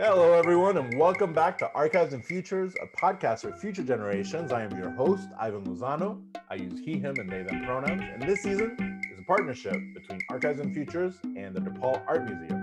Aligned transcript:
Hello, 0.00 0.32
everyone, 0.32 0.76
and 0.76 0.96
welcome 0.96 1.32
back 1.32 1.58
to 1.58 1.72
Archives 1.72 2.12
and 2.12 2.24
Futures, 2.24 2.72
a 2.80 2.86
podcast 2.96 3.40
for 3.40 3.50
future 3.56 3.82
generations. 3.82 4.52
I 4.52 4.62
am 4.62 4.70
your 4.78 4.90
host, 4.90 5.28
Ivan 5.36 5.64
Lozano. 5.64 6.22
I 6.48 6.54
use 6.54 6.78
he, 6.78 7.00
him, 7.00 7.16
and 7.18 7.28
they, 7.28 7.42
them 7.42 7.64
pronouns. 7.64 8.02
And 8.14 8.22
this 8.22 8.44
season 8.44 8.76
is 9.12 9.18
a 9.18 9.24
partnership 9.24 9.74
between 9.94 10.20
Archives 10.30 10.60
and 10.60 10.72
Futures 10.72 11.18
and 11.24 11.52
the 11.52 11.60
DePaul 11.60 12.00
Art 12.06 12.30
Museum. 12.30 12.57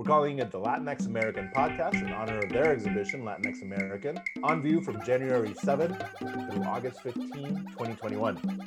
We're 0.00 0.06
calling 0.06 0.38
it 0.38 0.50
the 0.50 0.58
Latinx 0.58 1.04
American 1.04 1.50
Podcast 1.54 2.00
in 2.00 2.10
honor 2.10 2.38
of 2.38 2.48
their 2.48 2.72
exhibition, 2.72 3.22
Latinx 3.22 3.60
American, 3.60 4.18
on 4.42 4.62
view 4.62 4.80
from 4.80 5.04
January 5.04 5.50
7th 5.50 6.18
through 6.18 6.62
August 6.62 7.02
15, 7.02 7.66
2021. 7.72 8.62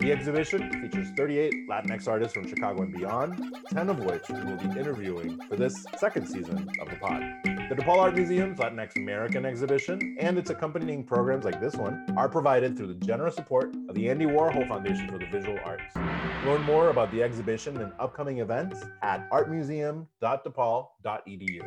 The 0.00 0.10
exhibition 0.10 0.80
features 0.80 1.10
38 1.18 1.68
Latinx 1.68 2.08
artists 2.08 2.32
from 2.32 2.48
Chicago 2.48 2.80
and 2.80 2.94
beyond, 2.94 3.54
10 3.74 3.90
of 3.90 3.98
which 4.06 4.26
we 4.30 4.42
will 4.42 4.56
be 4.56 4.80
interviewing 4.80 5.38
for 5.50 5.56
this 5.56 5.84
second 5.98 6.26
season 6.26 6.66
of 6.80 6.88
the 6.88 6.96
pod. 6.96 7.20
The 7.44 7.76
DePaul 7.76 7.98
Art 7.98 8.14
Museum's 8.14 8.58
Latinx 8.58 8.96
American 8.96 9.44
exhibition 9.44 10.16
and 10.18 10.38
its 10.38 10.48
accompanying 10.48 11.04
programs 11.04 11.44
like 11.44 11.60
this 11.60 11.74
one 11.74 12.06
are 12.16 12.30
provided 12.30 12.74
through 12.74 12.86
the 12.86 13.04
generous 13.04 13.34
support 13.34 13.74
of 13.90 13.94
the 13.94 14.08
Andy 14.08 14.24
Warhol 14.24 14.66
Foundation 14.66 15.10
for 15.10 15.18
the 15.18 15.26
Visual 15.26 15.58
Arts. 15.62 16.33
Learn 16.44 16.62
more 16.62 16.90
about 16.90 17.10
the 17.10 17.22
exhibition 17.22 17.80
and 17.80 17.92
upcoming 17.98 18.40
events 18.40 18.84
at 19.02 19.30
artmuseum.depaul.edu. 19.30 21.60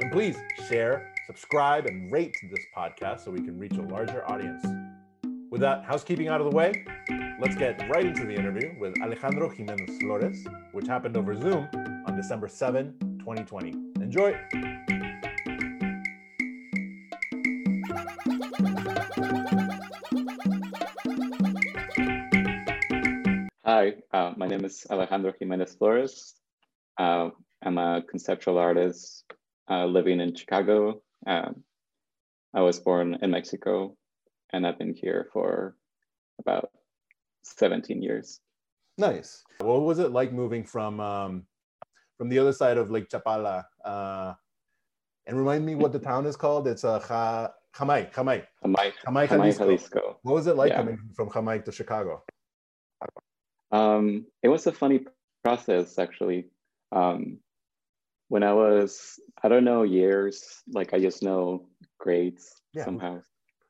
And 0.00 0.10
please 0.10 0.36
share, 0.68 1.14
subscribe, 1.28 1.86
and 1.86 2.10
rate 2.10 2.34
this 2.50 2.64
podcast 2.76 3.20
so 3.20 3.30
we 3.30 3.40
can 3.40 3.56
reach 3.56 3.74
a 3.74 3.82
larger 3.82 4.28
audience. 4.28 4.66
With 5.52 5.60
that 5.60 5.84
housekeeping 5.84 6.26
out 6.26 6.40
of 6.40 6.50
the 6.50 6.56
way, 6.56 6.84
let's 7.40 7.54
get 7.54 7.88
right 7.88 8.04
into 8.04 8.26
the 8.26 8.34
interview 8.34 8.74
with 8.80 9.00
Alejandro 9.00 9.48
Jimenez 9.48 9.96
Flores, 10.00 10.44
which 10.72 10.88
happened 10.88 11.16
over 11.16 11.36
Zoom 11.36 11.68
on 12.06 12.16
December 12.16 12.48
7, 12.48 12.96
2020. 13.20 13.74
Enjoy! 14.00 14.36
Hi, 23.86 23.94
uh, 24.18 24.32
my 24.36 24.48
name 24.48 24.64
is 24.64 24.84
Alejandro 24.90 25.32
Jimenez 25.38 25.76
Flores. 25.76 26.34
Uh, 26.98 27.30
I'm 27.62 27.78
a 27.78 28.02
conceptual 28.10 28.58
artist 28.58 29.24
uh, 29.70 29.86
living 29.86 30.18
in 30.18 30.34
Chicago. 30.34 31.02
Um, 31.24 31.62
I 32.52 32.62
was 32.62 32.80
born 32.80 33.16
in 33.22 33.30
Mexico 33.30 33.96
and 34.52 34.66
I've 34.66 34.76
been 34.76 34.92
here 34.92 35.28
for 35.32 35.76
about 36.40 36.70
17 37.44 38.02
years. 38.02 38.40
Nice. 38.98 39.44
What 39.58 39.82
was 39.82 40.00
it 40.00 40.10
like 40.10 40.32
moving 40.32 40.64
from 40.64 40.98
um, 40.98 41.46
from 42.18 42.28
the 42.28 42.40
other 42.40 42.52
side 42.52 42.78
of 42.78 42.90
Lake 42.90 43.08
Chapala? 43.08 43.66
Uh, 43.84 44.34
and 45.28 45.38
remind 45.38 45.64
me 45.64 45.76
what 45.76 45.92
the 45.92 46.00
town 46.00 46.26
is 46.26 46.34
called. 46.34 46.66
It's 46.66 46.82
a 46.82 46.98
uh, 47.08 47.48
Jamay, 47.76 48.12
Jamay. 48.12 48.42
Jamay, 48.64 48.92
Jamay, 49.06 49.28
Jalisco. 49.28 49.64
Jalisco. 49.64 50.18
What 50.22 50.34
was 50.34 50.48
it 50.48 50.56
like 50.56 50.70
yeah. 50.70 50.78
coming 50.78 50.98
from 51.14 51.28
Jamay 51.30 51.64
to 51.64 51.70
Chicago? 51.70 52.24
Um, 53.76 54.26
it 54.42 54.48
was 54.48 54.66
a 54.66 54.72
funny 54.72 55.00
process 55.44 55.98
actually. 55.98 56.46
Um, 56.92 57.38
when 58.28 58.42
I 58.42 58.52
was, 58.52 59.20
I 59.42 59.48
don't 59.48 59.64
know 59.64 59.82
years, 59.82 60.62
like 60.72 60.94
I 60.94 60.98
just 60.98 61.22
know 61.22 61.68
grades 61.98 62.50
yeah. 62.72 62.84
somehow. 62.84 63.20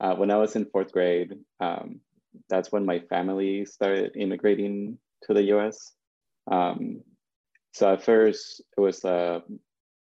Uh, 0.00 0.14
when 0.14 0.30
I 0.30 0.36
was 0.36 0.56
in 0.56 0.66
fourth 0.66 0.92
grade, 0.92 1.34
um, 1.60 2.00
that's 2.48 2.70
when 2.70 2.86
my 2.86 3.00
family 3.00 3.64
started 3.64 4.16
immigrating 4.16 4.98
to 5.24 5.34
the 5.34 5.42
US. 5.54 5.92
Um, 6.50 7.02
so 7.72 7.92
at 7.92 8.04
first, 8.04 8.62
it 8.76 8.80
was 8.80 9.04
uh, 9.04 9.40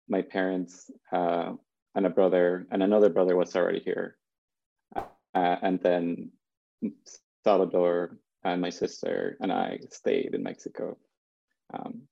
my 0.09 0.23
parents 0.23 0.91
uh, 1.13 1.53
and 1.95 2.07
a 2.07 2.11
brother, 2.11 2.67
and 2.71 2.83
another 2.83 3.09
brother 3.09 3.37
was 3.37 3.57
already 3.57 3.81
here. 3.81 4.17
Uh, 4.95 5.57
and 5.63 5.81
then 5.81 6.31
Salvador 7.45 8.19
and 8.45 8.61
my 8.61 8.71
sister 8.71 9.37
and 9.41 9.53
I 9.53 9.79
stayed 9.91 10.35
in 10.35 10.43
Mexico. 10.43 10.97
Um, 11.75 12.03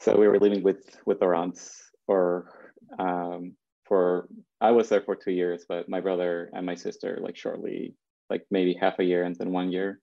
so 0.00 0.16
we 0.16 0.26
were 0.26 0.40
living 0.40 0.62
with 0.62 0.96
with 1.06 1.22
our 1.22 1.34
aunts 1.34 1.90
or 2.06 2.50
um, 2.98 3.54
for 3.84 4.28
I 4.60 4.70
was 4.70 4.88
there 4.88 5.02
for 5.02 5.16
two 5.16 5.32
years, 5.32 5.64
but 5.68 5.88
my 5.88 6.00
brother 6.00 6.50
and 6.52 6.66
my 6.66 6.74
sister 6.74 7.18
like 7.20 7.36
shortly, 7.36 7.94
like 8.30 8.44
maybe 8.50 8.74
half 8.74 8.98
a 8.98 9.04
year 9.04 9.24
and 9.24 9.36
then 9.36 9.52
one 9.52 9.70
year. 9.70 10.00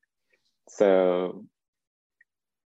So 0.69 1.45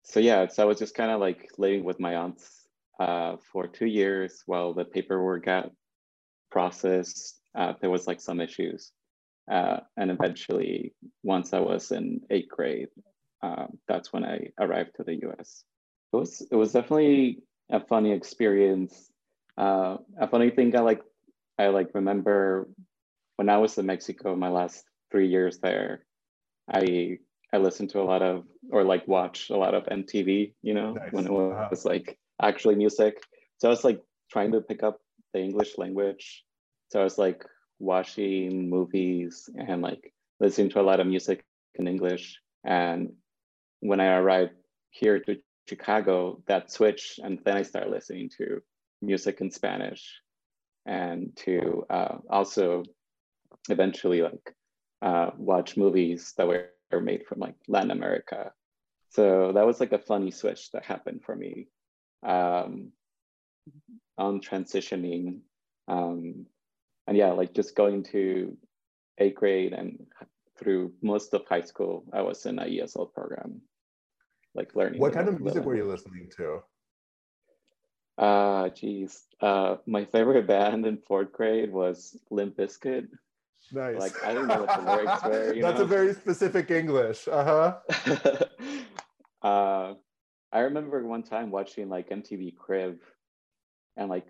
so 0.03 0.19
yeah, 0.19 0.47
so 0.47 0.63
I 0.63 0.65
was 0.65 0.79
just 0.79 0.95
kind 0.95 1.11
of 1.11 1.19
like 1.19 1.49
living 1.57 1.83
with 1.83 1.99
my 1.99 2.15
aunts 2.15 2.67
uh, 2.99 3.37
for 3.51 3.67
two 3.67 3.85
years 3.85 4.43
while 4.45 4.73
the 4.73 4.85
paperwork 4.85 5.45
got 5.45 5.71
processed. 6.49 7.39
Uh, 7.53 7.73
there 7.81 7.89
was 7.89 8.07
like 8.07 8.21
some 8.21 8.39
issues. 8.39 8.91
Uh, 9.49 9.79
and 9.97 10.11
eventually, 10.11 10.93
once 11.23 11.53
I 11.53 11.59
was 11.59 11.91
in 11.91 12.21
eighth 12.29 12.49
grade, 12.49 12.89
um, 13.41 13.77
that's 13.87 14.13
when 14.13 14.23
I 14.23 14.49
arrived 14.59 14.91
to 14.97 15.03
the 15.03 15.15
US. 15.27 15.63
It 16.13 16.17
was 16.17 16.41
it 16.51 16.55
was 16.55 16.73
definitely 16.73 17.39
a 17.71 17.79
funny 17.79 18.11
experience. 18.11 19.11
Uh, 19.57 19.97
a 20.19 20.27
funny 20.27 20.49
thing 20.51 20.75
I 20.75 20.81
like 20.81 21.01
I 21.57 21.67
like 21.67 21.89
remember 21.93 22.67
when 23.37 23.49
I 23.49 23.57
was 23.57 23.77
in 23.77 23.85
Mexico, 23.85 24.35
my 24.35 24.49
last 24.49 24.85
three 25.11 25.27
years 25.27 25.59
there, 25.59 26.05
I 26.71 27.17
I 27.53 27.57
listened 27.57 27.89
to 27.91 28.01
a 28.01 28.03
lot 28.03 28.21
of 28.21 28.45
or 28.71 28.83
like 28.83 29.07
watch 29.07 29.49
a 29.49 29.57
lot 29.57 29.73
of 29.73 29.83
MTV, 29.85 30.53
you 30.61 30.73
know, 30.73 30.93
nice. 30.93 31.11
when 31.11 31.25
it 31.25 31.31
was 31.31 31.85
wow. 31.85 31.91
like 31.91 32.17
actually 32.41 32.75
music. 32.75 33.21
So 33.57 33.67
I 33.67 33.71
was 33.71 33.83
like 33.83 34.01
trying 34.31 34.51
to 34.53 34.61
pick 34.61 34.83
up 34.83 34.99
the 35.33 35.39
English 35.39 35.77
language. 35.77 36.43
So 36.89 37.01
I 37.01 37.03
was 37.03 37.17
like 37.17 37.43
watching 37.81 38.69
movies 38.69 39.49
and 39.57 39.81
like 39.81 40.13
listening 40.39 40.69
to 40.69 40.79
a 40.79 40.87
lot 40.89 40.99
of 40.99 41.07
music 41.07 41.43
in 41.75 41.87
English. 41.87 42.39
And 42.63 43.13
when 43.79 43.99
I 43.99 44.15
arrived 44.15 44.53
here 44.91 45.19
to 45.19 45.37
Chicago, 45.67 46.41
that 46.47 46.71
switched, 46.71 47.19
and 47.19 47.39
then 47.43 47.57
I 47.57 47.63
started 47.63 47.91
listening 47.91 48.29
to 48.37 48.61
music 49.01 49.41
in 49.41 49.49
Spanish, 49.51 50.21
and 50.85 51.35
to 51.37 51.85
uh, 51.89 52.17
also 52.29 52.83
eventually 53.69 54.21
like 54.21 54.55
uh, 55.01 55.31
watch 55.37 55.77
movies 55.77 56.33
that 56.37 56.47
were 56.47 56.69
made 57.01 57.25
from 57.25 57.39
like 57.39 57.55
Latin 57.67 57.91
America. 57.91 58.51
So 59.09 59.51
that 59.53 59.65
was 59.65 59.79
like 59.79 59.91
a 59.91 59.99
funny 59.99 60.31
switch 60.31 60.71
that 60.71 60.85
happened 60.85 61.21
for 61.23 61.35
me 61.35 61.67
um, 62.23 62.91
on 64.17 64.39
transitioning 64.41 65.39
um, 65.87 66.45
and 67.07 67.17
yeah, 67.17 67.31
like 67.31 67.53
just 67.53 67.75
going 67.75 68.03
to 68.03 68.57
eighth 69.17 69.35
grade 69.35 69.73
and 69.73 70.05
through 70.57 70.93
most 71.01 71.33
of 71.33 71.45
high 71.47 71.61
school, 71.61 72.05
I 72.13 72.21
was 72.21 72.45
in 72.45 72.59
a 72.59 72.63
ESL 72.63 73.13
program, 73.13 73.61
like 74.53 74.75
learning. 74.75 74.99
What 74.99 75.13
kind 75.13 75.27
of 75.27 75.39
music 75.39 75.63
were 75.63 75.75
you 75.75 75.85
listening 75.85 76.29
to? 76.37 76.59
Uh, 78.17 78.69
geez, 78.69 79.23
uh, 79.41 79.77
my 79.87 80.05
favorite 80.05 80.47
band 80.53 80.85
in 80.85 80.97
fourth 80.97 81.31
grade 81.31 81.71
was 81.71 82.17
Limp 82.29 82.57
Bizkit. 82.57 83.07
Nice. 83.71 83.99
Like 83.99 84.23
I 84.23 84.33
don't 84.33 84.47
know 84.47 84.63
what 84.63 84.79
the 84.79 84.91
lyrics 84.91 85.23
were. 85.25 85.61
That's 85.61 85.79
know? 85.79 85.85
a 85.85 85.87
very 85.87 86.13
specific 86.13 86.69
English. 86.71 87.27
Uh 87.27 87.77
huh. 87.91 88.45
uh, 89.47 89.93
I 90.51 90.59
remember 90.59 91.03
one 91.05 91.23
time 91.23 91.51
watching 91.51 91.89
like 91.89 92.09
MTV 92.09 92.55
Crib, 92.55 92.99
and 93.97 94.09
like 94.09 94.27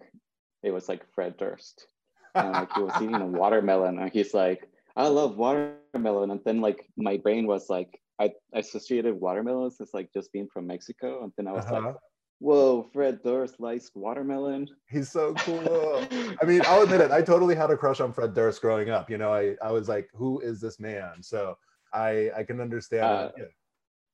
it 0.64 0.72
was 0.72 0.88
like 0.88 1.06
Fred 1.14 1.38
Durst, 1.38 1.88
and 2.36 2.52
like 2.52 2.74
he 2.74 2.82
was 2.82 2.94
eating 3.02 3.16
a 3.16 3.26
watermelon 3.26 4.00
and 4.00 4.12
he's 4.12 4.34
like 4.34 4.70
i 4.96 5.08
love 5.08 5.38
watermelon 5.38 6.32
and 6.32 6.40
then 6.46 6.62
like 6.62 6.88
my 6.98 7.18
brain 7.18 7.48
was 7.48 7.70
like 7.70 8.00
i, 8.20 8.32
associated 8.54 9.14
watermelons 9.14 9.80
as 9.82 9.94
like 9.94 10.12
just 10.14 10.32
being 10.32 10.48
from 10.52 10.68
mexico 10.68 11.24
and 11.24 11.32
then 11.38 11.48
i 11.48 11.52
was 11.52 11.66
uh-huh. 11.66 11.88
like 11.88 11.96
whoa 12.40 12.90
fred 12.92 13.22
durst 13.24 13.60
likes 13.60 13.92
watermelon 13.94 14.68
he's 14.90 15.12
so 15.12 15.34
cool 15.40 16.06
i 16.42 16.46
mean 16.46 16.62
i'll 16.66 16.82
admit 16.82 17.02
it 17.02 17.12
i 17.12 17.22
totally 17.22 17.56
had 17.56 17.70
a 17.70 17.78
crush 17.78 18.00
on 18.00 18.12
fred 18.12 18.34
durst 18.34 18.62
growing 18.62 18.90
up 18.90 19.10
you 19.10 19.18
know 19.18 19.32
i, 19.32 19.56
I 19.62 19.72
was 19.72 19.88
like 19.88 20.10
who 20.14 20.40
is 20.40 20.60
this 20.60 20.80
man 20.80 21.22
so 21.22 21.58
i 21.94 22.32
i 22.36 22.44
can 22.44 22.60
understand 22.60 23.04
uh, 23.04 23.30
yeah. 23.38 23.46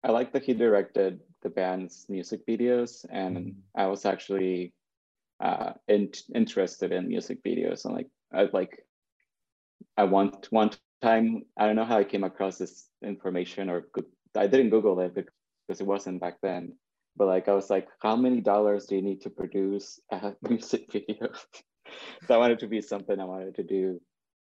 i 0.04 0.12
like 0.12 0.34
that 0.34 0.44
he 0.44 0.54
directed 0.54 1.22
the 1.42 1.50
band's 1.50 2.06
music 2.10 2.46
videos 2.46 3.06
and 3.10 3.38
mm-hmm. 3.38 3.82
i 3.82 3.86
was 3.86 4.06
actually 4.06 4.74
uh, 5.40 5.74
in, 5.88 6.10
interested 6.34 6.92
in 6.92 7.08
music 7.08 7.44
videos 7.44 7.86
and 7.86 7.94
like 7.94 8.08
I 8.34 8.48
like 8.54 8.84
I 9.96 10.04
want 10.04 10.48
one 10.52 10.72
time 11.02 11.44
I 11.58 11.66
don't 11.66 11.76
know 11.76 11.86
how 11.86 11.98
I 11.98 12.04
came 12.04 12.24
across 12.24 12.58
this 12.58 12.90
information 13.04 13.70
or 13.70 13.88
I 14.36 14.48
didn't 14.48 14.70
Google 14.70 15.00
it 15.00 15.14
because 15.16 15.82
it 15.82 15.88
wasn't 15.88 16.22
back 16.22 16.38
then. 16.42 16.74
But 17.16 17.28
like 17.28 17.48
I 17.48 17.54
was 17.54 17.70
like, 17.70 17.88
how 18.00 18.16
many 18.16 18.42
dollars 18.42 18.86
do 18.86 18.96
you 18.96 19.02
need 19.02 19.22
to 19.22 19.30
produce 19.30 20.00
a 20.12 20.34
music 20.48 20.92
video? 20.92 21.30
so 22.28 22.36
I 22.36 22.38
wanted 22.38 22.60
to 22.60 22.68
be 22.68 22.82
something 22.82 23.20
I 23.20 23.26
wanted 23.26 23.56
to 23.56 23.64
do 23.64 24.00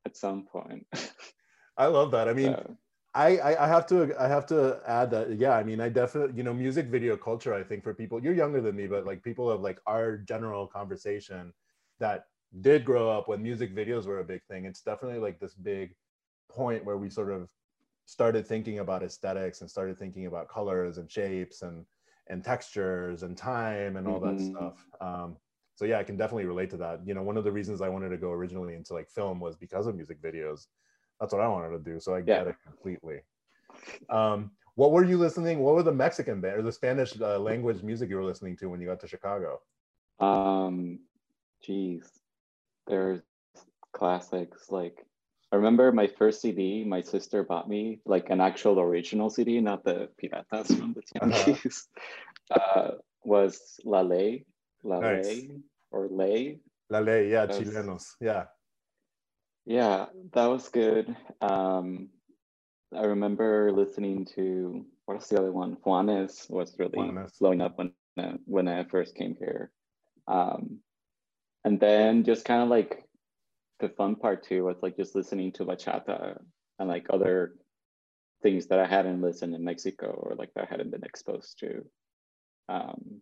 at 0.06 0.18
some 0.18 0.46
point. 0.46 0.88
I 1.78 1.88
love 1.88 2.12
that. 2.12 2.28
I 2.28 2.34
mean, 2.34 2.54
so, 2.54 2.78
I, 3.16 3.38
I, 3.38 3.66
I 3.66 3.68
have 3.68 3.86
to 3.88 4.14
I 4.20 4.28
have 4.28 4.46
to 4.48 4.80
add 4.88 5.12
that 5.12 5.38
yeah 5.38 5.52
I 5.52 5.64
mean 5.64 5.80
I 5.80 5.90
definitely 5.90 6.36
you 6.36 6.44
know 6.44 6.54
music 6.54 6.88
video 6.88 7.16
culture 7.16 7.54
I 7.54 7.64
think 7.64 7.84
for 7.84 7.94
people 7.94 8.24
you're 8.24 8.34
younger 8.34 8.60
than 8.60 8.76
me 8.76 8.88
but 8.88 9.06
like 9.06 9.22
people 9.24 9.52
of 9.52 9.62
like 9.62 9.80
our 9.86 10.18
general 10.18 10.66
conversation 10.66 11.54
that 12.00 12.26
did 12.62 12.86
grow 12.86 13.10
up 13.10 13.28
when 13.28 13.42
music 13.42 13.76
videos 13.76 14.06
were 14.06 14.20
a 14.20 14.24
big 14.24 14.44
thing, 14.44 14.66
it's 14.66 14.82
definitely 14.82 15.20
like 15.20 15.40
this 15.40 15.56
big 15.56 15.96
point 16.50 16.86
where 16.86 16.98
we 16.98 17.10
sort 17.10 17.32
of 17.32 17.50
started 18.06 18.46
thinking 18.46 18.80
about 18.80 19.04
aesthetics 19.04 19.62
and 19.62 19.70
started 19.70 19.98
thinking 19.98 20.28
about 20.28 20.50
colors 20.50 20.98
and 20.98 21.10
shapes 21.10 21.62
and 21.62 21.86
and 22.30 22.44
textures 22.44 23.24
and 23.24 23.38
time 23.38 23.98
and 23.98 24.08
all 24.08 24.20
mm-hmm. 24.20 24.38
that 24.38 24.44
stuff. 24.44 24.86
Um, 25.02 25.36
so 25.76 25.86
yeah, 25.86 26.00
I 26.00 26.04
can 26.04 26.16
definitely 26.16 26.46
relate 26.46 26.70
to 26.70 26.78
that. 26.78 27.06
You 27.06 27.14
know, 27.14 27.24
one 27.24 27.36
of 27.36 27.44
the 27.44 27.52
reasons 27.52 27.82
I 27.82 27.90
wanted 27.90 28.10
to 28.10 28.18
go 28.18 28.32
originally 28.32 28.76
into 28.76 28.94
like 28.94 29.10
film 29.10 29.40
was 29.40 29.56
because 29.56 29.88
of 29.88 29.96
music 29.96 30.22
videos. 30.22 30.68
That's 31.20 31.34
what 31.34 31.42
I 31.42 31.48
wanted 31.48 31.72
to 31.72 31.80
do. 31.80 32.00
So 32.00 32.14
I 32.14 32.20
yeah. 32.20 32.24
get 32.24 32.48
it 32.48 32.56
completely. 32.66 33.20
Um, 34.10 34.52
what 34.76 34.92
were 34.92 35.04
you 35.04 35.18
listening? 35.18 35.60
What 35.60 35.76
were 35.76 35.84
the 35.84 35.94
Mexican 35.94 36.42
band 36.42 36.60
or 36.60 36.62
the 36.62 36.72
Spanish 36.72 37.20
uh, 37.20 37.40
language 37.40 37.84
music 37.84 38.10
you 38.10 38.16
were 38.16 38.24
listening 38.24 38.56
to 38.58 38.68
when 38.68 38.82
you 38.82 38.88
got 38.88 39.00
to 39.02 39.08
Chicago? 39.08 39.62
Um, 40.20 41.00
geez, 41.62 42.08
there's 42.88 43.22
classics 43.94 44.70
like 44.70 45.06
I 45.52 45.56
remember 45.58 45.92
my 45.92 46.08
first 46.08 46.42
CD. 46.42 46.84
My 46.84 47.02
sister 47.02 47.44
bought 47.44 47.70
me 47.70 48.00
like 48.06 48.32
an 48.32 48.42
actual 48.42 48.80
original 48.80 49.30
CD, 49.30 49.62
not 49.62 49.84
the 49.84 50.10
piratas 50.18 50.76
from 50.76 50.94
the 50.94 51.02
Tianguis. 51.02 51.84
Uh-huh. 52.52 52.60
Uh, 52.60 52.92
was 53.24 53.80
La 53.86 54.02
Ley, 54.02 54.46
La 54.84 55.00
nice. 55.00 55.26
Ley, 55.26 55.50
or 55.92 56.10
Ley. 56.10 56.60
La 56.90 57.00
Ley, 57.00 57.32
yeah, 57.32 57.46
was, 57.46 57.58
chilenos, 57.58 58.04
yeah. 58.20 58.46
Yeah, 59.66 60.08
that 60.34 60.46
was 60.48 60.68
good. 60.68 61.16
Um, 61.40 62.10
I 62.94 63.06
remember 63.06 63.72
listening 63.72 64.26
to 64.36 64.86
what's 65.06 65.30
the 65.30 65.40
other 65.40 65.54
one? 65.54 65.78
Juanes 65.86 66.50
was 66.50 66.76
really 66.78 66.98
Juanes. 66.98 67.40
blowing 67.40 67.62
up 67.62 67.78
when 67.78 67.94
when 68.46 68.68
I 68.68 68.84
first 68.84 69.16
came 69.16 69.36
here, 69.40 69.72
um, 70.28 70.80
and 71.64 71.80
then 71.80 72.24
just 72.24 72.46
kind 72.46 72.62
of 72.62 72.70
like 72.70 73.04
the 73.80 73.90
fun 73.90 74.16
part 74.16 74.44
too 74.44 74.66
was 74.66 74.78
like 74.82 74.98
just 74.98 75.16
listening 75.16 75.52
to 75.54 75.66
bachata 75.66 76.38
and 76.80 76.90
like 76.90 77.08
other 77.10 77.54
things 78.42 78.68
that 78.68 78.80
I 78.80 78.86
hadn't 78.86 79.22
listened 79.22 79.56
in 79.56 79.64
Mexico 79.64 80.08
or 80.08 80.36
like 80.36 80.54
that 80.56 80.66
I 80.66 80.68
hadn't 80.70 80.92
been 80.92 81.04
exposed 81.04 81.60
to. 81.60 81.86
Um, 82.70 83.22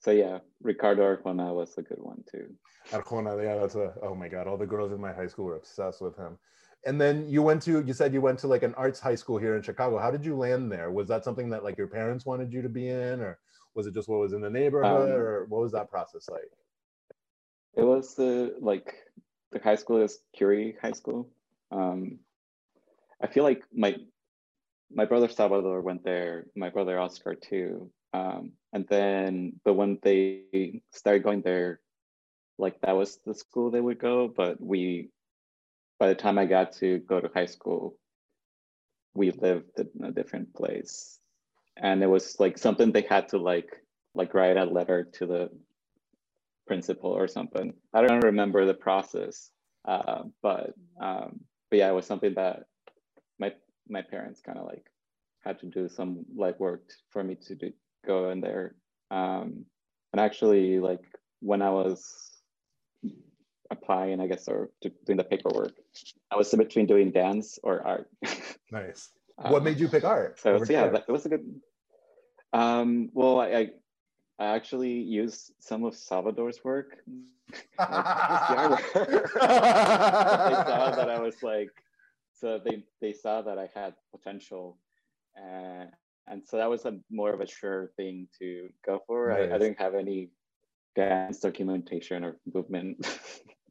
so 0.00 0.10
yeah, 0.10 0.38
Ricardo 0.62 1.02
Arjona 1.02 1.54
was 1.54 1.76
a 1.78 1.82
good 1.82 2.00
one 2.00 2.22
too. 2.30 2.54
Arjona, 2.92 3.42
yeah, 3.42 3.56
that's 3.56 3.74
a 3.74 3.94
oh 4.02 4.14
my 4.14 4.28
god, 4.28 4.46
all 4.46 4.56
the 4.56 4.66
girls 4.66 4.92
in 4.92 5.00
my 5.00 5.12
high 5.12 5.26
school 5.26 5.46
were 5.46 5.56
obsessed 5.56 6.00
with 6.00 6.16
him. 6.16 6.38
And 6.86 7.00
then 7.00 7.26
you 7.28 7.42
went 7.42 7.62
to 7.62 7.82
you 7.84 7.94
said 7.94 8.12
you 8.12 8.20
went 8.20 8.38
to 8.40 8.46
like 8.46 8.62
an 8.62 8.74
arts 8.74 9.00
high 9.00 9.14
school 9.14 9.38
here 9.38 9.56
in 9.56 9.62
Chicago. 9.62 9.98
How 9.98 10.10
did 10.10 10.24
you 10.24 10.36
land 10.36 10.70
there? 10.70 10.90
Was 10.90 11.08
that 11.08 11.24
something 11.24 11.48
that 11.50 11.64
like 11.64 11.78
your 11.78 11.86
parents 11.86 12.26
wanted 12.26 12.52
you 12.52 12.60
to 12.62 12.68
be 12.68 12.88
in, 12.88 13.20
or 13.20 13.38
was 13.74 13.86
it 13.86 13.94
just 13.94 14.08
what 14.08 14.20
was 14.20 14.34
in 14.34 14.42
the 14.42 14.50
neighborhood, 14.50 15.10
um, 15.10 15.16
or 15.16 15.46
what 15.46 15.62
was 15.62 15.72
that 15.72 15.90
process 15.90 16.28
like? 16.28 16.50
It 17.76 17.82
was 17.82 18.14
the 18.14 18.54
like 18.60 18.94
the 19.50 19.58
high 19.58 19.74
school 19.76 20.02
is 20.02 20.18
Curie 20.36 20.76
High 20.80 20.92
School. 20.92 21.28
Um, 21.70 22.18
I 23.20 23.26
feel 23.26 23.44
like 23.44 23.64
my 23.72 23.96
my 24.92 25.04
brother 25.04 25.28
Salvador 25.28 25.80
went 25.80 26.04
there, 26.04 26.46
my 26.54 26.70
brother 26.70 26.98
Oscar 26.98 27.34
too. 27.34 27.90
Um, 28.12 28.52
and 28.72 28.86
then, 28.88 29.60
but 29.64 29.74
when 29.74 29.98
they 30.02 30.82
started 30.92 31.24
going 31.24 31.42
there, 31.42 31.80
like 32.58 32.80
that 32.82 32.96
was 32.96 33.18
the 33.26 33.34
school 33.34 33.70
they 33.70 33.80
would 33.80 33.98
go. 33.98 34.28
But 34.28 34.60
we, 34.60 35.10
by 35.98 36.08
the 36.08 36.14
time 36.14 36.38
I 36.38 36.46
got 36.46 36.74
to 36.74 36.98
go 36.98 37.20
to 37.20 37.30
high 37.34 37.46
school, 37.46 37.96
we 39.14 39.32
lived 39.32 39.78
in 39.78 40.04
a 40.04 40.12
different 40.12 40.54
place, 40.54 41.18
and 41.76 42.04
it 42.04 42.08
was 42.08 42.38
like 42.38 42.56
something 42.58 42.92
they 42.92 43.02
had 43.02 43.30
to 43.30 43.38
like 43.38 43.82
like 44.14 44.32
write 44.32 44.56
a 44.56 44.64
letter 44.64 45.08
to 45.14 45.26
the 45.26 45.50
principal 46.66 47.10
or 47.10 47.28
something. 47.28 47.74
I 47.92 48.02
don't 48.02 48.24
remember 48.24 48.64
the 48.64 48.74
process, 48.74 49.50
uh, 49.86 50.22
but 50.42 50.74
um, 51.00 51.40
but 51.70 51.78
yeah, 51.78 51.88
it 51.88 51.94
was 51.94 52.06
something 52.06 52.34
that 52.34 52.64
my 53.38 53.52
my 53.88 54.02
parents 54.02 54.40
kind 54.40 54.58
of 54.58 54.66
like 54.66 54.86
had 55.44 55.58
to 55.60 55.66
do 55.66 55.88
some 55.88 56.24
like 56.36 56.58
work 56.58 56.82
for 57.10 57.22
me 57.22 57.36
to 57.46 57.54
do, 57.54 57.72
go 58.06 58.30
in 58.30 58.40
there. 58.40 58.74
Um, 59.10 59.66
and 60.12 60.20
actually, 60.20 60.80
like 60.80 61.04
when 61.40 61.60
I 61.60 61.70
was 61.70 62.40
applying, 63.70 64.20
I 64.20 64.26
guess, 64.26 64.48
or 64.48 64.70
doing 64.80 65.18
the 65.18 65.24
paperwork, 65.24 65.72
I 66.30 66.36
was 66.36 66.52
in 66.52 66.58
between 66.58 66.86
doing 66.86 67.10
dance 67.10 67.58
or 67.62 67.86
art. 67.86 68.08
nice. 68.70 69.10
What 69.36 69.58
um, 69.58 69.64
made 69.64 69.80
you 69.80 69.88
pick 69.88 70.04
art? 70.04 70.38
So, 70.38 70.62
so 70.62 70.72
yeah, 70.72 70.88
that, 70.88 71.04
it 71.08 71.12
was 71.12 71.26
a 71.26 71.28
good. 71.28 71.60
Um, 72.52 73.10
well, 73.12 73.40
I, 73.40 73.46
I 73.46 73.70
I 74.38 74.46
actually 74.46 74.92
used 74.92 75.52
some 75.60 75.84
of 75.84 75.94
Salvador's 75.94 76.64
work. 76.64 76.98
they 77.48 77.56
saw 77.78 78.00
that 80.96 81.08
I 81.08 81.20
was 81.20 81.42
like, 81.42 81.70
so 82.32 82.60
they 82.64 82.84
they 83.00 83.12
saw 83.12 83.42
that 83.42 83.58
I 83.58 83.68
had 83.74 83.94
potential, 84.10 84.78
and 85.36 85.90
and 86.26 86.42
so 86.44 86.56
that 86.56 86.68
was 86.68 86.84
a 86.84 86.98
more 87.10 87.32
of 87.32 87.40
a 87.40 87.46
sure 87.46 87.92
thing 87.96 88.28
to 88.40 88.68
go 88.84 89.02
for. 89.06 89.28
Nice. 89.28 89.50
I, 89.52 89.54
I 89.54 89.58
didn't 89.58 89.80
have 89.80 89.94
any 89.94 90.30
dance 90.96 91.40
documentation 91.40 92.24
or 92.24 92.36
movement 92.52 93.06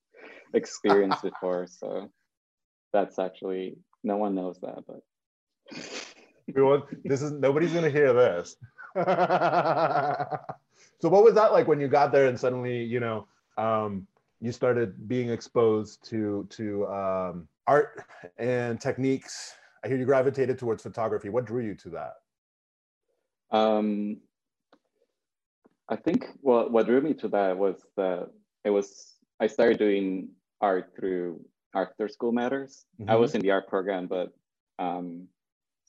experience 0.53 1.19
before, 1.23 1.67
so 1.67 2.09
that's 2.93 3.19
actually 3.19 3.77
no 4.03 4.17
one 4.17 4.35
knows 4.35 4.59
that, 4.61 4.83
but. 4.87 5.01
this 7.03 7.21
is 7.21 7.31
nobody's 7.31 7.73
gonna 7.73 7.89
hear 7.89 8.13
this. 8.13 8.55
so 10.99 11.09
what 11.09 11.23
was 11.23 11.33
that 11.33 11.51
like 11.51 11.67
when 11.67 11.79
you 11.79 11.87
got 11.87 12.11
there 12.11 12.27
and 12.27 12.39
suddenly, 12.39 12.83
you 12.83 12.99
know, 12.99 13.27
um, 13.57 14.07
you 14.39 14.51
started 14.51 15.07
being 15.07 15.29
exposed 15.29 16.03
to 16.09 16.45
to 16.51 16.87
um, 16.87 17.47
art 17.67 18.03
and 18.37 18.79
techniques? 18.79 19.53
I 19.83 19.87
hear 19.87 19.97
you 19.97 20.05
gravitated 20.05 20.57
towards 20.57 20.83
photography. 20.83 21.29
What 21.29 21.45
drew 21.45 21.63
you 21.63 21.75
to 21.75 21.89
that? 21.89 22.13
Um, 23.57 24.17
I 25.89 25.95
think 25.95 26.27
well, 26.41 26.69
what 26.69 26.85
drew 26.85 27.01
me 27.01 27.13
to 27.15 27.27
that 27.29 27.57
was 27.57 27.85
that 27.97 28.29
it 28.63 28.69
was 28.69 29.15
I 29.39 29.47
started 29.47 29.77
doing 29.77 30.29
art 30.61 30.93
through 30.95 31.43
After 31.75 32.07
School 32.07 32.31
Matters. 32.31 32.85
Mm-hmm. 32.99 33.09
I 33.09 33.15
was 33.15 33.35
in 33.35 33.41
the 33.41 33.51
art 33.51 33.67
program, 33.67 34.07
but 34.07 34.33
um, 34.79 35.27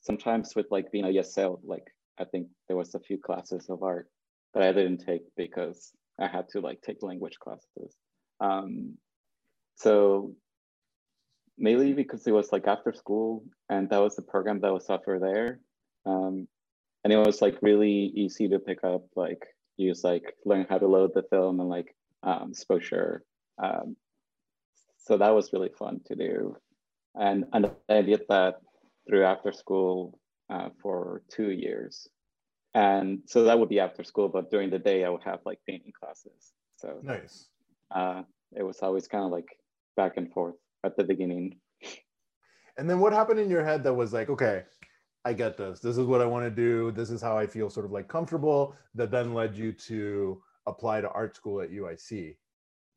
sometimes 0.02 0.54
with 0.56 0.66
like 0.70 0.90
being 0.90 1.04
a 1.04 1.08
ESL, 1.08 1.61
like 1.64 1.93
I 2.18 2.25
think 2.25 2.49
there 2.68 2.76
was 2.76 2.94
a 2.94 3.00
few 3.00 3.18
classes 3.18 3.68
of 3.68 3.83
art 3.83 4.09
that 4.52 4.62
I 4.62 4.73
didn't 4.73 5.04
take 5.04 5.23
because 5.37 5.92
I 6.18 6.28
had 6.28 6.49
to 6.50 6.61
like 6.61 6.80
take 6.83 7.02
language 7.02 7.38
classes. 7.40 7.97
Um, 8.40 8.97
so 9.76 10.35
mainly 11.59 11.92
because 11.92 12.26
it 12.26 12.33
was 12.33 12.52
like 12.52 12.66
after 12.66 12.92
school 12.92 13.44
and 13.68 13.88
that 13.90 14.00
was 14.00 14.16
the 14.16 14.23
program 14.23 14.61
that 14.61 14.73
was 14.73 14.88
offered 14.88 15.23
there. 15.23 15.61
Um, 16.06 16.47
and 17.02 17.12
it 17.12 17.18
was 17.18 17.42
like 17.42 17.59
really 17.62 18.12
easy 18.14 18.49
to 18.49 18.59
pick 18.59 18.83
up, 18.85 19.04
like 19.16 19.44
use 19.76 20.04
like 20.04 20.35
learn 20.44 20.66
how 20.68 20.78
to 20.78 20.87
load 20.87 21.12
the 21.14 21.25
film 21.30 21.61
and 21.61 21.68
like 21.68 21.94
um, 22.23 22.50
exposure. 22.50 23.25
Um, 23.62 23.97
so 24.99 25.18
that 25.18 25.35
was 25.35 25.52
really 25.52 25.71
fun 25.78 26.00
to 26.06 26.14
do. 26.14 26.56
And, 27.14 27.44
and 27.52 27.71
I 27.88 28.02
did 28.02 28.23
that 28.28 28.61
through 29.06 29.25
after 29.25 29.52
school 29.52 30.18
uh, 30.50 30.68
for 30.80 31.22
two 31.30 31.50
years. 31.50 32.08
And 32.74 33.20
so 33.26 33.44
that 33.44 33.58
would 33.58 33.68
be 33.68 33.80
after 33.80 34.02
school, 34.02 34.28
but 34.28 34.50
during 34.50 34.70
the 34.70 34.78
day 34.78 35.04
I 35.04 35.08
would 35.08 35.22
have 35.22 35.40
like 35.44 35.60
painting 35.66 35.92
classes. 35.98 36.52
So 36.76 36.98
nice. 37.02 37.48
Uh, 37.90 38.22
it 38.52 38.62
was 38.62 38.80
always 38.80 39.06
kind 39.06 39.24
of 39.24 39.30
like 39.30 39.48
back 39.96 40.16
and 40.16 40.32
forth 40.32 40.56
at 40.82 40.96
the 40.96 41.04
beginning. 41.04 41.56
And 42.76 42.90
then 42.90 42.98
what 42.98 43.12
happened 43.12 43.38
in 43.38 43.48
your 43.48 43.64
head 43.64 43.84
that 43.84 43.94
was 43.94 44.12
like, 44.12 44.28
okay, 44.28 44.64
I 45.24 45.32
get 45.32 45.56
this. 45.56 45.80
This 45.80 45.96
is 45.96 46.06
what 46.06 46.20
I 46.20 46.26
want 46.26 46.44
to 46.44 46.50
do. 46.50 46.90
This 46.90 47.10
is 47.10 47.22
how 47.22 47.38
I 47.38 47.46
feel 47.46 47.70
sort 47.70 47.86
of 47.86 47.92
like 47.92 48.08
comfortable. 48.08 48.74
That 48.94 49.10
then 49.10 49.32
led 49.32 49.56
you 49.56 49.72
to 49.72 50.42
apply 50.66 51.00
to 51.00 51.08
art 51.10 51.36
school 51.36 51.60
at 51.60 51.70
UIC. 51.70 52.36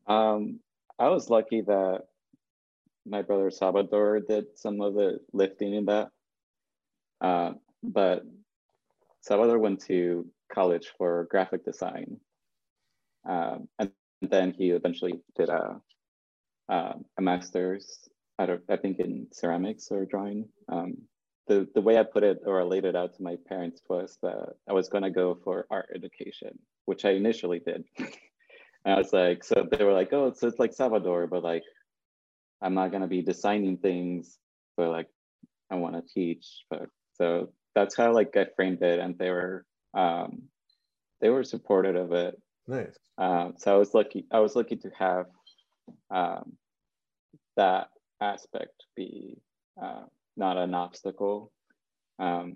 Um, 0.07 0.59
I 0.99 1.09
was 1.09 1.29
lucky 1.29 1.61
that 1.61 2.01
my 3.05 3.21
brother 3.21 3.51
Salvador 3.51 4.19
did 4.19 4.45
some 4.55 4.81
of 4.81 4.93
the 4.93 5.19
lifting 5.31 5.75
in 5.75 5.85
that. 5.85 6.09
Uh, 7.21 7.51
but 7.83 8.23
Salvador 9.21 9.59
went 9.59 9.81
to 9.85 10.25
college 10.53 10.91
for 10.97 11.27
graphic 11.29 11.65
design. 11.65 12.19
Um, 13.27 13.67
and 13.79 13.91
then 14.21 14.53
he 14.57 14.69
eventually 14.69 15.19
did 15.35 15.49
a, 15.49 15.81
uh, 16.69 16.93
a 17.17 17.21
master's, 17.21 18.07
I, 18.39 18.57
I 18.69 18.77
think 18.77 18.99
in 18.99 19.27
ceramics 19.31 19.89
or 19.91 20.05
drawing. 20.05 20.47
Um, 20.69 20.97
the, 21.47 21.67
the 21.75 21.81
way 21.81 21.97
I 21.97 22.03
put 22.03 22.23
it 22.23 22.39
or 22.45 22.61
I 22.61 22.63
laid 22.63 22.85
it 22.85 22.95
out 22.95 23.15
to 23.15 23.23
my 23.23 23.37
parents 23.47 23.81
was 23.89 24.17
that 24.21 24.53
I 24.69 24.73
was 24.73 24.89
going 24.89 25.03
to 25.03 25.09
go 25.09 25.37
for 25.43 25.65
art 25.69 25.89
education, 25.95 26.57
which 26.85 27.05
I 27.05 27.11
initially 27.11 27.59
did. 27.59 27.83
and 27.97 28.07
I 28.85 28.97
was 28.97 29.13
like, 29.13 29.43
so 29.43 29.67
they 29.69 29.83
were 29.83 29.93
like, 29.93 30.13
oh, 30.13 30.33
so 30.35 30.47
it's 30.47 30.59
like 30.59 30.73
Salvador, 30.73 31.27
but 31.27 31.43
like, 31.43 31.63
I'm 32.61 32.73
not 32.73 32.91
going 32.91 33.01
to 33.01 33.07
be 33.07 33.21
designing 33.21 33.77
things, 33.77 34.37
but 34.75 34.89
like, 34.89 35.07
I 35.69 35.75
want 35.75 35.95
to 35.95 36.13
teach. 36.13 36.63
But 36.69 36.89
so 37.17 37.49
that's 37.75 37.95
how 37.95 38.13
like 38.13 38.35
I 38.35 38.47
framed 38.55 38.81
it, 38.81 38.99
and 38.99 39.17
they 39.17 39.29
were 39.29 39.65
um, 39.93 40.43
they 41.21 41.29
were 41.29 41.43
supportive 41.43 41.95
of 41.95 42.11
it. 42.11 42.41
Nice. 42.67 42.97
Um, 43.17 43.53
so 43.57 43.73
I 43.73 43.77
was 43.77 43.93
lucky. 43.93 44.25
I 44.31 44.39
was 44.39 44.55
lucky 44.55 44.75
to 44.77 44.89
have 44.97 45.25
um, 46.11 46.53
that 47.55 47.89
aspect 48.21 48.85
be 48.95 49.37
uh, 49.81 50.03
not 50.35 50.57
an 50.57 50.73
obstacle. 50.73 51.51
Um, 52.19 52.55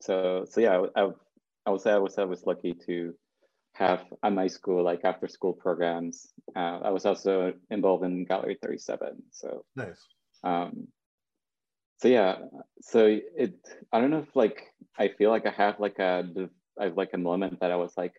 so 0.00 0.46
so 0.48 0.60
yeah, 0.60 0.82
I, 0.96 1.10
I 1.66 1.70
would 1.70 1.80
say 1.80 1.92
I 1.92 1.98
was 1.98 2.18
I 2.18 2.24
was 2.24 2.44
lucky 2.46 2.74
to 2.86 3.14
have 3.74 4.04
at 4.22 4.32
my 4.32 4.46
school 4.46 4.84
like 4.84 5.04
after 5.04 5.28
school 5.28 5.52
programs. 5.52 6.32
Uh, 6.54 6.78
I 6.84 6.90
was 6.90 7.06
also 7.06 7.52
involved 7.70 8.04
in 8.04 8.24
Gallery 8.24 8.56
37. 8.62 9.22
So 9.32 9.64
nice. 9.76 10.00
Um, 10.44 10.88
so 12.04 12.08
yeah, 12.08 12.36
so 12.82 13.06
it 13.06 13.54
I 13.90 13.98
don't 13.98 14.10
know 14.10 14.26
if 14.28 14.36
like 14.36 14.60
I 14.98 15.08
feel 15.08 15.30
like 15.30 15.46
I 15.46 15.52
have 15.52 15.80
like 15.80 15.98
a 15.98 16.28
I 16.78 16.84
have 16.84 16.98
like 16.98 17.14
a 17.14 17.18
moment 17.18 17.60
that 17.60 17.70
I 17.70 17.76
was 17.76 17.94
like, 17.96 18.12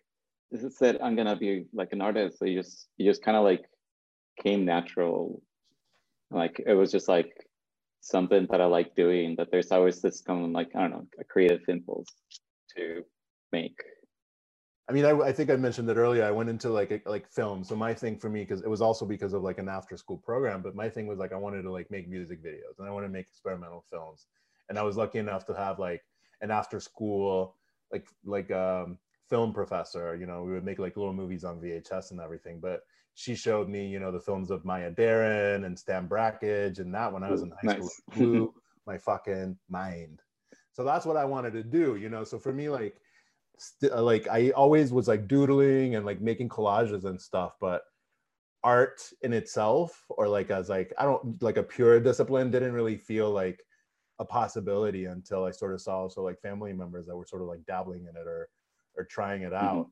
this 0.50 0.64
is 0.64 0.82
it. 0.82 0.98
I'm 1.00 1.14
gonna 1.14 1.36
be 1.36 1.66
like 1.72 1.92
an 1.92 2.00
artist. 2.00 2.40
So 2.40 2.46
you 2.46 2.60
just 2.60 2.88
you 2.96 3.08
just 3.08 3.22
kind 3.22 3.36
of 3.36 3.44
like 3.44 3.64
came 4.42 4.64
natural. 4.64 5.40
Like 6.32 6.60
it 6.66 6.74
was 6.74 6.90
just 6.90 7.06
like 7.06 7.30
something 8.00 8.48
that 8.50 8.60
I 8.60 8.64
like 8.64 8.96
doing. 8.96 9.36
That 9.36 9.52
there's 9.52 9.70
always 9.70 10.02
this 10.02 10.20
kind 10.20 10.44
of 10.44 10.50
like 10.50 10.74
I 10.74 10.80
don't 10.80 10.90
know 10.90 11.06
a 11.20 11.24
creative 11.24 11.62
impulse 11.68 12.08
to 12.76 13.04
make 13.52 13.78
I 14.88 14.92
mean, 14.92 15.04
I, 15.04 15.10
I, 15.10 15.32
think 15.32 15.50
I 15.50 15.56
mentioned 15.56 15.88
that 15.88 15.96
earlier. 15.96 16.24
I 16.24 16.30
went 16.30 16.48
into 16.48 16.70
like 16.70 16.92
a, 16.92 17.00
like 17.06 17.28
film. 17.28 17.64
So 17.64 17.74
my 17.74 17.92
thing 17.92 18.16
for 18.18 18.30
me, 18.30 18.42
because 18.42 18.62
it 18.62 18.70
was 18.70 18.80
also 18.80 19.04
because 19.04 19.32
of 19.32 19.42
like 19.42 19.58
an 19.58 19.68
after 19.68 19.96
school 19.96 20.18
program, 20.18 20.62
but 20.62 20.76
my 20.76 20.88
thing 20.88 21.08
was 21.08 21.18
like 21.18 21.32
I 21.32 21.36
wanted 21.36 21.62
to 21.62 21.72
like 21.72 21.90
make 21.90 22.08
music 22.08 22.42
videos 22.42 22.78
and 22.78 22.86
I 22.86 22.92
wanted 22.92 23.08
to 23.08 23.12
make 23.12 23.26
experimental 23.26 23.84
films. 23.90 24.26
And 24.68 24.78
I 24.78 24.82
was 24.82 24.96
lucky 24.96 25.18
enough 25.18 25.44
to 25.46 25.54
have 25.54 25.78
like 25.80 26.02
an 26.40 26.50
after 26.50 26.78
school 26.78 27.56
like 27.92 28.06
like 28.24 28.50
um 28.52 28.98
film 29.28 29.52
professor. 29.52 30.14
You 30.14 30.26
know, 30.26 30.42
we 30.42 30.52
would 30.52 30.64
make 30.64 30.78
like 30.78 30.96
little 30.96 31.12
movies 31.12 31.44
on 31.44 31.60
VHS 31.60 32.12
and 32.12 32.20
everything. 32.20 32.60
But 32.60 32.82
she 33.14 33.34
showed 33.34 33.68
me, 33.68 33.86
you 33.86 33.98
know, 33.98 34.12
the 34.12 34.20
films 34.20 34.50
of 34.50 34.64
Maya 34.64 34.90
Deren 34.90 35.64
and 35.64 35.78
Stan 35.78 36.06
Brakhage, 36.06 36.78
and 36.78 36.94
that 36.94 37.12
when 37.12 37.22
I 37.22 37.30
was 37.30 37.42
in 37.42 37.50
high 37.50 37.74
nice. 37.74 37.76
school 37.76 37.90
blew 38.14 38.54
my 38.86 38.98
fucking 38.98 39.58
mind. 39.68 40.20
So 40.74 40.84
that's 40.84 41.06
what 41.06 41.16
I 41.16 41.24
wanted 41.24 41.54
to 41.54 41.62
do. 41.62 41.96
You 41.96 42.08
know, 42.08 42.22
so 42.22 42.38
for 42.38 42.52
me, 42.52 42.68
like 42.68 43.00
st- 43.58 43.92
uh, 43.92 44.02
like 44.02 44.28
I 44.28 44.50
always 44.50 44.92
was 44.92 45.08
like 45.08 45.28
doodling 45.28 45.94
and 45.94 46.06
like 46.06 46.20
making 46.20 46.48
collages 46.48 47.04
and 47.04 47.20
stuff, 47.20 47.56
but 47.60 47.82
art 48.64 49.00
in 49.22 49.32
itself 49.32 50.04
or 50.08 50.28
like 50.28 50.50
as 50.50 50.68
like 50.68 50.92
I 50.98 51.04
don't 51.04 51.40
like 51.42 51.56
a 51.56 51.62
pure 51.62 52.00
discipline 52.00 52.50
didn't 52.50 52.72
really 52.72 52.96
feel 52.96 53.30
like 53.30 53.60
a 54.18 54.24
possibility 54.24 55.04
until 55.04 55.44
I 55.44 55.50
sort 55.50 55.74
of 55.74 55.80
saw 55.80 55.98
also 55.98 56.22
like 56.22 56.40
family 56.40 56.72
members 56.72 57.06
that 57.06 57.16
were 57.16 57.26
sort 57.26 57.42
of 57.42 57.48
like 57.48 57.64
dabbling 57.66 58.06
in 58.10 58.16
it 58.20 58.26
or 58.26 58.48
or 58.96 59.04
trying 59.04 59.42
it 59.42 59.52
mm-hmm. 59.52 59.66
out. 59.66 59.86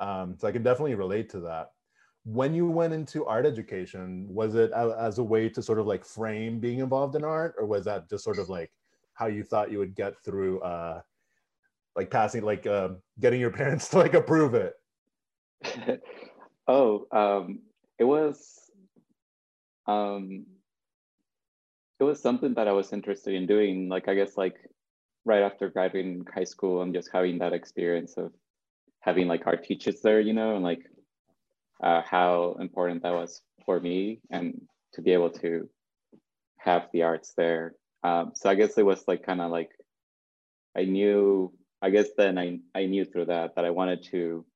Mm-hmm. 0.00 0.08
Um, 0.08 0.36
so 0.38 0.48
I 0.48 0.52
can 0.52 0.62
definitely 0.62 0.94
relate 0.94 1.28
to 1.30 1.40
that. 1.40 1.70
When 2.24 2.54
you 2.54 2.66
went 2.66 2.94
into 2.94 3.26
art 3.26 3.46
education, 3.46 4.26
was 4.28 4.54
it 4.54 4.72
as 4.72 5.18
a 5.18 5.22
way 5.22 5.48
to 5.50 5.62
sort 5.62 5.78
of 5.78 5.86
like 5.86 6.04
frame 6.04 6.58
being 6.58 6.78
involved 6.78 7.16
in 7.16 7.24
art, 7.24 7.54
or 7.58 7.66
was 7.66 7.84
that 7.84 8.08
just 8.08 8.24
sort 8.24 8.38
of 8.38 8.48
like 8.48 8.70
how 9.12 9.26
you 9.26 9.44
thought 9.44 9.70
you 9.70 9.78
would 9.78 9.94
get 9.94 10.14
through 10.24 10.60
uh, 10.60 11.02
like 11.96 12.10
passing 12.10 12.42
like 12.42 12.66
uh, 12.66 12.90
getting 13.20 13.40
your 13.40 13.50
parents 13.60 13.88
to 13.88 13.98
like 13.98 14.14
approve 14.14 14.54
it. 14.54 14.74
Oh 16.66 17.06
um 17.12 17.58
it 17.98 18.04
was 18.04 18.70
um 19.86 20.46
it 22.00 22.04
was 22.04 22.22
something 22.22 22.54
that 22.54 22.68
i 22.68 22.72
was 22.72 22.92
interested 22.94 23.34
in 23.34 23.46
doing. 23.46 23.90
Like 23.90 24.08
i 24.08 24.14
guess 24.14 24.38
like 24.38 24.56
right 25.26 25.42
after 25.42 25.68
graduating 25.68 26.24
high 26.34 26.44
school 26.44 26.80
and 26.82 26.94
just 26.94 27.10
having 27.12 27.38
that 27.38 27.52
experience 27.52 28.14
of 28.16 28.32
having 29.00 29.28
like 29.28 29.46
art 29.46 29.62
teachers 29.64 30.00
there 30.00 30.20
you 30.20 30.32
know 30.32 30.54
and 30.54 30.64
like 30.64 30.84
uh, 31.82 32.00
how 32.02 32.56
important 32.60 33.02
that 33.02 33.12
was 33.12 33.42
for 33.66 33.78
me 33.78 34.20
and 34.30 34.58
to 34.94 35.02
be 35.02 35.12
able 35.12 35.28
to 35.28 35.68
have 36.58 36.88
the 36.92 37.02
arts 37.02 37.34
there. 37.36 37.74
Um, 38.04 38.32
so 38.34 38.48
i 38.48 38.54
guess 38.54 38.78
it 38.78 38.86
was 38.86 39.04
like 39.06 39.22
kind 39.22 39.40
of 39.40 39.50
like 39.50 39.70
i 40.76 40.84
knew 40.84 41.52
I 41.84 41.90
guess 41.90 42.08
then 42.16 42.38
I, 42.38 42.60
I 42.74 42.86
knew 42.86 43.04
through 43.04 43.26
that 43.26 43.56
that 43.56 43.66
I 43.66 43.70
wanted 43.70 44.02
to 44.04 44.46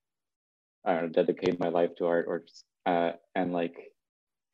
know, 0.86 1.08
dedicate 1.08 1.60
my 1.60 1.68
life 1.68 1.94
to 1.96 2.06
art 2.06 2.24
or 2.26 2.44
uh, 2.86 3.12
and 3.34 3.52
like 3.52 3.76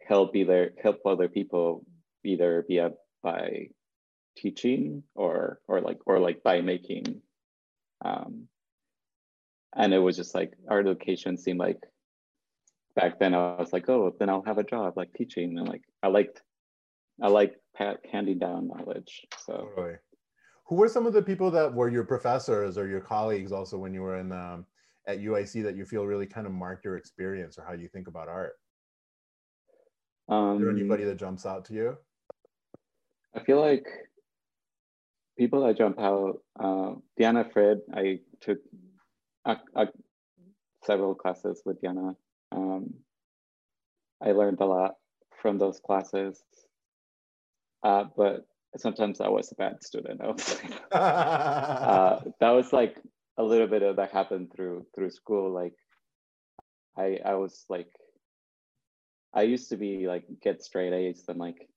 help 0.05 0.35
either 0.35 0.75
help 0.83 0.99
other 1.07 1.29
people 1.29 1.87
either 2.25 2.65
be 2.67 2.81
up 2.81 2.97
by 3.23 3.69
teaching 4.37 5.05
or 5.15 5.61
or 5.69 5.81
like 5.81 6.01
or 6.05 6.19
like 6.19 6.43
by 6.43 6.61
making 6.61 7.23
um 8.05 8.49
and 9.77 9.95
it 9.95 10.01
was 10.01 10.17
just 10.17 10.35
like 10.35 10.53
art 10.69 10.89
education 10.89 11.37
seemed 11.37 11.61
like 11.61 11.79
back 12.97 13.21
then 13.21 13.35
I 13.35 13.55
was 13.55 13.73
like 13.73 13.89
oh 13.89 14.13
then 14.19 14.29
I'll 14.29 14.43
have 14.47 14.59
a 14.59 14.65
job 14.65 14.95
like 14.97 15.13
teaching 15.13 15.57
and 15.59 15.69
like 15.69 15.85
I 16.03 16.09
liked 16.09 16.43
I 17.23 17.29
like 17.29 17.55
handing 18.11 18.41
down 18.41 18.67
knowledge 18.67 19.25
so 19.47 19.69
who 20.67 20.77
were 20.77 20.89
some 20.89 21.07
of 21.07 21.13
the 21.13 21.23
people 21.23 21.51
that 21.51 21.73
were 21.73 21.89
your 21.89 22.05
professors 22.05 22.79
or 22.79 22.89
your 22.89 23.01
colleagues 23.01 23.53
also 23.53 23.77
when 23.77 23.93
you 23.93 24.03
were 24.03 24.19
in 24.19 24.33
um, 24.33 24.67
at 25.07 25.21
UIC 25.21 25.63
that 25.63 25.77
you 25.77 25.85
feel 25.85 26.07
really 26.07 26.27
kind 26.27 26.47
of 26.47 26.53
marked 26.53 26.85
your 26.85 26.97
experience 26.97 27.59
or 27.59 27.65
how 27.65 27.73
you 27.73 27.89
think 27.89 28.09
about 28.09 28.29
art? 28.29 28.55
Um, 30.29 30.57
Is 30.57 30.63
there 30.63 30.71
anybody 30.71 31.05
that 31.05 31.19
jumps 31.19 31.45
out 31.45 31.67
to 31.67 31.75
you? 31.75 31.97
I 33.37 33.41
feel 33.41 33.61
like 33.61 33.87
people 35.37 35.67
that 35.67 35.77
jump 35.77 35.99
out, 35.99 36.39
uh, 36.59 36.93
Diana 37.19 37.45
Fred, 37.53 37.81
I 37.93 38.21
took 38.41 38.59
a, 39.45 39.57
a, 39.75 39.89
several 40.85 41.15
classes 41.15 41.61
with 41.67 41.83
Diana. 41.83 42.17
Um, 42.53 42.95
I 44.23 44.33
learned 44.33 44.61
a 44.61 44.65
lot 44.65 44.95
from 45.43 45.59
those 45.59 45.81
classes. 45.81 46.43
Uh, 47.83 48.05
but 48.17 48.47
sometimes 48.77 49.21
I 49.21 49.29
was 49.29 49.53
a 49.53 49.55
bad 49.55 49.83
student. 49.83 50.21
I 50.21 50.29
was 50.29 50.63
like, 50.63 50.73
uh, 50.93 52.21
that 52.41 52.51
was 52.51 52.73
like 52.73 53.01
a 53.37 53.43
little 53.43 53.67
bit 53.67 53.83
of 53.83 53.97
that 53.97 54.13
happened 54.13 54.53
through 54.55 54.87
through 54.95 55.11
school. 55.11 55.53
Like 55.53 55.75
I 56.97 57.19
I 57.25 57.35
was 57.35 57.65
like 57.69 57.91
I 59.33 59.43
used 59.43 59.69
to 59.71 59.77
be 59.77 60.07
like 60.07 60.25
get 60.43 60.63
straight 60.63 60.93
A's 60.93 61.25
and 61.29 61.39
like, 61.39 61.69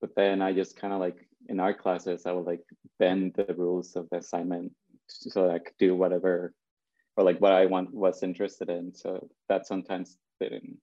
but 0.00 0.14
then 0.16 0.42
I 0.42 0.52
just 0.52 0.76
kind 0.76 0.92
of 0.92 1.00
like 1.00 1.28
in 1.48 1.60
art 1.60 1.78
classes 1.78 2.26
I 2.26 2.32
would 2.32 2.46
like 2.46 2.64
bend 2.98 3.34
the 3.34 3.54
rules 3.54 3.96
of 3.96 4.08
the 4.10 4.18
assignment 4.18 4.72
so 5.06 5.50
I 5.50 5.58
could 5.58 5.78
do 5.78 5.94
whatever 5.94 6.52
or 7.16 7.24
like 7.24 7.40
what 7.40 7.52
I 7.52 7.66
want 7.66 7.92
was 7.92 8.22
interested 8.22 8.70
in. 8.70 8.94
So 8.94 9.28
that 9.48 9.66
sometimes 9.66 10.16
didn't 10.40 10.78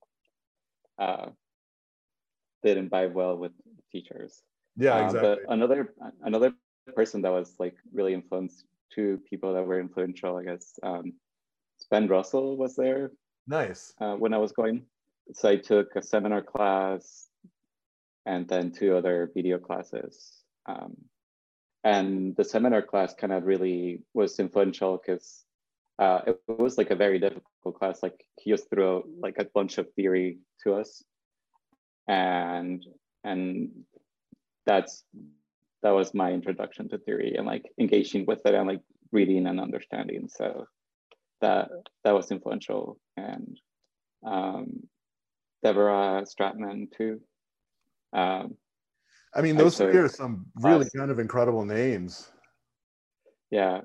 uh, 0.98 1.30
didn't 2.62 2.90
vibe 2.90 3.12
well 3.12 3.36
with 3.36 3.52
teachers. 3.90 4.42
Yeah, 4.76 4.94
uh, 4.94 5.04
exactly. 5.06 5.36
but 5.44 5.52
another 5.52 5.94
another 6.22 6.54
person 6.94 7.22
that 7.22 7.32
was 7.32 7.54
like 7.58 7.74
really 7.92 8.14
influenced 8.14 8.64
two 8.94 9.20
people 9.28 9.54
that 9.54 9.66
were 9.66 9.80
influential, 9.80 10.36
I 10.36 10.44
guess. 10.44 10.78
Um, 10.82 11.14
Ben 11.90 12.08
Russell 12.08 12.56
was 12.56 12.76
there. 12.76 13.12
Nice. 13.46 13.94
Uh, 14.00 14.14
when 14.14 14.34
I 14.34 14.38
was 14.38 14.52
going, 14.52 14.82
so 15.32 15.48
I 15.48 15.56
took 15.56 15.94
a 15.96 16.02
seminar 16.02 16.42
class, 16.42 17.28
and 18.24 18.48
then 18.48 18.72
two 18.72 18.96
other 18.96 19.30
video 19.34 19.58
classes. 19.58 20.42
Um, 20.66 20.96
and 21.84 22.34
the 22.36 22.44
seminar 22.44 22.82
class 22.82 23.14
kind 23.14 23.32
of 23.32 23.44
really 23.44 24.02
was 24.14 24.40
influential 24.40 24.98
because 24.98 25.44
uh, 25.98 26.20
it 26.26 26.40
was 26.48 26.76
like 26.76 26.90
a 26.90 26.96
very 26.96 27.18
difficult 27.18 27.78
class. 27.78 28.02
Like 28.02 28.24
he 28.40 28.50
just 28.50 28.68
threw 28.68 29.04
like 29.20 29.38
a 29.38 29.46
bunch 29.54 29.78
of 29.78 29.92
theory 29.94 30.38
to 30.64 30.74
us, 30.74 31.04
and 32.08 32.84
and 33.22 33.70
that's 34.66 35.04
that 35.82 35.90
was 35.90 36.14
my 36.14 36.32
introduction 36.32 36.88
to 36.88 36.98
theory 36.98 37.34
and 37.36 37.46
like 37.46 37.64
engaging 37.78 38.26
with 38.26 38.44
it 38.44 38.54
and 38.54 38.66
like 38.66 38.80
reading 39.12 39.46
and 39.46 39.60
understanding. 39.60 40.28
So 40.28 40.66
that 41.40 41.68
that 42.04 42.12
was 42.12 42.30
influential 42.30 42.98
and 43.16 43.58
um, 44.26 44.88
Deborah 45.62 46.24
Stratman 46.24 46.90
too. 46.96 47.20
Um, 48.12 48.56
I 49.34 49.42
mean, 49.42 49.56
those 49.56 49.76
three 49.76 49.96
are 49.96 50.08
some 50.08 50.46
really 50.56 50.88
kind 50.96 51.10
of 51.10 51.18
incredible 51.18 51.64
names. 51.64 52.32
Yeah, 53.50 53.82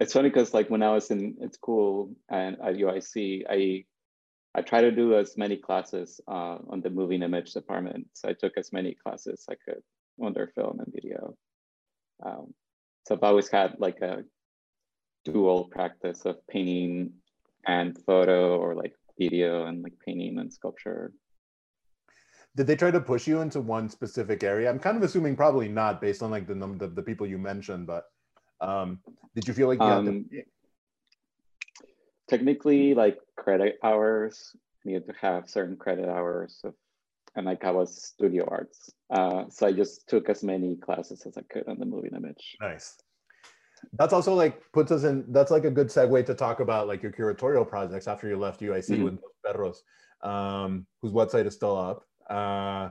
it's 0.00 0.12
funny 0.12 0.28
because 0.28 0.52
like 0.52 0.68
when 0.68 0.82
I 0.82 0.92
was 0.92 1.10
in, 1.10 1.36
in 1.40 1.52
school 1.52 2.10
and 2.28 2.56
at 2.62 2.74
UIC, 2.74 3.44
I 3.48 3.84
I 4.54 4.62
try 4.62 4.80
to 4.80 4.90
do 4.90 5.14
as 5.16 5.36
many 5.36 5.56
classes 5.56 6.20
uh, 6.26 6.58
on 6.68 6.80
the 6.82 6.90
moving 6.90 7.22
image 7.22 7.52
department. 7.52 8.08
So 8.14 8.28
I 8.28 8.32
took 8.32 8.54
as 8.56 8.72
many 8.72 8.94
classes 8.94 9.46
I 9.48 9.54
could 9.64 9.82
their 10.28 10.52
film 10.54 10.80
and 10.80 10.92
video. 10.92 11.34
Um, 12.24 12.54
so 13.06 13.14
I've 13.14 13.22
always 13.22 13.48
had 13.48 13.76
like 13.78 14.00
a 14.00 14.24
dual 15.24 15.64
practice 15.64 16.24
of 16.24 16.36
painting 16.46 17.12
and 17.66 17.98
photo 18.04 18.56
or 18.58 18.74
like 18.74 18.94
video 19.18 19.66
and 19.66 19.82
like 19.82 19.94
painting 20.04 20.38
and 20.38 20.52
sculpture. 20.52 21.12
Did 22.56 22.66
they 22.66 22.76
try 22.76 22.90
to 22.90 23.00
push 23.00 23.26
you 23.26 23.40
into 23.40 23.60
one 23.60 23.88
specific 23.88 24.42
area? 24.42 24.68
I'm 24.68 24.78
kind 24.78 24.96
of 24.96 25.02
assuming 25.02 25.36
probably 25.36 25.68
not 25.68 26.00
based 26.00 26.22
on 26.22 26.30
like 26.30 26.46
the 26.46 26.54
number 26.54 26.86
the, 26.86 26.92
the 26.92 27.02
people 27.02 27.26
you 27.26 27.38
mentioned, 27.38 27.86
but 27.86 28.04
um, 28.60 29.00
did 29.34 29.46
you 29.46 29.54
feel 29.54 29.68
like 29.68 29.78
you 29.78 29.84
um, 29.84 30.06
had 30.06 30.30
to... 30.30 30.42
technically 32.28 32.94
like 32.94 33.18
credit 33.36 33.78
hours, 33.82 34.56
you 34.84 34.94
had 34.94 35.06
to 35.06 35.14
have 35.20 35.48
certain 35.48 35.76
credit 35.76 36.08
hours 36.08 36.60
of 36.64 36.74
and 37.36 37.46
like 37.46 37.64
I 37.64 37.70
was 37.70 38.02
studio 38.02 38.46
arts. 38.48 38.90
Uh, 39.10 39.44
so 39.50 39.66
I 39.66 39.72
just 39.72 40.08
took 40.08 40.28
as 40.28 40.42
many 40.42 40.76
classes 40.76 41.24
as 41.26 41.36
I 41.36 41.42
could 41.50 41.68
on 41.68 41.78
the 41.78 41.86
moving 41.86 42.12
image. 42.16 42.56
Nice. 42.60 42.96
That's 43.94 44.12
also 44.12 44.34
like 44.34 44.60
puts 44.72 44.92
us 44.92 45.04
in. 45.04 45.24
That's 45.28 45.50
like 45.50 45.64
a 45.64 45.70
good 45.70 45.88
segue 45.88 46.26
to 46.26 46.34
talk 46.34 46.60
about 46.60 46.86
like 46.86 47.02
your 47.02 47.12
curatorial 47.12 47.66
projects 47.66 48.08
after 48.08 48.28
you 48.28 48.36
left 48.36 48.60
UIC 48.60 48.90
mm-hmm. 48.90 49.04
with 49.04 49.18
Perros, 49.44 49.82
um, 50.22 50.86
whose 51.00 51.12
website 51.12 51.46
is 51.46 51.54
still 51.54 51.76
up. 51.76 52.04
Uh, 52.28 52.90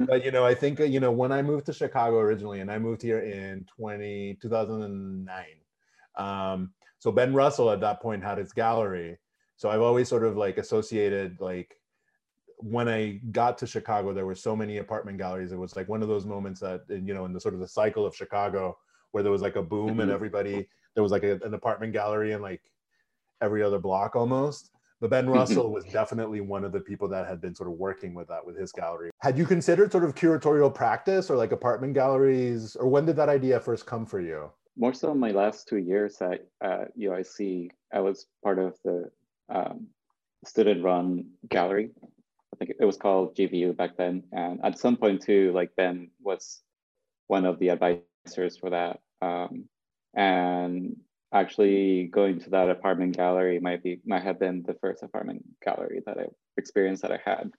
but 0.00 0.24
you 0.24 0.30
know, 0.30 0.44
I 0.44 0.54
think 0.54 0.78
you 0.78 1.00
know 1.00 1.12
when 1.12 1.30
I 1.30 1.42
moved 1.42 1.66
to 1.66 1.72
Chicago 1.72 2.18
originally, 2.18 2.60
and 2.60 2.70
I 2.70 2.78
moved 2.78 3.02
here 3.02 3.20
in 3.20 3.66
20, 3.76 4.38
2009. 4.40 5.44
Um, 6.16 6.72
so 6.98 7.12
Ben 7.12 7.34
Russell 7.34 7.70
at 7.70 7.80
that 7.80 8.00
point 8.00 8.22
had 8.22 8.38
his 8.38 8.52
gallery. 8.52 9.18
So 9.56 9.68
I've 9.68 9.82
always 9.82 10.08
sort 10.08 10.24
of 10.24 10.36
like 10.36 10.58
associated 10.58 11.36
like 11.40 11.76
when 12.62 12.88
I 12.88 13.20
got 13.32 13.58
to 13.58 13.66
Chicago, 13.66 14.12
there 14.12 14.26
were 14.26 14.34
so 14.34 14.54
many 14.54 14.78
apartment 14.78 15.18
galleries. 15.18 15.52
It 15.52 15.58
was 15.58 15.76
like 15.76 15.88
one 15.88 16.02
of 16.02 16.08
those 16.08 16.26
moments 16.26 16.60
that, 16.60 16.82
you 16.88 17.14
know, 17.14 17.24
in 17.24 17.32
the 17.32 17.40
sort 17.40 17.54
of 17.54 17.60
the 17.60 17.68
cycle 17.68 18.06
of 18.06 18.14
Chicago, 18.14 18.76
where 19.12 19.22
there 19.22 19.32
was 19.32 19.42
like 19.42 19.56
a 19.56 19.62
boom 19.62 19.88
and 19.88 20.00
mm-hmm. 20.00 20.10
everybody, 20.10 20.68
there 20.94 21.02
was 21.02 21.12
like 21.12 21.24
a, 21.24 21.38
an 21.42 21.54
apartment 21.54 21.92
gallery 21.92 22.32
in 22.32 22.42
like 22.42 22.62
every 23.40 23.62
other 23.62 23.78
block 23.78 24.16
almost. 24.16 24.70
But 25.00 25.10
Ben 25.10 25.24
mm-hmm. 25.24 25.34
Russell 25.34 25.72
was 25.72 25.84
definitely 25.84 26.40
one 26.42 26.64
of 26.64 26.72
the 26.72 26.80
people 26.80 27.08
that 27.08 27.26
had 27.26 27.40
been 27.40 27.54
sort 27.54 27.70
of 27.70 27.76
working 27.76 28.12
with 28.12 28.28
that 28.28 28.44
with 28.44 28.58
his 28.58 28.70
gallery. 28.70 29.10
Had 29.18 29.38
you 29.38 29.46
considered 29.46 29.90
sort 29.90 30.04
of 30.04 30.14
curatorial 30.14 30.72
practice 30.72 31.30
or 31.30 31.36
like 31.36 31.52
apartment 31.52 31.94
galleries, 31.94 32.76
or 32.76 32.88
when 32.88 33.06
did 33.06 33.16
that 33.16 33.28
idea 33.28 33.58
first 33.58 33.86
come 33.86 34.04
for 34.04 34.20
you? 34.20 34.50
More 34.76 34.92
so 34.92 35.10
in 35.12 35.18
my 35.18 35.30
last 35.30 35.68
two 35.68 35.78
years 35.78 36.20
at, 36.20 36.46
at 36.62 36.96
UIC, 36.98 37.70
I 37.92 38.00
was 38.00 38.26
part 38.44 38.58
of 38.58 38.76
the 38.84 39.10
um, 39.48 39.88
student 40.44 40.84
run 40.84 41.26
gallery 41.48 41.90
think 42.60 42.76
it 42.78 42.84
was 42.84 42.96
called 42.96 43.36
GVU 43.36 43.76
back 43.76 43.96
then. 43.96 44.24
And 44.32 44.60
at 44.64 44.78
some 44.78 44.96
point 44.96 45.22
too, 45.22 45.52
like 45.54 45.74
Ben 45.76 46.10
was 46.20 46.60
one 47.26 47.46
of 47.46 47.58
the 47.58 47.70
advisors 47.70 48.56
for 48.58 48.70
that. 48.70 49.00
Um, 49.22 49.64
and 50.14 50.96
actually 51.32 52.06
going 52.06 52.40
to 52.40 52.50
that 52.50 52.68
apartment 52.68 53.16
gallery 53.16 53.60
might 53.60 53.82
be 53.82 54.00
might 54.04 54.22
have 54.22 54.38
been 54.38 54.62
the 54.66 54.74
first 54.74 55.02
apartment 55.02 55.44
gallery 55.64 56.02
that 56.06 56.18
I 56.18 56.26
experienced 56.56 57.02
that 57.02 57.12
I 57.12 57.20
had. 57.24 57.52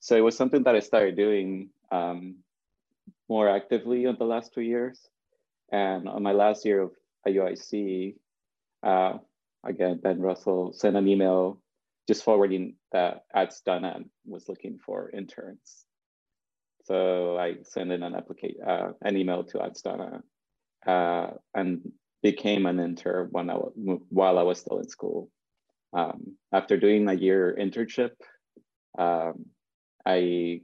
So 0.00 0.16
it 0.16 0.20
was 0.20 0.36
something 0.36 0.64
that 0.64 0.76
I 0.76 0.80
started 0.80 1.16
doing 1.16 1.70
um, 1.90 2.36
more 3.28 3.48
actively 3.48 4.04
in 4.04 4.16
the 4.16 4.24
last 4.24 4.52
two 4.52 4.60
years. 4.60 5.00
And 5.72 6.08
on 6.08 6.22
my 6.22 6.32
last 6.32 6.64
year 6.64 6.82
of 6.82 6.92
UIC, 7.26 8.14
uh, 8.82 9.18
again, 9.64 10.00
Ben 10.02 10.20
Russell 10.20 10.72
sent 10.72 10.96
an 10.96 11.08
email 11.08 11.60
just 12.08 12.24
forwarding 12.24 12.74
that 12.90 13.24
Adds 13.34 13.60
Donna 13.60 14.00
was 14.26 14.48
looking 14.48 14.78
for 14.78 15.10
interns. 15.10 15.84
So 16.84 17.38
I 17.38 17.58
sent 17.64 17.92
in 17.92 18.02
an 18.02 18.14
application, 18.14 18.62
uh, 18.66 18.92
an 19.02 19.18
email 19.18 19.44
to 19.44 19.62
Adds 19.62 19.82
Donna, 19.82 20.22
uh, 20.86 21.32
and 21.54 21.92
became 22.22 22.64
an 22.64 22.80
intern 22.80 23.28
when 23.30 23.50
I 23.50 23.54
while 24.08 24.38
I 24.38 24.42
was 24.42 24.58
still 24.58 24.78
in 24.78 24.88
school. 24.88 25.30
Um, 25.92 26.36
after 26.52 26.78
doing 26.78 27.06
a 27.08 27.12
year 27.12 27.56
internship, 27.60 28.12
um, 28.98 29.44
I 30.06 30.62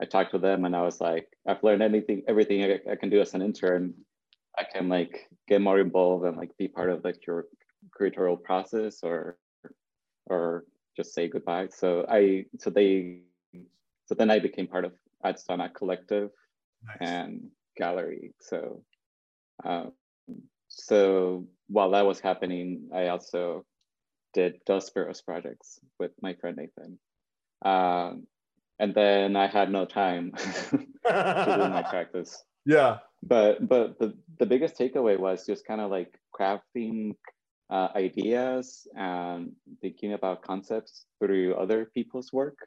I 0.00 0.04
talked 0.04 0.34
with 0.34 0.42
them 0.42 0.66
and 0.66 0.76
I 0.76 0.82
was 0.82 1.00
like, 1.00 1.26
I've 1.46 1.62
learned 1.62 1.82
anything, 1.82 2.22
everything 2.28 2.64
I, 2.64 2.92
I, 2.92 2.96
can 2.96 3.10
do 3.10 3.20
as 3.20 3.34
an 3.34 3.42
intern. 3.42 3.92
I 4.58 4.64
can 4.64 4.88
like 4.88 5.28
get 5.46 5.60
more 5.60 5.78
involved 5.78 6.24
and 6.24 6.38
like 6.38 6.56
be 6.56 6.68
part 6.68 6.88
of 6.88 7.04
like 7.04 7.26
your 7.26 7.46
curatorial 7.98 8.42
process 8.42 9.00
or 9.02 9.36
or 10.30 10.64
just 10.96 11.14
say 11.14 11.28
goodbye. 11.28 11.68
So 11.70 12.06
I 12.08 12.46
so 12.58 12.70
they 12.70 13.20
so 14.06 14.14
then 14.14 14.30
I 14.30 14.38
became 14.38 14.66
part 14.66 14.84
of 14.84 14.92
Adds 15.24 15.44
Donna 15.44 15.68
Collective 15.68 16.30
nice. 16.86 16.96
and 17.00 17.50
Gallery. 17.76 18.32
So 18.40 18.82
um, 19.64 19.92
so 20.68 21.46
while 21.68 21.90
that 21.90 22.06
was 22.06 22.20
happening, 22.20 22.88
I 22.94 23.08
also 23.08 23.64
did 24.32 24.60
Dos 24.66 24.90
Perros 24.90 25.20
projects 25.20 25.80
with 25.98 26.12
my 26.22 26.34
friend 26.34 26.56
Nathan. 26.56 26.98
Um, 27.62 28.26
and 28.78 28.94
then 28.94 29.36
I 29.36 29.46
had 29.46 29.70
no 29.70 29.84
time 29.84 30.32
to 30.70 30.78
do 30.78 30.86
my 31.04 31.82
practice. 31.90 32.42
Yeah. 32.64 32.98
But 33.22 33.68
but 33.68 33.98
the, 33.98 34.14
the 34.38 34.46
biggest 34.46 34.78
takeaway 34.78 35.18
was 35.18 35.44
just 35.44 35.66
kind 35.66 35.80
of 35.80 35.90
like 35.90 36.18
crafting 36.34 37.16
uh, 37.70 37.88
ideas 37.94 38.86
and 38.96 39.52
thinking 39.80 40.12
about 40.14 40.42
concepts 40.42 41.06
through 41.18 41.54
other 41.54 41.90
people's 41.94 42.32
work. 42.32 42.58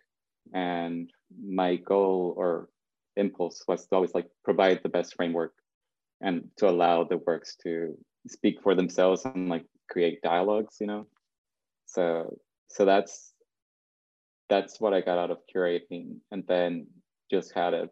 And 0.54 1.10
my 1.44 1.76
goal 1.76 2.34
or 2.38 2.70
impulse 3.16 3.64
was 3.68 3.86
to 3.88 3.96
always 3.96 4.14
like 4.14 4.28
provide 4.44 4.82
the 4.82 4.90
best 4.90 5.16
framework 5.16 5.54
and 6.22 6.50
to 6.58 6.70
allow 6.70 7.04
the 7.04 7.18
works 7.18 7.56
to 7.64 7.98
speak 8.28 8.62
for 8.62 8.76
themselves 8.76 9.26
and 9.26 9.50
like 9.50 9.66
create 9.90 10.22
dialogues, 10.22 10.78
you 10.80 10.88
know? 10.88 11.08
So, 11.86 12.38
so 12.70 12.86
that's, 12.86 13.34
that's 14.50 14.80
what 14.80 14.94
I 14.94 15.02
got 15.02 15.18
out 15.18 15.32
of 15.32 15.40
curating 15.54 16.18
and 16.32 16.44
then 16.48 16.88
just 17.30 17.54
had 17.54 17.74
a 17.74 17.90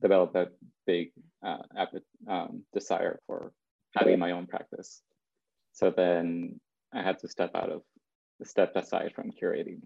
develop 0.00 0.34
a 0.34 0.48
big 0.86 1.12
uh, 1.46 1.58
um, 2.28 2.64
desire 2.74 3.20
for 3.26 3.52
having 3.96 4.18
my 4.18 4.32
own 4.32 4.46
practice. 4.46 5.02
So 5.72 5.90
then 5.90 6.60
I 6.92 7.02
had 7.02 7.18
to 7.20 7.28
step 7.28 7.52
out 7.54 7.70
of, 7.70 7.82
step 8.44 8.74
aside 8.76 9.12
from 9.14 9.30
curating. 9.30 9.80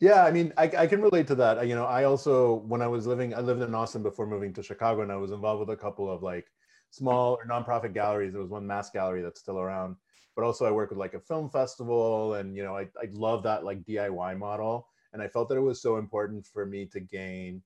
Yeah, 0.00 0.24
I 0.24 0.30
mean, 0.30 0.52
I, 0.56 0.64
I 0.78 0.86
can 0.86 1.02
relate 1.02 1.26
to 1.28 1.34
that. 1.36 1.66
You 1.66 1.74
know, 1.74 1.84
I 1.84 2.04
also, 2.04 2.54
when 2.66 2.82
I 2.82 2.86
was 2.86 3.06
living, 3.06 3.34
I 3.34 3.40
lived 3.40 3.62
in 3.62 3.74
Austin 3.74 4.02
before 4.02 4.26
moving 4.26 4.52
to 4.54 4.62
Chicago, 4.62 5.02
and 5.02 5.12
I 5.12 5.16
was 5.16 5.30
involved 5.30 5.60
with 5.60 5.70
a 5.70 5.80
couple 5.80 6.10
of 6.10 6.22
like 6.22 6.46
small 6.90 7.34
or 7.34 7.46
nonprofit 7.46 7.92
galleries. 7.92 8.32
There 8.32 8.40
was 8.40 8.50
one 8.50 8.66
mass 8.66 8.90
gallery 8.90 9.22
that's 9.22 9.40
still 9.40 9.58
around, 9.58 9.96
but 10.36 10.44
also 10.44 10.64
I 10.64 10.70
work 10.70 10.90
with 10.90 10.98
like 10.98 11.14
a 11.14 11.20
film 11.20 11.50
festival, 11.50 12.34
and 12.34 12.56
you 12.56 12.62
know, 12.62 12.76
I 12.76 12.88
I 13.00 13.08
love 13.12 13.42
that 13.44 13.64
like 13.64 13.84
DIY 13.84 14.38
model, 14.38 14.88
and 15.12 15.20
I 15.22 15.28
felt 15.28 15.48
that 15.50 15.56
it 15.56 15.60
was 15.60 15.82
so 15.82 15.98
important 15.98 16.46
for 16.46 16.64
me 16.64 16.86
to 16.86 17.00
gain 17.00 17.62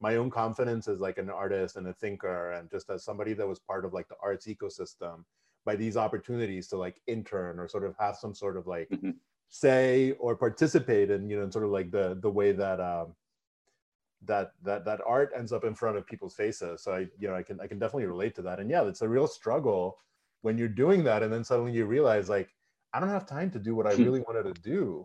my 0.00 0.16
own 0.16 0.30
confidence 0.30 0.88
as 0.88 1.00
like 1.00 1.18
an 1.18 1.30
artist 1.30 1.76
and 1.76 1.88
a 1.88 1.94
thinker, 1.94 2.52
and 2.52 2.70
just 2.70 2.90
as 2.90 3.04
somebody 3.04 3.34
that 3.34 3.46
was 3.46 3.58
part 3.58 3.84
of 3.84 3.92
like 3.92 4.08
the 4.08 4.16
arts 4.22 4.46
ecosystem 4.46 5.24
by 5.64 5.76
these 5.76 5.96
opportunities 5.96 6.68
to 6.68 6.76
like 6.76 7.00
intern 7.06 7.58
or 7.58 7.68
sort 7.68 7.84
of 7.84 7.94
have 7.98 8.16
some 8.16 8.34
sort 8.34 8.56
of 8.56 8.66
like 8.66 8.88
mm-hmm. 8.90 9.10
say 9.48 10.12
or 10.18 10.36
participate 10.36 11.10
in 11.10 11.28
you 11.28 11.36
know 11.36 11.44
in 11.44 11.52
sort 11.52 11.64
of 11.64 11.70
like 11.70 11.90
the 11.90 12.18
the 12.20 12.30
way 12.30 12.52
that 12.52 12.80
um 12.80 13.14
that 14.24 14.52
that 14.62 14.84
that 14.84 15.00
art 15.06 15.32
ends 15.36 15.52
up 15.52 15.64
in 15.64 15.74
front 15.74 15.96
of 15.96 16.06
people's 16.06 16.34
faces 16.34 16.82
so 16.82 16.92
i 16.92 17.00
you 17.18 17.28
know 17.28 17.34
i 17.34 17.42
can 17.42 17.60
i 17.60 17.66
can 17.66 17.78
definitely 17.78 18.06
relate 18.06 18.34
to 18.34 18.42
that 18.42 18.60
and 18.60 18.70
yeah 18.70 18.82
it's 18.82 19.02
a 19.02 19.08
real 19.08 19.26
struggle 19.26 19.98
when 20.42 20.58
you're 20.58 20.68
doing 20.68 21.04
that 21.04 21.22
and 21.22 21.32
then 21.32 21.44
suddenly 21.44 21.72
you 21.72 21.86
realize 21.86 22.28
like 22.28 22.50
i 22.92 23.00
don't 23.00 23.08
have 23.08 23.26
time 23.26 23.50
to 23.50 23.58
do 23.58 23.74
what 23.74 23.86
i 23.86 23.94
hmm. 23.94 24.04
really 24.04 24.20
wanted 24.20 24.54
to 24.54 24.60
do 24.62 25.04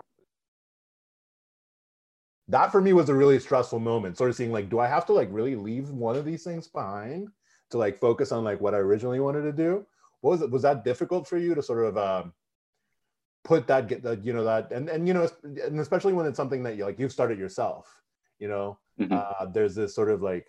that 2.47 2.71
for 2.71 2.81
me 2.81 2.93
was 2.93 3.09
a 3.09 3.15
really 3.15 3.39
stressful 3.39 3.79
moment 3.79 4.17
sort 4.17 4.29
of 4.29 4.35
seeing 4.35 4.51
like 4.51 4.69
do 4.69 4.79
i 4.79 4.87
have 4.87 5.05
to 5.05 5.13
like 5.13 5.29
really 5.31 5.55
leave 5.55 5.89
one 5.89 6.15
of 6.15 6.25
these 6.25 6.43
things 6.43 6.67
behind 6.67 7.27
to 7.69 7.77
like 7.77 7.99
focus 7.99 8.31
on 8.31 8.43
like 8.43 8.61
what 8.61 8.75
i 8.75 8.77
originally 8.77 9.19
wanted 9.19 9.41
to 9.41 9.51
do 9.51 9.85
what 10.27 10.31
was 10.31 10.41
it? 10.41 10.51
Was 10.51 10.61
that 10.63 10.83
difficult 10.83 11.27
for 11.27 11.37
you 11.37 11.55
to 11.55 11.63
sort 11.63 11.85
of 11.85 11.97
um, 11.97 12.33
put 13.45 13.65
that 13.67 13.87
get 13.87 14.03
that 14.03 14.25
you 14.25 14.33
know 14.33 14.43
that 14.43 14.71
and 14.73 14.89
and 14.89 15.07
you 15.07 15.13
know 15.13 15.27
and 15.43 15.79
especially 15.79 16.11
when 16.11 16.25
it's 16.25 16.35
something 16.35 16.63
that 16.63 16.75
you 16.75 16.83
like 16.83 16.99
you've 16.99 17.13
started 17.13 17.39
yourself 17.39 18.03
you 18.39 18.47
know? 18.47 18.77
Mm-hmm. 18.99 19.13
uh, 19.13 19.45
there's 19.51 19.75
this 19.75 19.95
sort 19.95 20.09
of 20.09 20.21
like 20.21 20.47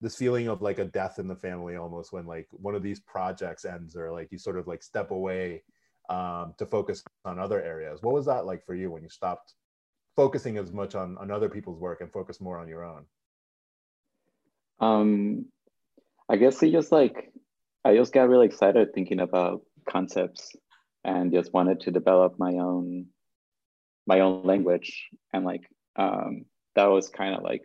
this 0.00 0.16
feeling 0.16 0.48
of 0.48 0.62
like 0.62 0.78
a 0.78 0.84
death 0.84 1.18
in 1.18 1.28
the 1.28 1.36
family 1.36 1.76
almost 1.76 2.12
when 2.12 2.26
like 2.26 2.48
one 2.52 2.74
of 2.74 2.82
these 2.82 2.98
projects 3.00 3.64
ends 3.64 3.94
or 3.94 4.10
like 4.10 4.32
you 4.32 4.38
sort 4.38 4.58
of 4.58 4.66
like 4.66 4.82
step 4.82 5.10
away 5.10 5.62
um, 6.08 6.54
to 6.56 6.64
focus 6.64 7.02
on 7.24 7.38
other 7.38 7.62
areas. 7.62 8.02
What 8.02 8.14
was 8.14 8.26
that 8.26 8.46
like 8.46 8.64
for 8.64 8.74
you 8.74 8.90
when 8.90 9.02
you 9.02 9.10
stopped 9.10 9.54
focusing 10.16 10.56
as 10.56 10.72
much 10.72 10.94
on 10.94 11.18
on 11.18 11.30
other 11.30 11.48
people's 11.48 11.78
work 11.78 12.00
and 12.00 12.10
focus 12.10 12.40
more 12.40 12.58
on 12.58 12.68
your 12.68 12.84
own? 12.84 13.04
Um 14.80 15.46
i 16.30 16.36
guess 16.36 16.62
it 16.62 16.72
just 16.72 16.92
like 16.92 17.32
I 17.88 17.96
just 17.96 18.12
got 18.12 18.28
really 18.28 18.44
excited 18.44 18.92
thinking 18.92 19.18
about 19.18 19.62
concepts 19.88 20.54
and 21.04 21.32
just 21.32 21.54
wanted 21.54 21.80
to 21.80 21.90
develop 21.90 22.38
my 22.38 22.52
own 22.52 23.06
my 24.06 24.20
own 24.20 24.44
language 24.44 25.08
and 25.32 25.42
like 25.46 25.62
um, 25.96 26.44
that 26.74 26.84
was 26.84 27.08
kind 27.08 27.34
of 27.34 27.42
like 27.42 27.62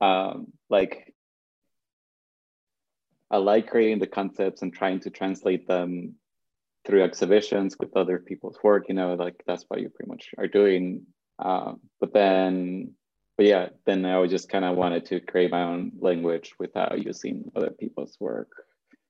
um, 0.00 0.46
like 0.70 1.12
I 3.32 3.38
like 3.38 3.66
creating 3.66 3.98
the 3.98 4.06
concepts 4.06 4.62
and 4.62 4.72
trying 4.72 5.00
to 5.00 5.10
translate 5.10 5.66
them 5.66 6.14
through 6.86 7.02
exhibitions 7.02 7.74
with 7.80 7.96
other 7.96 8.20
people's 8.20 8.58
work. 8.62 8.84
You 8.88 8.94
know, 8.94 9.14
like 9.14 9.42
that's 9.44 9.64
what 9.66 9.80
you 9.80 9.88
pretty 9.88 10.08
much 10.08 10.30
are 10.38 10.46
doing. 10.46 11.06
Uh, 11.36 11.72
but 11.98 12.12
then 12.12 12.94
but 13.42 13.48
yeah, 13.48 13.68
then 13.86 14.06
I 14.06 14.24
just 14.28 14.48
kind 14.48 14.64
of 14.64 14.76
wanted 14.76 15.04
to 15.06 15.18
create 15.18 15.50
my 15.50 15.64
own 15.64 15.90
language 15.98 16.54
without 16.60 17.04
using 17.04 17.50
other 17.56 17.70
people's 17.70 18.16
work. 18.20 18.52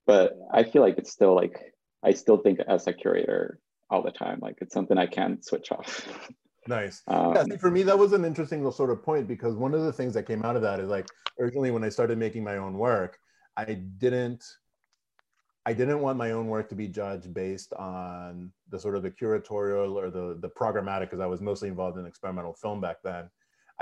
But 0.07 0.39
I 0.51 0.63
feel 0.63 0.81
like 0.81 0.97
it's 0.97 1.13
still 1.13 1.35
like 1.35 1.61
I 2.03 2.13
still 2.13 2.39
think 2.39 2.59
as 2.61 2.87
a 2.87 2.95
curator 2.95 3.59
all 3.91 4.03
the 4.03 4.11
time. 4.11 4.39
Like 4.41 4.57
it's 4.63 4.73
something 4.73 4.97
I 4.97 5.07
can't 5.07 5.45
switch 5.45 5.71
off. 5.71 6.09
Nice. 6.67 7.03
Um, 7.09 7.35
yeah, 7.35 7.45
see, 7.45 7.57
for 7.59 7.71
me, 7.71 7.83
that 7.83 7.99
was 7.99 8.15
an 8.15 8.25
interesting 8.25 8.71
sort 8.73 8.89
of 8.89 9.03
point 9.03 9.29
because 9.29 9.55
one 9.55 9.75
of 9.75 9.83
the 9.83 9.93
things 9.93 10.15
that 10.15 10.27
came 10.27 10.43
out 10.45 10.57
of 10.57 10.63
that 10.63 10.81
is 10.81 10.89
like 10.89 11.09
originally 11.39 11.71
when 11.71 11.85
I 11.85 11.91
started 11.91 12.17
making 12.17 12.43
my 12.43 12.57
own 12.57 12.79
work, 12.79 13.19
I 13.59 13.75
didn't 13.99 14.43
I 15.67 15.75
didn't 15.75 16.01
want 16.01 16.17
my 16.17 16.31
own 16.31 16.47
work 16.47 16.71
to 16.71 16.75
be 16.75 16.89
judged 16.89 17.35
based 17.35 17.75
on 17.75 18.51
the 18.71 18.81
sort 18.81 18.97
of 18.97 19.03
the 19.03 19.11
curatorial 19.11 19.97
or 19.97 20.09
the 20.11 20.39
the 20.41 20.49
programmatic 20.49 21.11
because 21.11 21.21
I 21.21 21.27
was 21.27 21.43
mostly 21.43 21.69
involved 21.69 21.99
in 21.99 22.07
experimental 22.07 22.55
film 22.55 22.81
back 22.81 23.03
then. 23.05 23.29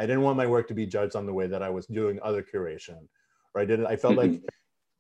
I 0.01 0.07
didn't 0.07 0.23
want 0.23 0.39
my 0.39 0.47
work 0.47 0.67
to 0.69 0.75
be 0.75 0.87
judged 0.87 1.15
on 1.15 1.27
the 1.27 1.35
way 1.35 1.47
that 1.47 1.63
I 1.63 1.69
was 1.69 1.85
doing 1.85 2.19
other 2.23 2.43
curation. 2.43 3.07
Or 3.55 3.61
I 3.61 3.67
didn't 3.67 3.87
I 3.87 3.97
felt 3.97 4.17
like 4.17 4.41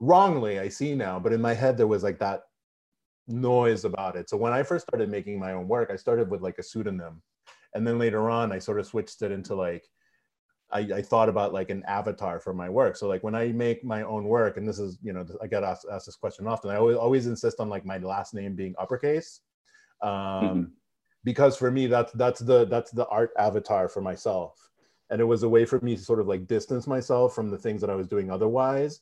wrongly 0.00 0.60
I 0.60 0.68
see 0.68 0.94
now, 0.94 1.18
but 1.18 1.32
in 1.32 1.40
my 1.40 1.54
head 1.54 1.78
there 1.78 1.86
was 1.86 2.02
like 2.02 2.18
that 2.18 2.42
noise 3.26 3.86
about 3.86 4.16
it. 4.16 4.28
So 4.28 4.36
when 4.36 4.52
I 4.52 4.62
first 4.62 4.86
started 4.86 5.08
making 5.08 5.38
my 5.38 5.52
own 5.52 5.68
work, 5.68 5.90
I 5.90 5.96
started 5.96 6.30
with 6.30 6.42
like 6.42 6.58
a 6.58 6.62
pseudonym. 6.62 7.22
And 7.74 7.86
then 7.86 7.98
later 7.98 8.28
on 8.28 8.52
I 8.52 8.58
sort 8.58 8.78
of 8.78 8.86
switched 8.86 9.22
it 9.22 9.32
into 9.32 9.54
like 9.54 9.88
I, 10.70 10.80
I, 10.80 11.02
thought 11.02 11.28
about 11.28 11.54
like 11.54 11.70
an 11.70 11.82
avatar 11.86 12.38
for 12.38 12.52
my 12.52 12.68
work. 12.68 12.96
So 12.96 13.08
like 13.08 13.24
when 13.24 13.34
I 13.34 13.48
make 13.48 13.82
my 13.82 14.02
own 14.02 14.24
work, 14.24 14.58
and 14.58 14.68
this 14.68 14.78
is 14.78 14.98
you 15.02 15.12
know 15.14 15.24
I 15.42 15.46
get 15.46 15.64
asked, 15.64 15.86
asked 15.90 16.06
this 16.06 16.16
question 16.16 16.46
often. 16.46 16.70
I 16.70 16.76
always 16.76 16.96
always 16.96 17.26
insist 17.26 17.58
on 17.58 17.68
like 17.68 17.84
my 17.84 17.98
last 17.98 18.34
name 18.34 18.54
being 18.54 18.74
uppercase, 18.78 19.40
um, 20.02 20.10
mm-hmm. 20.10 20.62
because 21.24 21.56
for 21.56 21.70
me 21.70 21.86
that's 21.86 22.12
that's 22.12 22.40
the 22.40 22.66
that's 22.66 22.92
the 22.92 23.06
art 23.08 23.32
avatar 23.36 23.88
for 23.88 24.00
myself, 24.00 24.69
and 25.10 25.20
it 25.20 25.24
was 25.24 25.42
a 25.42 25.48
way 25.48 25.64
for 25.64 25.80
me 25.80 25.96
to 25.96 26.02
sort 26.02 26.20
of 26.20 26.28
like 26.28 26.46
distance 26.46 26.86
myself 26.86 27.34
from 27.34 27.50
the 27.50 27.58
things 27.58 27.80
that 27.80 27.90
I 27.90 27.94
was 27.94 28.08
doing 28.08 28.30
otherwise, 28.30 29.00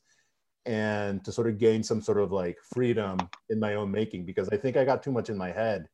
and 0.65 1.23
to 1.25 1.31
sort 1.31 1.47
of 1.47 1.57
gain 1.57 1.83
some 1.83 2.01
sort 2.01 2.17
of 2.17 2.31
like 2.31 2.57
freedom 2.73 3.17
in 3.49 3.59
my 3.59 3.75
own 3.75 3.91
making 3.91 4.25
because 4.25 4.49
I 4.49 4.57
think 4.57 4.77
I 4.77 4.85
got 4.85 5.03
too 5.03 5.11
much 5.11 5.29
in 5.29 5.37
my 5.37 5.51
head 5.51 5.87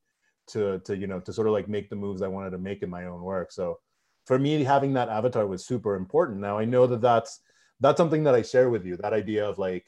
to 0.47 0.79
to 0.85 0.95
you 0.95 1.07
know 1.07 1.19
to 1.19 1.33
sort 1.33 1.47
of 1.47 1.53
like 1.53 1.67
make 1.67 1.89
the 1.89 1.95
moves 1.95 2.21
I 2.21 2.27
wanted 2.27 2.51
to 2.51 2.57
make 2.57 2.83
in 2.83 2.89
my 2.89 3.05
own 3.05 3.21
work. 3.21 3.51
So 3.51 3.79
for 4.25 4.39
me 4.39 4.63
having 4.63 4.93
that 4.93 5.09
avatar 5.09 5.47
was 5.47 5.65
super 5.65 5.95
important 5.95 6.39
now 6.39 6.57
i 6.57 6.65
know 6.65 6.85
that 6.87 7.01
that's 7.01 7.41
that's 7.79 7.97
something 7.97 8.23
that 8.23 8.35
i 8.35 8.41
share 8.41 8.69
with 8.69 8.85
you 8.85 8.97
that 8.97 9.13
idea 9.13 9.47
of 9.47 9.57
like 9.57 9.85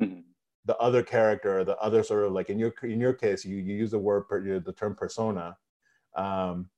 mm-hmm. 0.00 0.20
the 0.64 0.76
other 0.78 1.02
character 1.02 1.64
the 1.64 1.76
other 1.78 2.02
sort 2.02 2.24
of 2.24 2.32
like 2.32 2.50
in 2.50 2.58
your 2.58 2.74
in 2.82 3.00
your 3.00 3.12
case 3.12 3.44
you, 3.44 3.56
you 3.56 3.74
use 3.74 3.90
the 3.90 3.98
word 3.98 4.22
per, 4.28 4.40
the 4.60 4.72
term 4.72 4.94
persona 4.94 5.56
um, 6.16 6.68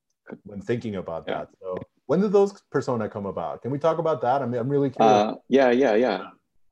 when 0.44 0.61
thinking 0.61 0.96
about 0.96 1.24
yeah. 1.26 1.38
that 1.38 1.48
so 1.61 1.78
when 2.07 2.21
did 2.21 2.33
those 2.33 2.61
persona 2.71 3.09
come 3.09 3.27
about? 3.27 3.62
Can 3.62 3.71
we 3.71 3.79
talk 3.79 3.99
about 3.99 4.21
that? 4.23 4.42
I 4.42 4.47
mean 4.47 4.61
i'm 4.61 4.69
really 4.69 4.90
curious. 4.90 5.12
Uh, 5.12 5.35
yeah 5.49 5.71
yeah 5.71 5.95
yeah. 5.95 6.21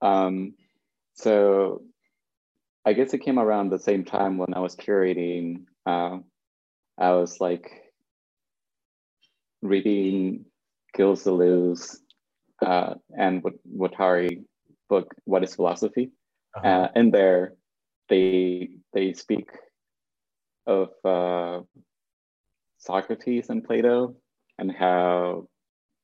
Um, 0.00 0.54
so 1.14 1.82
i 2.84 2.92
guess 2.92 3.14
it 3.14 3.18
came 3.18 3.38
around 3.38 3.70
the 3.70 3.78
same 3.78 4.04
time 4.04 4.36
when 4.36 4.52
i 4.52 4.58
was 4.58 4.74
curating 4.76 5.64
uh, 5.86 6.18
i 6.98 7.10
was 7.12 7.40
like 7.40 7.70
reading 9.62 10.44
Gilles 10.96 11.24
Deleuze 11.24 11.96
uh, 12.64 12.94
and 13.18 13.42
Guattari 13.42 14.44
book, 14.88 15.14
What 15.24 15.42
is 15.42 15.54
Philosophy? 15.54 16.10
Uh-huh. 16.54 16.68
Uh, 16.68 16.88
in 16.94 17.10
there, 17.10 17.54
they 18.08 18.70
they 18.92 19.12
speak 19.12 19.48
of 20.66 20.90
uh, 21.04 21.60
Socrates 22.78 23.50
and 23.50 23.64
Plato 23.64 24.14
and 24.58 24.72
how 24.72 25.48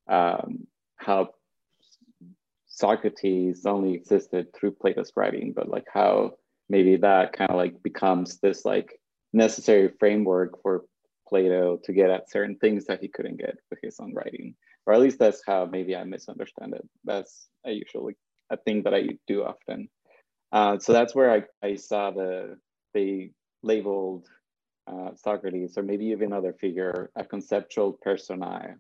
um, 0.09 0.67
how 0.97 1.31
Socrates 2.67 3.67
only 3.67 3.95
existed 3.95 4.53
through 4.53 4.73
Plato's 4.73 5.13
writing, 5.17 5.53
but 5.55 5.69
like 5.69 5.87
how 5.93 6.33
maybe 6.69 6.97
that 6.97 7.33
kind 7.33 7.51
of 7.51 7.57
like 7.57 7.83
becomes 7.83 8.39
this 8.39 8.65
like 8.65 8.99
necessary 9.33 9.93
framework 9.99 10.61
for 10.63 10.85
Plato 11.29 11.79
to 11.85 11.93
get 11.93 12.11
at 12.11 12.31
certain 12.31 12.57
things 12.57 12.87
that 12.87 13.01
he 13.01 13.09
couldn't 13.09 13.39
get 13.39 13.57
with 13.71 13.79
his 13.83 14.01
own 14.01 14.15
writing. 14.15 14.55
Or 14.87 14.95
at 14.95 15.01
least 15.01 15.19
that's 15.19 15.43
how 15.47 15.67
maybe 15.67 15.95
I 15.95 16.05
misunderstand 16.05 16.75
it. 16.75 16.89
That's 17.05 17.49
I 17.65 17.71
usually 17.71 18.17
a 18.51 18.57
thing 18.57 18.83
that 18.83 18.95
I 18.95 19.11
do 19.27 19.45
often. 19.45 19.89
Uh, 20.51 20.79
so 20.79 20.93
that's 20.93 21.15
where 21.15 21.31
I, 21.31 21.67
I 21.67 21.77
saw 21.77 22.11
the 22.11 22.59
they 22.95 23.31
labeled 23.63 24.27
uh, 24.91 25.15
Socrates 25.15 25.79
or 25.79 25.83
maybe 25.83 26.07
even 26.07 26.33
other 26.33 26.53
figure 26.53 27.11
a 27.15 27.25
conceptual 27.25 27.93
persona, 27.93 28.77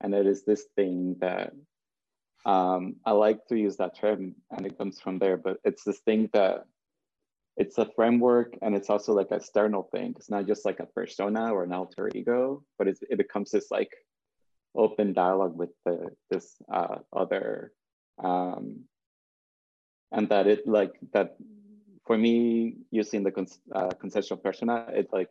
and 0.00 0.14
it 0.14 0.26
is 0.26 0.44
this 0.44 0.64
thing 0.76 1.16
that 1.20 1.52
um, 2.44 2.96
I 3.06 3.12
like 3.12 3.46
to 3.48 3.56
use 3.56 3.76
that 3.78 3.96
term, 3.96 4.34
and 4.50 4.66
it 4.66 4.76
comes 4.76 5.00
from 5.00 5.18
there. 5.18 5.36
But 5.36 5.58
it's 5.64 5.84
this 5.84 6.00
thing 6.00 6.28
that 6.32 6.64
it's 7.56 7.78
a 7.78 7.88
framework 7.94 8.56
and 8.62 8.74
it's 8.74 8.90
also 8.90 9.12
like 9.14 9.30
a 9.30 9.36
external 9.36 9.84
thing. 9.84 10.14
It's 10.16 10.30
not 10.30 10.46
just 10.46 10.64
like 10.64 10.80
a 10.80 10.86
persona 10.86 11.52
or 11.52 11.62
an 11.62 11.72
alter 11.72 12.10
ego, 12.14 12.64
but 12.78 12.88
it 12.88 12.98
becomes 13.16 13.52
this 13.52 13.70
like 13.70 13.92
open 14.74 15.12
dialogue 15.12 15.56
with 15.56 15.70
the 15.84 16.10
this 16.30 16.56
uh, 16.72 16.98
other, 17.12 17.72
um, 18.22 18.80
and 20.10 20.28
that 20.28 20.46
it 20.46 20.66
like 20.66 20.94
that 21.12 21.36
for 22.06 22.18
me 22.18 22.76
using 22.90 23.22
the 23.22 23.30
con- 23.30 23.46
uh, 23.74 23.90
conceptual 24.00 24.36
persona, 24.36 24.86
it 24.92 25.08
like 25.12 25.30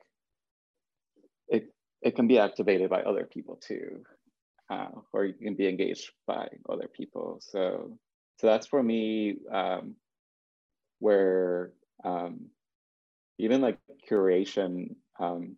it 1.47 1.73
it 2.01 2.15
can 2.15 2.27
be 2.27 2.39
activated 2.39 2.89
by 2.89 3.01
other 3.03 3.25
people 3.25 3.55
too, 3.55 4.03
uh, 4.69 4.89
or 5.13 5.25
you 5.25 5.33
can 5.33 5.55
be 5.55 5.67
engaged 5.67 6.11
by 6.27 6.47
other 6.69 6.87
people. 6.87 7.39
So 7.41 7.97
so 8.39 8.47
that's 8.47 8.67
for 8.67 8.83
me 8.83 9.37
um, 9.51 9.95
where 10.99 11.71
um, 12.03 12.47
even 13.37 13.61
like 13.61 13.77
curation 14.09 14.95
um, 15.19 15.55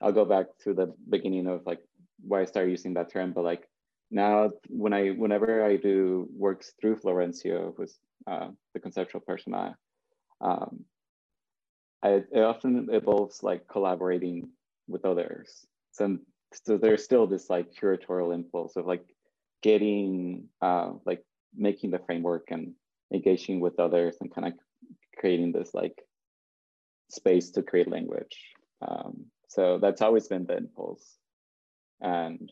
i'll 0.00 0.12
go 0.12 0.24
back 0.24 0.46
to 0.62 0.74
the 0.74 0.92
beginning 1.08 1.46
of 1.46 1.64
like 1.66 1.80
why 2.20 2.40
i 2.40 2.44
started 2.44 2.70
using 2.70 2.94
that 2.94 3.10
term 3.10 3.32
but 3.32 3.44
like 3.44 3.68
now 4.10 4.50
when 4.68 4.92
i 4.92 5.08
whenever 5.10 5.64
i 5.64 5.76
do 5.76 6.28
works 6.36 6.72
through 6.80 6.96
florencio 6.96 7.74
who's 7.76 7.98
uh, 8.26 8.48
the 8.74 8.80
conceptual 8.80 9.20
persona 9.20 9.76
um, 10.40 10.84
I, 12.02 12.22
it 12.32 12.42
often 12.42 12.88
involves 12.92 13.42
like 13.42 13.68
collaborating 13.68 14.48
with 14.88 15.04
others 15.04 15.66
so, 15.92 16.18
so 16.64 16.76
there's 16.76 17.04
still 17.04 17.26
this 17.26 17.48
like 17.48 17.72
curatorial 17.72 18.34
impulse 18.34 18.76
of 18.76 18.86
like 18.86 19.04
getting 19.62 20.48
uh, 20.60 20.92
like 21.04 21.22
making 21.54 21.90
the 21.90 22.00
framework 22.00 22.50
and 22.50 22.72
engaging 23.12 23.60
with 23.60 23.78
others 23.78 24.16
and 24.20 24.34
kind 24.34 24.48
of 24.48 24.54
creating 25.18 25.52
this 25.52 25.74
like 25.74 26.02
space 27.10 27.50
to 27.50 27.62
create 27.62 27.90
language. 27.90 28.36
Um, 28.86 29.26
so 29.48 29.78
that's 29.78 30.02
always 30.02 30.28
been 30.28 30.46
the 30.46 30.56
impulse. 30.56 31.04
And 32.00 32.50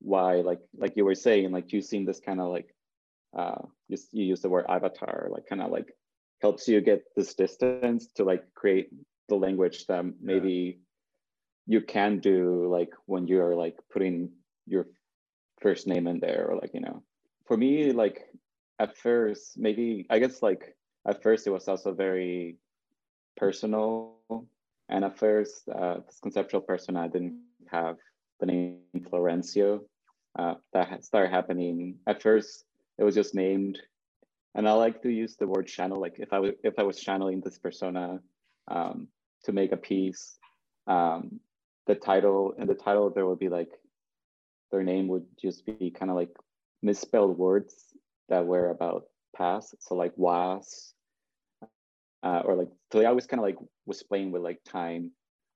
why, 0.00 0.36
like 0.42 0.60
like 0.76 0.96
you 0.96 1.04
were 1.04 1.14
saying, 1.14 1.52
like 1.52 1.72
using 1.72 2.04
this 2.04 2.20
kind 2.20 2.40
of 2.40 2.48
like 2.48 2.74
uh, 3.36 3.62
just 3.90 4.12
you 4.12 4.24
use 4.24 4.40
the 4.40 4.48
word 4.48 4.66
avatar, 4.68 5.28
like 5.30 5.46
kind 5.46 5.62
of 5.62 5.70
like 5.70 5.88
helps 6.42 6.68
you 6.68 6.80
get 6.80 7.04
this 7.16 7.34
distance 7.34 8.08
to 8.16 8.24
like 8.24 8.44
create 8.54 8.90
the 9.28 9.36
language 9.36 9.86
that 9.86 10.04
maybe. 10.20 10.80
You 11.66 11.80
can 11.80 12.18
do 12.20 12.68
like 12.70 12.92
when 13.06 13.26
you're 13.26 13.54
like 13.54 13.76
putting 13.92 14.30
your 14.66 14.86
first 15.60 15.86
name 15.86 16.06
in 16.06 16.20
there 16.20 16.46
or 16.48 16.56
like 16.56 16.72
you 16.74 16.80
know. 16.80 17.02
For 17.46 17.56
me 17.56 17.92
like 17.92 18.26
at 18.78 18.96
first 18.98 19.56
maybe 19.56 20.06
i 20.10 20.18
guess 20.18 20.42
like 20.42 20.76
at 21.06 21.22
first 21.22 21.46
it 21.46 21.50
was 21.50 21.68
also 21.68 21.92
very 21.94 22.58
personal. 23.36 24.14
And 24.88 25.04
at 25.04 25.18
first 25.18 25.68
uh, 25.68 25.98
this 26.06 26.20
conceptual 26.20 26.60
persona 26.60 27.08
didn't 27.08 27.40
have 27.70 27.96
the 28.40 28.46
name 28.46 28.80
florencio 29.10 29.80
uh, 30.38 30.54
that 30.72 31.04
started 31.04 31.30
happening. 31.30 31.96
At 32.06 32.22
first 32.22 32.64
it 32.98 33.04
was 33.04 33.14
just 33.14 33.34
named. 33.34 33.80
And 34.54 34.68
i 34.68 34.72
like 34.72 35.02
to 35.02 35.10
use 35.10 35.36
the 35.36 35.46
word 35.46 35.66
channel 35.66 36.00
like 36.00 36.16
if 36.18 36.32
i 36.32 36.38
was 36.38 36.52
if 36.64 36.78
i 36.78 36.82
was 36.82 36.98
channeling 36.98 37.40
this 37.40 37.58
persona 37.58 38.20
um, 38.68 39.08
to 39.44 39.52
make 39.52 39.72
a 39.72 39.76
piece 39.76 40.38
um, 40.86 41.40
the 41.86 41.94
title 41.94 42.54
and 42.58 42.68
the 42.68 42.74
title 42.74 43.10
there 43.10 43.26
would 43.26 43.38
be 43.38 43.48
like 43.48 43.70
their 44.70 44.82
name 44.82 45.08
would 45.08 45.26
just 45.40 45.64
be 45.66 45.90
kind 45.90 46.10
of 46.10 46.16
like 46.16 46.34
misspelled 46.82 47.38
words 47.38 47.74
that 48.28 48.46
were 48.46 48.70
about 48.70 49.04
past 49.36 49.74
so 49.80 49.94
like 49.94 50.12
was 50.16 50.94
uh, 52.22 52.42
or 52.44 52.56
like 52.56 52.68
so 52.92 52.98
they 52.98 53.04
always 53.04 53.26
kind 53.26 53.40
of 53.40 53.44
like 53.44 53.56
was 53.86 54.02
playing 54.02 54.32
with 54.32 54.42
like 54.42 54.58
time 54.64 55.12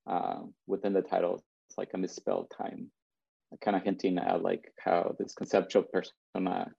uh, 0.07 0.41
within 0.67 0.93
the 0.93 1.03
title. 1.03 1.43
It's 1.69 1.79
like 1.79 1.91
a 1.95 1.99
misspelled 1.99 2.53
time, 2.57 2.91
kind 3.61 3.77
of 3.77 3.83
hinting 3.83 4.19
at 4.19 4.43
like 4.43 4.73
how 4.79 5.15
this 5.19 5.35
conceptual 5.35 5.85
persona 5.85 6.71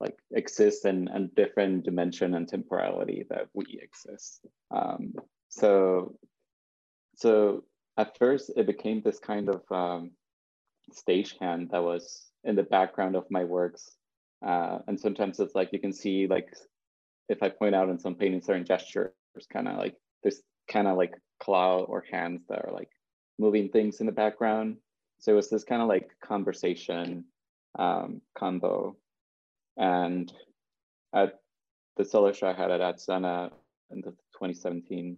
like 0.00 0.16
exists 0.32 0.84
in 0.84 1.08
a 1.08 1.20
different 1.20 1.84
dimension 1.84 2.34
and 2.34 2.48
temporality 2.48 3.24
that 3.30 3.48
we 3.54 3.80
exist. 3.80 4.46
Um, 4.70 5.14
so, 5.48 6.16
so 7.16 7.64
at 7.96 8.16
first 8.18 8.50
it 8.56 8.66
became 8.66 9.00
this 9.00 9.18
kind 9.18 9.48
of 9.48 9.62
um, 9.70 10.10
stagehand 10.92 11.70
that 11.70 11.82
was 11.82 12.26
in 12.44 12.56
the 12.56 12.62
background 12.62 13.16
of 13.16 13.30
my 13.30 13.44
works. 13.44 13.96
Uh, 14.44 14.78
and 14.88 14.98
sometimes 14.98 15.40
it's 15.40 15.54
like 15.54 15.70
you 15.72 15.78
can 15.78 15.92
see 15.92 16.26
like 16.26 16.48
if 17.28 17.42
I 17.42 17.48
point 17.48 17.74
out 17.74 17.88
in 17.88 17.98
some 17.98 18.14
paintings 18.14 18.46
certain 18.46 18.64
gestures 18.64 19.12
kind 19.52 19.68
of 19.68 19.78
like 19.78 19.96
there's 20.22 20.42
kind 20.68 20.86
of 20.86 20.96
like 20.96 21.14
cloud 21.40 21.86
or 21.88 22.04
hands 22.10 22.42
that 22.48 22.64
are 22.64 22.72
like 22.72 22.90
moving 23.38 23.68
things 23.68 24.00
in 24.00 24.06
the 24.06 24.12
background 24.12 24.76
so 25.18 25.32
it 25.32 25.36
was 25.36 25.48
this 25.48 25.64
kind 25.64 25.80
of 25.80 25.88
like 25.88 26.10
conversation 26.22 27.24
um, 27.78 28.20
combo. 28.36 28.96
And 29.76 30.32
at 31.14 31.40
the 31.96 32.04
solo 32.04 32.32
show 32.32 32.48
I 32.48 32.52
had 32.52 32.70
at 32.70 32.80
Adds 32.80 33.06
Donna 33.06 33.50
in 33.90 34.00
the 34.00 34.10
2017, 34.10 35.16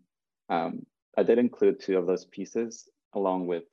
um, 0.49 0.87
I 1.17 1.23
did 1.23 1.39
include 1.39 1.81
two 1.81 1.99
of 1.99 2.07
those 2.07 2.25
pieces 2.25 2.89
along 3.15 3.47
with 3.47 3.65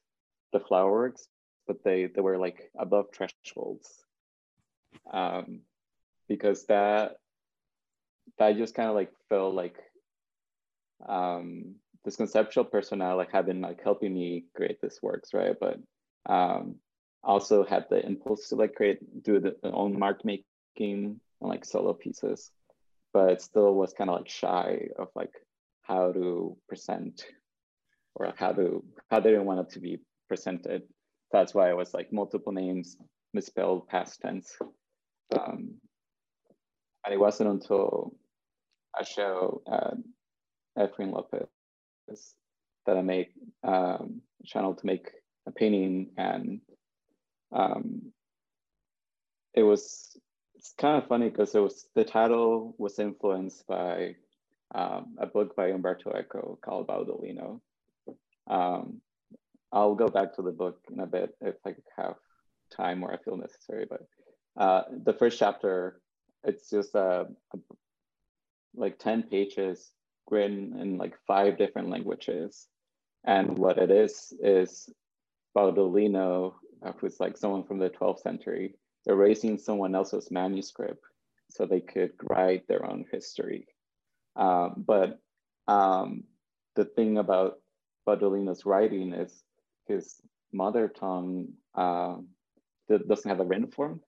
the 0.54 0.60
flower 0.60 0.92
works, 0.92 1.28
but 1.68 1.84
they, 1.84 2.06
they 2.06 2.22
were 2.22 2.38
like 2.38 2.72
above 2.78 3.08
thresholds. 3.14 4.06
Um, 5.12 5.62
because 6.28 6.66
that 6.66 7.18
that 8.38 8.58
just 8.58 8.76
kind 8.76 8.90
of 8.90 8.96
like 8.96 9.12
felt 9.30 9.54
like 9.54 9.78
um, 11.08 11.76
this 12.06 12.16
conceptual 12.16 12.64
personnel 12.64 13.18
like 13.18 13.32
have 13.32 13.46
been 13.46 13.62
like 13.62 13.84
helping 13.84 14.14
me 14.14 14.46
create 14.56 14.80
this 14.82 15.00
works, 15.02 15.34
right? 15.34 15.56
But 15.60 15.80
um, 16.26 16.76
also 17.24 17.64
had 17.64 17.86
the 17.90 18.06
impulse 18.06 18.50
to 18.50 18.56
like 18.56 18.76
create 18.76 19.24
do 19.24 19.40
the 19.40 19.56
own 19.64 19.98
mark 19.98 20.24
making 20.26 20.46
and 20.78 21.20
like 21.42 21.66
solo 21.66 21.94
pieces, 21.94 22.52
but 23.14 23.42
still 23.42 23.74
was 23.76 23.94
kind 23.94 24.10
of 24.10 24.18
like 24.18 24.30
shy 24.30 24.88
of 24.98 25.10
like 25.16 25.34
how 25.84 26.12
to 26.12 26.58
present 26.68 27.26
or 28.16 28.34
how 28.38 28.52
to 28.54 28.84
how 29.10 29.20
they 29.20 29.32
didn't 29.32 29.46
want 29.46 29.60
it 29.60 29.70
to 29.74 29.80
be 29.80 30.00
presented. 30.28 30.84
That's 31.32 31.54
why 31.54 31.70
it 31.70 31.78
was 31.78 31.94
like 31.94 32.14
multiple 32.14 32.52
names, 32.52 32.98
misspelled 33.34 33.88
past 33.88 34.22
tense. 34.22 34.56
Um, 35.36 35.76
and 37.06 37.14
it 37.14 37.20
wasn't 37.20 37.50
until 37.50 38.14
a 39.00 39.06
show 39.06 39.62
at 39.72 39.98
Efrain 40.78 41.12
Lopez 41.12 41.48
that 42.86 42.98
I 42.98 43.02
made 43.02 43.30
um, 43.64 44.22
channel 44.46 44.74
to 44.76 44.86
make 44.86 45.10
a 45.48 45.52
painting 45.52 46.12
and 46.18 46.62
um, 47.52 48.14
it 49.54 49.64
was 49.64 50.18
it's 50.56 50.74
kind 50.78 51.02
of 51.02 51.08
funny 51.08 51.30
because 51.30 51.56
it 51.56 51.60
was 51.60 51.88
the 51.96 52.04
title 52.04 52.76
was 52.78 53.00
influenced 53.00 53.68
by 53.68 54.16
um, 54.74 55.16
a 55.18 55.26
book 55.26 55.56
by 55.56 55.68
Umberto 55.68 56.12
Eco 56.12 56.58
called 56.64 56.88
Baudolino. 56.88 57.62
Um, 58.48 59.02
I'll 59.72 59.96
go 59.96 60.08
back 60.08 60.36
to 60.36 60.42
the 60.42 60.52
book 60.52 60.80
in 60.92 61.00
a 61.00 61.08
bit 61.08 61.36
if 61.42 61.56
I 61.66 61.76
have 61.98 62.16
time 62.72 63.04
or 63.04 63.12
I 63.12 63.18
feel 63.18 63.38
necessary. 63.38 63.86
But 63.90 64.02
uh, 64.58 64.84
the 65.04 65.14
first 65.14 65.40
chapter, 65.40 66.02
it's 66.44 66.70
just 66.70 66.96
like 68.76 69.00
10 69.00 69.24
pages 69.24 69.92
written 70.30 70.80
in 70.80 70.98
like 70.98 71.16
five 71.28 71.58
different 71.58 71.90
languages. 71.90 72.68
And 73.26 73.58
what 73.58 73.78
it 73.78 73.90
is, 73.90 74.34
is 74.42 74.90
Baudolino, 75.56 76.56
uh, 76.86 76.92
who's 77.00 77.20
like 77.20 77.38
someone 77.38 77.64
from 77.64 77.80
the 77.80 77.90
12th 77.90 78.20
century, 78.20 78.76
erasing 79.06 79.58
someone 79.58 79.96
else's 79.96 80.30
manuscript 80.32 81.04
so 81.50 81.66
they 81.66 81.82
could 81.82 82.12
write 82.24 82.68
their 82.68 82.86
own 82.86 83.06
history. 83.12 83.68
Um, 84.36 84.84
but 84.86 85.20
um, 85.68 86.24
the 86.76 86.86
thing 86.86 87.18
about 87.18 87.60
Baudolino's 88.08 88.66
writing 88.66 89.14
is 89.14 89.44
his 89.88 90.16
mother 90.52 90.88
tongue 90.88 91.50
uh, 91.76 92.16
doesn't 92.90 93.30
have 93.30 93.40
a 93.40 93.46
written 93.46 93.72
form, 93.72 94.02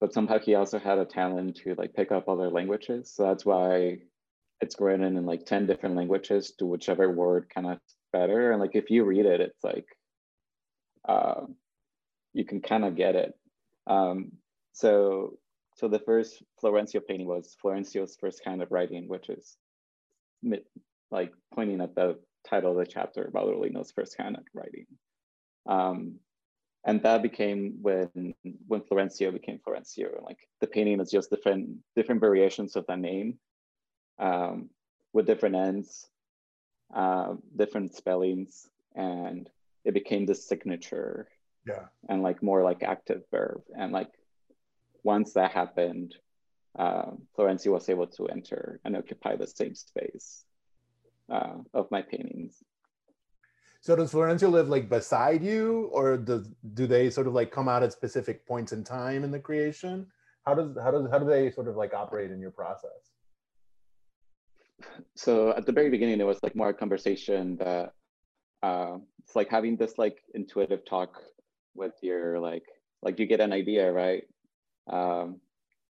but 0.00 0.12
somehow 0.12 0.38
he 0.38 0.54
also 0.54 0.78
had 0.78 0.98
a 0.98 1.04
talent 1.04 1.56
to 1.58 1.74
like 1.74 1.94
pick 1.94 2.12
up 2.12 2.28
other 2.28 2.50
languages. 2.50 3.12
So 3.14 3.24
that's 3.24 3.44
why 3.44 3.98
it's 4.60 4.76
written 4.78 5.16
in 5.16 5.26
like 5.26 5.46
10 5.46 5.66
different 5.66 5.96
languages 5.96 6.52
to 6.58 6.66
whichever 6.66 7.10
word 7.10 7.50
kind 7.52 7.66
of 7.66 7.78
better. 8.12 8.52
And 8.52 8.60
like 8.60 8.74
if 8.74 8.90
you 8.90 9.04
read 9.04 9.26
it, 9.26 9.40
it's 9.40 9.64
like 9.64 9.86
uh, 11.08 11.42
you 12.32 12.44
can 12.44 12.60
kind 12.60 12.84
of 12.84 12.96
get 12.96 13.16
it. 13.16 13.34
Um, 13.86 14.32
so 14.72 15.38
so 15.80 15.88
the 15.88 15.98
first 15.98 16.42
Florencio 16.62 17.00
painting 17.00 17.26
was 17.26 17.56
Florencio's 17.64 18.14
first 18.20 18.44
kind 18.44 18.60
of 18.60 18.70
writing, 18.70 19.08
which 19.08 19.30
is 19.30 19.56
like 21.10 21.32
pointing 21.54 21.80
at 21.80 21.94
the 21.94 22.18
title 22.46 22.72
of 22.72 22.76
the 22.76 22.84
chapter 22.84 23.24
about 23.24 23.46
Baudolino's 23.46 23.90
first 23.90 24.14
kind 24.14 24.36
of 24.36 24.42
writing. 24.52 24.84
Um, 25.66 26.16
and 26.84 27.02
that 27.02 27.22
became 27.22 27.78
when 27.80 28.34
when 28.66 28.82
Florencio 28.82 29.32
became 29.32 29.58
Florencio. 29.66 30.22
Like 30.22 30.38
the 30.60 30.66
painting 30.66 31.00
is 31.00 31.10
just 31.10 31.30
different 31.30 31.70
different 31.96 32.20
variations 32.20 32.76
of 32.76 32.86
the 32.86 32.96
name 32.96 33.38
um, 34.18 34.68
with 35.14 35.26
different 35.26 35.56
ends, 35.56 36.08
uh, 36.94 37.34
different 37.56 37.94
spellings, 37.94 38.68
and 38.94 39.48
it 39.86 39.94
became 39.94 40.26
the 40.26 40.34
signature. 40.34 41.28
Yeah. 41.66 41.86
And 42.08 42.22
like 42.22 42.42
more 42.42 42.62
like 42.62 42.82
active 42.82 43.22
verb. 43.30 43.62
And 43.76 43.92
like 43.92 44.10
once 45.02 45.32
that 45.34 45.52
happened, 45.52 46.16
uh, 46.78 47.10
Florencio 47.36 47.72
was 47.72 47.88
able 47.88 48.06
to 48.06 48.26
enter 48.28 48.80
and 48.84 48.96
occupy 48.96 49.36
the 49.36 49.46
same 49.46 49.74
space 49.74 50.44
uh, 51.30 51.56
of 51.74 51.90
my 51.90 52.02
paintings. 52.02 52.62
So 53.82 53.96
does 53.96 54.12
Florencio 54.12 54.50
live 54.50 54.68
like 54.68 54.88
beside 54.88 55.42
you, 55.42 55.88
or 55.92 56.18
does 56.18 56.48
do 56.74 56.86
they 56.86 57.08
sort 57.08 57.26
of 57.26 57.32
like 57.32 57.50
come 57.50 57.68
out 57.68 57.82
at 57.82 57.92
specific 57.92 58.46
points 58.46 58.72
in 58.72 58.84
time 58.84 59.24
in 59.24 59.30
the 59.30 59.40
creation? 59.40 60.06
How 60.44 60.54
does 60.54 60.76
how 60.82 60.90
does 60.90 61.10
how 61.10 61.18
do 61.18 61.26
they 61.26 61.50
sort 61.50 61.66
of 61.66 61.76
like 61.76 61.94
operate 61.94 62.30
in 62.30 62.40
your 62.40 62.50
process? 62.50 63.12
So 65.14 65.50
at 65.56 65.66
the 65.66 65.72
very 65.72 65.90
beginning, 65.90 66.20
it 66.20 66.26
was 66.26 66.42
like 66.42 66.54
more 66.54 66.70
a 66.70 66.74
conversation 66.74 67.56
that 67.56 67.94
uh, 68.62 68.98
it's 69.22 69.34
like 69.34 69.48
having 69.48 69.76
this 69.76 69.96
like 69.96 70.18
intuitive 70.34 70.84
talk 70.84 71.22
with 71.74 71.94
your 72.02 72.38
like 72.38 72.64
like 73.02 73.18
you 73.18 73.26
get 73.26 73.40
an 73.40 73.52
idea, 73.52 73.90
right? 73.90 74.24
Um, 74.90 75.40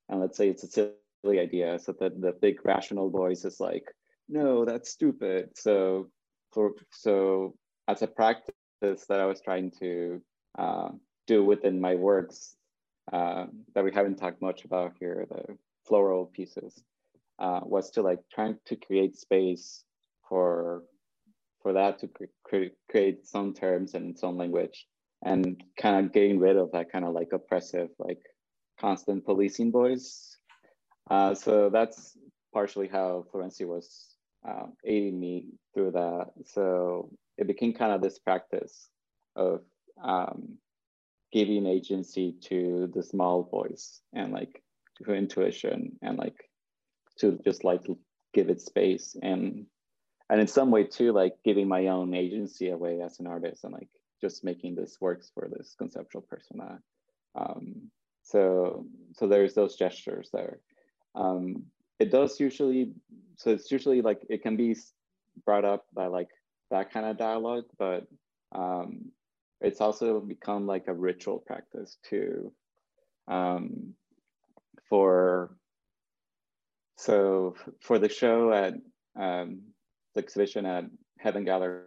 and 0.10 0.20
let's 0.20 0.38
say 0.38 0.50
it's 0.50 0.64
a 0.64 0.92
silly 1.24 1.40
idea, 1.40 1.80
so 1.80 1.94
that 2.00 2.20
the 2.22 2.34
big 2.34 2.66
rational 2.66 3.10
voice 3.10 3.46
is 3.46 3.60
like, 3.60 3.86
no, 4.28 4.66
that's 4.66 4.90
stupid. 4.90 5.50
So 5.56 6.10
for 6.52 6.74
so 6.92 7.56
as 7.88 8.02
a 8.02 8.08
practice 8.08 8.54
that 8.82 9.20
I 9.20 9.26
was 9.26 9.42
trying 9.42 9.72
to 9.80 10.22
uh, 10.58 10.90
do 11.28 11.44
within 11.44 11.80
my 11.82 11.96
works 11.96 12.56
uh, 13.12 13.46
that 13.74 13.84
we 13.84 13.92
haven't 13.92 14.18
talked 14.18 14.42
much 14.42 14.66
about 14.66 14.94
here, 15.00 15.26
the 15.30 15.58
floral 15.86 16.26
pieces, 16.26 16.84
uh, 17.40 17.62
was 17.64 17.90
to 17.92 18.02
like 18.02 18.20
trying 18.32 18.58
to 18.66 18.76
create 18.76 19.16
space 19.18 19.84
for 20.28 20.84
for 21.62 21.74
that 21.74 22.00
to 22.00 22.08
cre 22.44 22.66
create 22.90 23.26
some 23.26 23.54
terms 23.54 23.94
and 23.94 24.18
some 24.18 24.38
language 24.38 24.88
and 25.24 25.62
kind 25.78 26.06
of 26.06 26.14
getting 26.14 26.40
rid 26.40 26.56
of 26.56 26.72
that 26.72 26.92
kind 26.92 27.04
of 27.04 27.14
like 27.14 27.34
oppressive 27.34 27.90
like 28.00 28.22
constant 28.80 29.26
policing 29.26 29.72
voice 29.72 30.30
uh, 31.10 31.34
so 31.34 31.70
that's 31.70 32.18
partially 32.54 32.88
how 32.88 33.26
Florencio 33.34 33.68
was 33.68 34.16
uh, 34.48 34.68
aiding 34.86 35.20
me 35.20 35.48
through 35.74 35.92
that. 35.92 36.28
So 36.46 37.10
it 37.38 37.48
became 37.48 37.74
kind 37.74 37.92
of 37.92 38.02
this 38.02 38.20
practice 38.20 38.90
of 39.36 39.62
um, 40.04 40.58
giving 41.32 41.66
agency 41.66 42.36
to 42.44 42.92
the 42.94 43.04
small 43.04 43.44
voice 43.44 44.02
and 44.14 44.32
like 44.32 44.64
to 45.04 45.14
intuition 45.14 45.98
and 46.02 46.18
like 46.18 46.50
to 47.20 47.40
just 47.44 47.64
like 47.64 47.86
give 48.34 48.50
it 48.50 48.62
space 48.62 49.16
and 49.22 49.66
and 50.30 50.40
in 50.40 50.48
some 50.48 50.70
way 50.70 50.84
too 50.84 51.12
like 51.12 51.34
giving 51.44 51.68
my 51.68 51.88
own 51.88 52.14
agency 52.14 52.70
away 52.70 53.02
as 53.02 53.20
an 53.20 53.28
artist 53.28 53.64
and 53.64 53.74
like 53.74 53.90
just 54.22 54.44
making 54.44 54.76
this 54.76 54.98
works 55.02 55.32
for 55.34 55.50
this 55.50 55.76
conceptual 55.78 56.22
persona. 56.22 56.80
Um, 57.36 57.90
so 58.30 58.86
so 59.14 59.28
there's 59.28 59.54
those 59.54 59.76
gestures 59.76 60.30
there 60.32 60.60
um, 61.16 61.64
it 62.00 62.12
does 62.12 62.40
usually 62.40 62.92
so 63.36 63.52
it's 63.52 63.72
usually 63.72 64.02
like 64.02 64.22
it 64.30 64.42
can 64.42 64.56
be 64.56 64.76
brought 65.46 65.66
up 65.66 65.86
by 65.94 66.08
like 66.08 66.30
that 66.72 66.92
kind 66.92 67.06
of 67.06 67.18
dialogue 67.18 67.66
but 67.78 68.08
um, 68.54 69.12
it's 69.62 69.82
also 69.82 70.20
become 70.20 70.66
like 70.66 70.88
a 70.88 70.94
ritual 70.94 71.40
practice 71.40 71.98
too 72.08 72.52
um, 73.28 73.94
for 74.88 75.52
so 76.98 77.56
for 77.82 78.00
the 78.00 78.10
show 78.10 78.52
at 78.52 78.74
um, 79.16 79.62
the 80.16 80.22
exhibition 80.22 80.66
at 80.66 80.86
Heaven 81.18 81.46
Gallery 81.46 81.86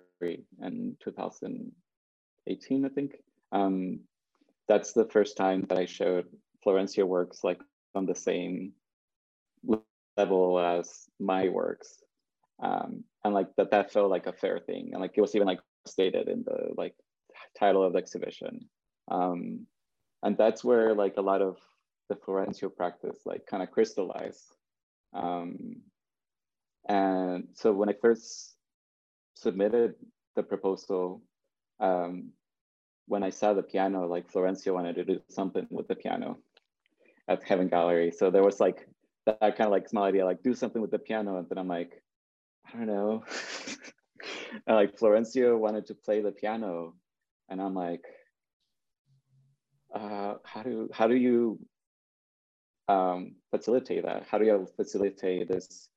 in 0.61 0.97
2018, 1.03 2.85
I 2.85 2.89
think. 2.89 3.17
Um, 3.51 4.01
that's 4.69 4.93
the 4.93 5.07
first 5.07 5.37
time 5.37 5.67
that 5.69 5.79
I 5.79 5.87
showed 5.87 6.27
Florencio 6.65 7.05
works 7.05 7.43
like 7.43 7.61
on 7.95 8.07
the 8.07 8.15
same 8.15 8.73
level 10.17 10.59
as 10.59 11.09
my 11.19 11.49
works. 11.49 12.03
Um, 12.63 13.05
and 13.25 13.35
like 13.35 13.49
that 13.57 13.71
that 13.71 13.93
felt 13.93 14.11
like 14.11 14.27
a 14.27 14.33
fair 14.33 14.59
thing. 14.59 14.91
And 14.93 15.01
like 15.01 15.13
it 15.17 15.21
was 15.21 15.35
even 15.35 15.47
like 15.47 15.61
stated 15.87 16.29
in 16.29 16.45
the 16.45 16.75
like 16.77 16.95
title 17.59 17.83
of 17.83 17.93
the 17.93 17.99
exhibition. 17.99 18.69
Um, 19.11 19.67
and 20.23 20.37
that's 20.37 20.63
where 20.63 20.95
like 20.95 21.17
a 21.17 21.23
lot 21.23 21.43
of 21.43 21.59
the 22.09 22.15
Florencio 22.15 22.75
practice 22.75 23.19
like 23.25 23.47
kind 23.47 23.63
of 23.63 23.71
crystallized. 23.71 24.55
Um, 25.15 25.83
and 26.89 27.49
so 27.55 27.73
when 27.73 27.89
I 27.89 27.95
first 28.01 28.55
submitted 29.35 29.95
the 30.37 30.43
proposal, 30.43 31.23
um, 31.81 32.31
when 33.13 33.23
I 33.23 33.29
saw 33.29 33.53
the 33.53 33.63
piano, 33.63 34.07
like 34.07 34.33
Florencio 34.33 34.73
wanted 34.73 34.95
to 34.95 35.05
do 35.05 35.21
something 35.29 35.67
with 35.71 35.87
the 35.87 35.95
piano 35.95 36.39
at 37.29 37.43
Heaven 37.43 37.69
Gallery. 37.69 38.11
So 38.11 38.31
there 38.31 38.43
was 38.43 38.59
like 38.59 38.89
that 39.27 39.39
kind 39.39 39.67
of 39.67 39.71
like 39.71 39.87
small 39.87 40.05
idea, 40.05 40.25
like 40.25 40.43
do 40.43 40.55
something 40.55 40.81
with 40.81 40.91
the 40.91 40.99
piano. 40.99 41.37
And 41.37 41.47
then 41.47 41.59
I'm 41.59 41.69
like, 41.69 42.03
I 42.67 42.79
don't 42.79 42.87
know. 42.87 43.23
and 44.67 44.77
like 44.77 44.97
Florencio 44.97 45.59
wanted 45.59 45.85
to 45.89 45.95
play 45.95 46.23
the 46.23 46.33
piano. 46.33 46.95
And 47.51 47.61
I'm 47.61 47.75
like, 47.75 48.07
uh, 49.95 50.37
how 50.43 50.63
do 50.63 50.89
how 50.91 51.07
do 51.07 51.15
you 51.15 51.61
um, 52.89 53.35
facilitate 53.51 54.05
that? 54.05 54.25
How 54.27 54.39
do 54.39 54.47
you 54.47 54.67
facilitate 54.75 55.49
this 55.49 55.91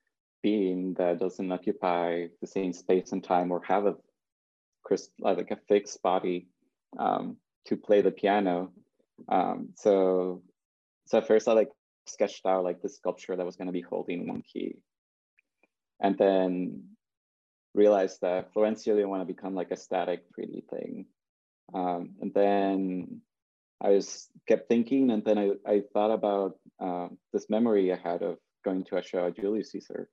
being 0.43 0.95
that 0.95 1.19
doesn't 1.19 1.49
occupy 1.49 2.27
the 2.41 2.47
same 2.47 2.73
space 2.73 3.13
and 3.13 3.23
time 3.23 3.53
or 3.53 3.61
have 3.63 3.85
a 3.85 3.95
like 5.21 5.49
a 5.51 5.59
fixed 5.69 6.03
body 6.03 6.49
um, 6.97 7.37
to 7.67 7.77
play 7.77 8.01
the 8.01 8.11
piano? 8.11 8.71
Um, 9.29 9.69
so 9.75 10.43
so 11.05 11.19
at 11.19 11.27
first 11.27 11.47
I 11.47 11.53
like 11.53 11.69
sketched 12.07 12.45
out 12.45 12.63
like 12.63 12.81
the 12.81 12.89
sculpture 12.89 13.35
that 13.35 13.45
was 13.45 13.55
going 13.55 13.67
to 13.67 13.73
be 13.73 13.81
holding 13.81 14.27
one 14.27 14.41
key, 14.41 14.77
and 16.01 16.17
then 16.17 16.83
realized 17.73 18.21
that 18.21 18.53
Florencio 18.53 18.95
didn't 18.95 19.09
want 19.09 19.21
to 19.21 19.33
become 19.33 19.53
like 19.53 19.71
a 19.71 19.77
static 19.77 20.23
3D 20.37 20.67
thing. 20.69 21.05
Um, 21.73 22.15
and 22.21 22.33
then 22.33 23.21
I 23.81 23.93
just 23.95 24.29
kept 24.47 24.69
thinking, 24.69 25.11
and 25.11 25.23
then 25.23 25.37
I, 25.37 25.51
I 25.67 25.81
thought 25.93 26.11
about 26.11 26.57
uh, 26.79 27.09
this 27.33 27.49
memory 27.49 27.91
I 27.91 27.97
had 27.97 28.21
of 28.21 28.37
going 28.63 28.83
to 28.85 28.97
a 28.97 29.03
show 29.03 29.27
at 29.27 29.35
Julius 29.35 29.71
Caesar, 29.71 30.09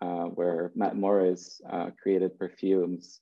uh, 0.00 0.24
where 0.24 0.72
Matt 0.74 0.96
Morris 0.96 1.60
uh, 1.70 1.90
created 2.02 2.38
perfumes 2.38 3.20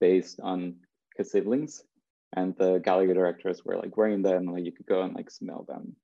based 0.00 0.40
on 0.42 0.76
his 1.16 1.30
siblings, 1.30 1.82
and 2.36 2.54
the 2.56 2.78
gallery 2.78 3.12
directors 3.12 3.64
were 3.64 3.76
like 3.76 3.96
wearing 3.96 4.22
them, 4.22 4.46
like 4.46 4.64
you 4.64 4.72
could 4.72 4.86
go 4.86 5.02
and 5.02 5.14
like 5.14 5.30
smell 5.30 5.64
them, 5.68 5.96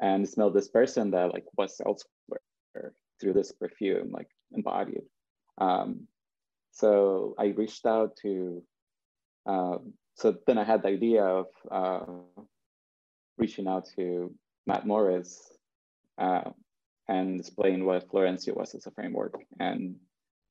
and 0.00 0.28
smell 0.28 0.50
this 0.50 0.68
person 0.68 1.10
that 1.12 1.32
like 1.32 1.44
was 1.56 1.80
elsewhere 1.84 2.92
through 3.20 3.32
this 3.32 3.52
perfume, 3.52 4.10
like 4.12 4.28
embodied. 4.52 5.02
Um, 5.58 6.06
so 6.72 7.34
I 7.38 7.46
reached 7.46 7.86
out 7.86 8.16
to 8.22 8.62
um, 9.46 9.94
so 10.14 10.36
then 10.46 10.58
I 10.58 10.64
had 10.64 10.82
the 10.82 10.88
idea 10.88 11.24
of 11.24 11.46
uh, 11.70 12.04
reaching 13.38 13.68
out 13.68 13.88
to 13.96 14.34
Matt 14.66 14.86
Morris 14.86 15.40
uh, 16.18 16.50
and 17.06 17.40
explain 17.40 17.84
what 17.84 18.08
Florencio 18.08 18.54
was 18.56 18.74
as 18.74 18.86
a 18.86 18.90
framework 18.90 19.34
and 19.60 19.94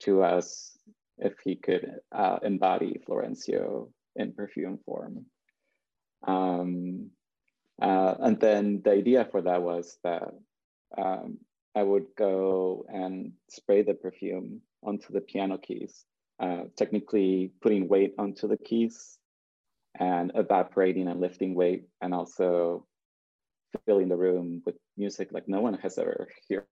to 0.02 0.24
us 0.24 0.78
if 1.18 1.34
he 1.44 1.56
could 1.56 2.00
uh, 2.12 2.40
embody 2.44 3.02
Florencio 3.08 3.90
in 4.18 4.34
perfume 4.34 4.80
form. 4.86 5.26
Um, 6.26 7.12
uh, 7.82 8.16
and 8.20 8.40
then 8.40 8.82
the 8.84 8.92
idea 8.92 9.28
for 9.32 9.42
that 9.42 9.62
was 9.62 9.98
that 10.04 10.34
um, 10.98 11.38
I 11.76 11.84
would 11.84 12.08
go 12.18 12.86
and 12.90 13.34
spray 13.50 13.84
the 13.84 13.94
perfume 13.94 14.62
onto 14.84 15.14
the 15.14 15.22
piano 15.22 15.58
keys, 15.58 16.06
uh, 16.40 16.64
technically 16.76 17.52
putting 17.62 17.88
weight 17.88 18.16
onto 18.18 18.48
the 18.48 18.58
keys 18.58 19.20
and 20.00 20.32
evaporating 20.36 21.08
and 21.08 21.20
lifting 21.20 21.54
weight 21.56 21.86
and 22.02 22.14
also 22.14 22.86
filling 23.86 24.10
the 24.10 24.16
room 24.16 24.62
with 24.66 24.76
music 24.96 25.30
like 25.32 25.48
no 25.48 25.62
one 25.62 25.76
has 25.76 25.98
ever 25.98 26.28
hear, 26.48 26.66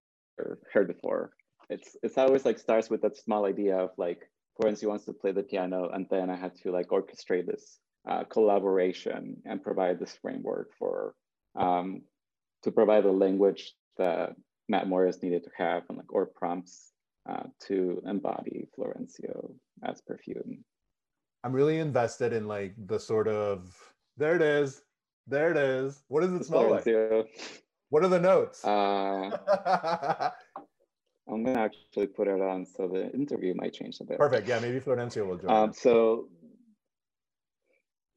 heard 0.71 0.87
before. 0.87 1.31
It's 1.69 1.95
it's 2.03 2.17
always 2.17 2.45
like 2.45 2.59
starts 2.59 2.89
with 2.89 3.01
that 3.01 3.17
small 3.17 3.45
idea 3.45 3.77
of 3.77 3.91
like 3.97 4.29
Florencio 4.57 4.87
wants 4.87 5.05
to 5.05 5.13
play 5.13 5.31
the 5.31 5.43
piano 5.43 5.89
and 5.93 6.07
then 6.09 6.29
I 6.29 6.35
had 6.35 6.55
to 6.63 6.71
like 6.71 6.89
orchestrate 6.89 7.45
this 7.45 7.79
uh, 8.07 8.23
collaboration 8.25 9.37
and 9.45 9.63
provide 9.63 9.99
this 9.99 10.17
framework 10.21 10.71
for 10.77 11.15
um, 11.55 12.01
to 12.63 12.71
provide 12.71 13.03
the 13.03 13.11
language 13.11 13.73
that 13.97 14.35
Matt 14.69 14.87
Morris 14.87 15.21
needed 15.21 15.43
to 15.43 15.49
have 15.57 15.83
and 15.89 15.97
like 15.97 16.13
or 16.13 16.25
prompts 16.25 16.91
uh, 17.29 17.43
to 17.67 18.01
embody 18.05 18.67
Florencio 18.77 19.53
as 19.83 20.01
perfume. 20.01 20.63
I'm 21.43 21.53
really 21.53 21.79
invested 21.79 22.33
in 22.33 22.47
like 22.47 22.73
the 22.87 22.99
sort 22.99 23.27
of 23.27 23.75
there 24.17 24.35
it 24.35 24.41
is, 24.41 24.81
there 25.27 25.51
it 25.51 25.57
is. 25.57 26.03
What 26.07 26.21
does 26.21 26.33
it 26.33 26.45
smell 26.45 26.71
like? 26.71 26.85
What 27.89 28.03
are 28.03 28.07
the 28.07 28.19
notes? 28.19 28.65
Uh, 28.65 30.31
I'm 31.27 31.43
gonna 31.43 31.59
actually 31.59 32.07
put 32.07 32.27
it 32.27 32.41
on 32.41 32.65
so 32.65 32.87
the 32.87 33.11
interview 33.13 33.53
might 33.55 33.73
change 33.73 33.99
a 33.99 34.03
bit. 34.03 34.17
Perfect. 34.17 34.47
Yeah, 34.47 34.59
maybe 34.59 34.79
Florencio 34.79 35.25
will 35.25 35.37
join. 35.37 35.49
Um, 35.49 35.73
so, 35.73 36.29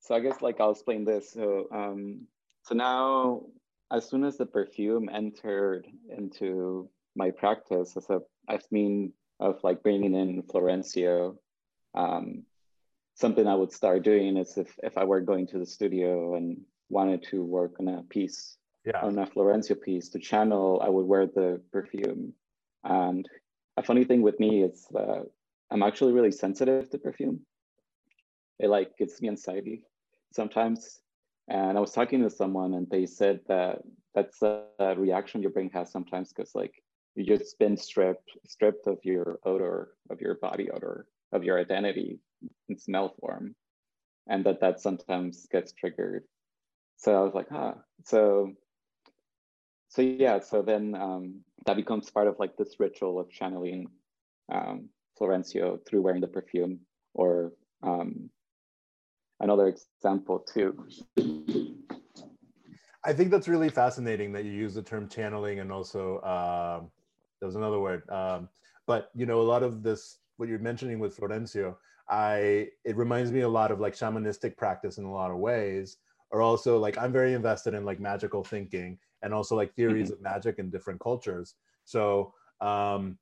so 0.00 0.14
I 0.14 0.20
guess 0.20 0.42
like 0.42 0.60
I'll 0.60 0.72
explain 0.72 1.04
this. 1.04 1.32
So, 1.32 1.68
um, 1.72 2.26
so 2.64 2.74
now 2.74 3.42
as 3.90 4.08
soon 4.08 4.24
as 4.24 4.36
the 4.36 4.46
perfume 4.46 5.08
entered 5.12 5.86
into 6.16 6.90
my 7.16 7.30
practice 7.30 7.96
as 7.96 8.08
a 8.10 8.20
as 8.48 8.62
mean 8.70 9.12
of 9.40 9.62
like 9.62 9.82
bringing 9.82 10.14
in 10.14 10.42
Florencio, 10.42 11.36
um, 11.94 12.42
something 13.14 13.46
I 13.46 13.54
would 13.54 13.72
start 13.72 14.02
doing 14.04 14.36
is 14.36 14.56
if, 14.56 14.74
if 14.82 14.98
I 14.98 15.04
were 15.04 15.20
going 15.20 15.46
to 15.48 15.58
the 15.58 15.66
studio 15.66 16.36
and 16.36 16.60
wanted 16.88 17.22
to 17.24 17.42
work 17.42 17.74
on 17.80 17.88
a 17.88 18.02
piece, 18.02 18.56
yeah. 18.84 19.00
on 19.02 19.18
a 19.18 19.26
Florencio 19.26 19.80
piece 19.80 20.08
to 20.10 20.18
channel, 20.18 20.80
I 20.84 20.88
would 20.88 21.06
wear 21.06 21.26
the 21.26 21.60
perfume. 21.72 22.32
And 22.84 23.28
a 23.76 23.82
funny 23.82 24.04
thing 24.04 24.22
with 24.22 24.38
me 24.40 24.62
is 24.62 24.86
that 24.92 25.26
I'm 25.70 25.82
actually 25.82 26.12
really 26.12 26.32
sensitive 26.32 26.90
to 26.90 26.98
perfume. 26.98 27.40
It 28.58 28.68
like 28.68 28.96
gets 28.96 29.20
me 29.20 29.28
anxiety 29.28 29.84
sometimes. 30.32 31.00
And 31.48 31.78
I 31.78 31.80
was 31.80 31.92
talking 31.92 32.22
to 32.22 32.30
someone 32.30 32.74
and 32.74 32.88
they 32.90 33.06
said 33.06 33.40
that 33.48 33.78
that's 34.14 34.42
a, 34.42 34.64
a 34.78 34.94
reaction 34.96 35.42
your 35.42 35.50
brain 35.50 35.70
has 35.72 35.90
sometimes 35.90 36.32
because 36.32 36.54
like 36.54 36.74
you 37.14 37.24
just 37.24 37.58
been 37.58 37.76
stripped 37.76 38.30
stripped 38.46 38.86
of 38.86 38.98
your 39.02 39.38
odor, 39.44 39.90
of 40.10 40.20
your 40.20 40.34
body 40.36 40.70
odor, 40.70 41.06
of 41.32 41.44
your 41.44 41.58
identity 41.58 42.18
in 42.68 42.78
smell 42.78 43.14
form 43.20 43.54
and 44.28 44.44
that 44.44 44.60
that 44.60 44.80
sometimes 44.80 45.46
gets 45.50 45.72
triggered 45.72 46.24
so 46.96 47.14
i 47.14 47.20
was 47.20 47.34
like 47.34 47.48
huh 47.50 47.74
so 48.04 48.52
so 49.88 50.02
yeah 50.02 50.38
so 50.38 50.62
then 50.62 50.94
um, 50.94 51.40
that 51.66 51.76
becomes 51.76 52.10
part 52.10 52.28
of 52.28 52.36
like 52.38 52.56
this 52.56 52.76
ritual 52.78 53.18
of 53.18 53.30
channeling 53.30 53.88
um, 54.52 54.88
florencio 55.20 55.78
through 55.86 56.02
wearing 56.02 56.20
the 56.20 56.28
perfume 56.28 56.80
or 57.14 57.52
um, 57.82 58.30
another 59.40 59.68
example 59.68 60.38
too. 60.38 60.86
I 63.04 63.12
think 63.12 63.30
that's 63.30 63.48
really 63.48 63.68
fascinating 63.68 64.32
that 64.32 64.44
you 64.44 64.52
use 64.52 64.74
the 64.74 64.82
term 64.82 65.08
channeling 65.08 65.60
and 65.60 65.72
also 65.72 66.20
there 67.40 67.46
was 67.46 67.56
another 67.56 67.80
word 67.80 68.08
um, 68.10 68.48
but 68.86 69.10
you 69.14 69.26
know 69.26 69.40
a 69.40 69.42
lot 69.42 69.62
of 69.62 69.82
this 69.82 70.18
what 70.36 70.48
you're 70.48 70.58
mentioning 70.58 70.98
with 70.98 71.16
florencio 71.16 71.76
I 72.08 72.68
it 72.84 72.96
reminds 72.96 73.32
me 73.32 73.40
a 73.40 73.48
lot 73.48 73.70
of 73.70 73.80
like 73.80 73.94
shamanistic 73.94 74.56
practice 74.56 74.98
in 74.98 75.04
a 75.04 75.12
lot 75.12 75.30
of 75.30 75.38
ways, 75.38 75.98
or 76.30 76.40
also 76.40 76.78
like 76.78 76.96
I'm 76.96 77.12
very 77.12 77.34
invested 77.34 77.74
in 77.74 77.84
like 77.84 78.00
magical 78.00 78.42
thinking 78.42 78.98
and 79.22 79.34
also 79.34 79.56
like 79.56 79.74
theories 79.74 80.10
mm-hmm. 80.10 80.14
of 80.14 80.22
magic 80.22 80.58
in 80.58 80.70
different 80.70 81.00
cultures. 81.00 81.54
So 81.84 82.34
um 82.60 83.18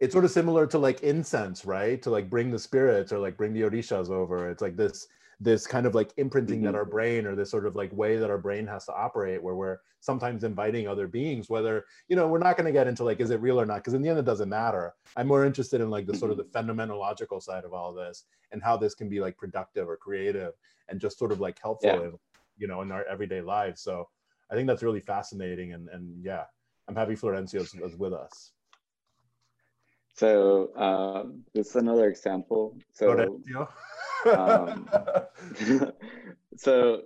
it's 0.00 0.12
sort 0.12 0.24
of 0.24 0.30
similar 0.30 0.66
to 0.66 0.78
like 0.78 1.02
incense, 1.02 1.66
right? 1.66 2.00
To 2.02 2.10
like 2.10 2.30
bring 2.30 2.50
the 2.50 2.58
spirits 2.58 3.12
or 3.12 3.18
like 3.18 3.36
bring 3.36 3.52
the 3.52 3.60
orishas 3.60 4.08
over. 4.08 4.50
It's 4.50 4.62
like 4.62 4.76
this 4.76 5.06
this 5.40 5.66
kind 5.66 5.86
of 5.86 5.94
like 5.94 6.12
imprinting 6.18 6.58
mm-hmm. 6.58 6.66
that 6.66 6.74
our 6.74 6.84
brain 6.84 7.26
or 7.26 7.34
this 7.34 7.50
sort 7.50 7.66
of 7.66 7.74
like 7.74 7.90
way 7.92 8.16
that 8.16 8.30
our 8.30 8.38
brain 8.38 8.66
has 8.66 8.84
to 8.84 8.92
operate 8.92 9.42
where 9.42 9.54
we're 9.54 9.78
sometimes 10.00 10.44
inviting 10.44 10.86
other 10.86 11.08
beings 11.08 11.48
whether 11.48 11.84
you 12.08 12.16
know 12.16 12.28
we're 12.28 12.38
not 12.38 12.56
going 12.56 12.66
to 12.66 12.72
get 12.72 12.86
into 12.86 13.04
like 13.04 13.20
is 13.20 13.30
it 13.30 13.40
real 13.40 13.60
or 13.60 13.66
not 13.66 13.76
because 13.78 13.94
in 13.94 14.02
the 14.02 14.08
end 14.08 14.18
it 14.18 14.24
doesn't 14.24 14.48
matter 14.48 14.94
i'm 15.16 15.26
more 15.26 15.44
interested 15.44 15.80
in 15.80 15.90
like 15.90 16.06
the 16.06 16.16
sort 16.16 16.30
of 16.30 16.36
the 16.36 16.44
mm-hmm. 16.44 16.70
phenomenological 16.70 17.42
side 17.42 17.64
of 17.64 17.72
all 17.72 17.92
this 17.92 18.24
and 18.52 18.62
how 18.62 18.76
this 18.76 18.94
can 18.94 19.08
be 19.08 19.20
like 19.20 19.36
productive 19.38 19.88
or 19.88 19.96
creative 19.96 20.52
and 20.88 21.00
just 21.00 21.18
sort 21.18 21.32
of 21.32 21.40
like 21.40 21.58
helpful 21.62 21.88
yeah. 21.90 22.00
in, 22.00 22.18
you 22.58 22.68
know 22.68 22.82
in 22.82 22.92
our 22.92 23.04
everyday 23.04 23.40
lives 23.40 23.80
so 23.80 24.06
i 24.50 24.54
think 24.54 24.66
that's 24.66 24.82
really 24.82 25.00
fascinating 25.00 25.72
and 25.72 25.88
and 25.88 26.24
yeah 26.24 26.44
i'm 26.88 26.96
happy 26.96 27.14
florencio 27.14 27.60
is, 27.60 27.74
is 27.74 27.96
with 27.96 28.12
us 28.12 28.52
so 30.14 30.74
um, 30.76 31.44
this 31.54 31.68
is 31.70 31.76
another 31.76 32.08
example 32.08 32.76
so 32.92 33.40
um, 34.26 34.88
so 36.56 37.02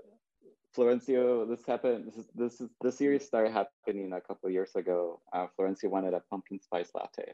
Florencio, 0.76 1.48
this 1.48 1.64
happened. 1.64 2.06
This 2.06 2.16
is 2.16 2.26
this 2.34 2.60
is 2.60 2.70
the 2.80 2.90
series 2.90 3.24
started 3.24 3.52
happening 3.52 4.12
a 4.12 4.20
couple 4.20 4.50
years 4.50 4.74
ago. 4.74 5.20
Uh, 5.32 5.46
Florencio 5.56 5.88
wanted 5.88 6.14
a 6.14 6.20
pumpkin 6.30 6.60
spice 6.60 6.90
latte. 6.94 7.32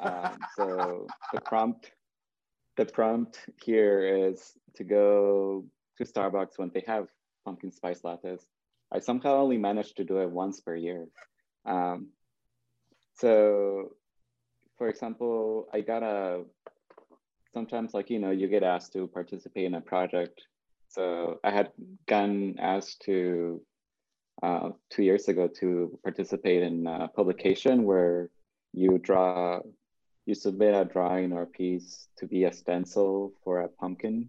Um, 0.00 0.38
so 0.56 1.06
the 1.32 1.40
prompt, 1.40 1.92
the 2.76 2.84
prompt 2.84 3.40
here 3.64 4.28
is 4.28 4.52
to 4.76 4.84
go 4.84 5.64
to 5.96 6.04
Starbucks 6.04 6.56
when 6.56 6.70
they 6.72 6.84
have 6.86 7.08
pumpkin 7.44 7.72
spice 7.72 8.02
lattes. 8.02 8.42
I 8.92 9.00
somehow 9.00 9.36
only 9.36 9.58
managed 9.58 9.96
to 9.96 10.04
do 10.04 10.18
it 10.18 10.30
once 10.30 10.60
per 10.60 10.74
year. 10.74 11.06
Um, 11.66 12.08
so, 13.14 13.92
for 14.76 14.88
example, 14.88 15.68
I 15.72 15.80
got 15.80 16.02
a 16.02 16.44
sometimes 17.52 17.94
like 17.94 18.10
you 18.10 18.18
know 18.18 18.30
you 18.30 18.48
get 18.48 18.62
asked 18.62 18.92
to 18.92 19.06
participate 19.08 19.64
in 19.64 19.74
a 19.74 19.80
project 19.80 20.42
So 20.88 21.38
I 21.44 21.50
had 21.50 21.70
gotten 22.06 22.58
asked 22.58 23.02
to 23.02 23.60
uh, 24.42 24.70
two 24.90 25.02
years 25.02 25.28
ago 25.28 25.48
to 25.60 25.98
participate 26.02 26.62
in 26.62 26.86
a 26.86 27.08
publication 27.08 27.84
where 27.84 28.30
you 28.72 28.98
draw, 28.98 29.60
you 30.24 30.34
submit 30.34 30.74
a 30.74 30.84
drawing 30.84 31.32
or 31.32 31.42
a 31.42 31.46
piece 31.46 32.08
to 32.18 32.26
be 32.26 32.44
a 32.44 32.52
stencil 32.52 33.32
for 33.44 33.60
a 33.60 33.68
pumpkin. 33.68 34.28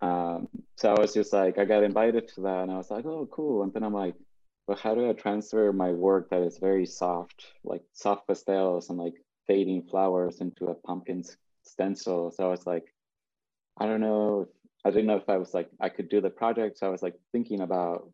Um, 0.00 0.48
so 0.76 0.94
I 0.94 1.00
was 1.00 1.12
just 1.12 1.32
like, 1.32 1.58
I 1.58 1.64
got 1.64 1.82
invited 1.82 2.28
to 2.28 2.42
that 2.42 2.62
and 2.62 2.70
I 2.70 2.76
was 2.76 2.90
like, 2.90 3.04
oh, 3.04 3.28
cool. 3.30 3.62
And 3.62 3.72
then 3.72 3.82
I'm 3.82 3.94
like, 3.94 4.14
but 4.66 4.78
how 4.78 4.94
do 4.94 5.08
I 5.08 5.12
transfer 5.14 5.72
my 5.72 5.90
work 5.92 6.30
that 6.30 6.42
is 6.42 6.58
very 6.58 6.86
soft, 6.86 7.44
like 7.64 7.82
soft 7.92 8.28
pastels 8.28 8.90
and 8.90 8.98
like 8.98 9.14
fading 9.46 9.82
flowers 9.82 10.40
into 10.40 10.66
a 10.66 10.74
pumpkin 10.74 11.24
stencil? 11.62 12.30
So 12.30 12.46
I 12.46 12.50
was 12.50 12.66
like, 12.66 12.94
I 13.78 13.86
don't 13.86 14.00
know. 14.00 14.46
I 14.84 14.90
didn't 14.90 15.06
know 15.06 15.16
if 15.16 15.28
I 15.28 15.38
was 15.38 15.54
like, 15.54 15.68
I 15.80 15.88
could 15.88 16.08
do 16.08 16.20
the 16.20 16.30
project. 16.30 16.78
So 16.78 16.86
I 16.86 16.90
was 16.90 17.02
like 17.02 17.14
thinking 17.32 17.62
about 17.62 18.10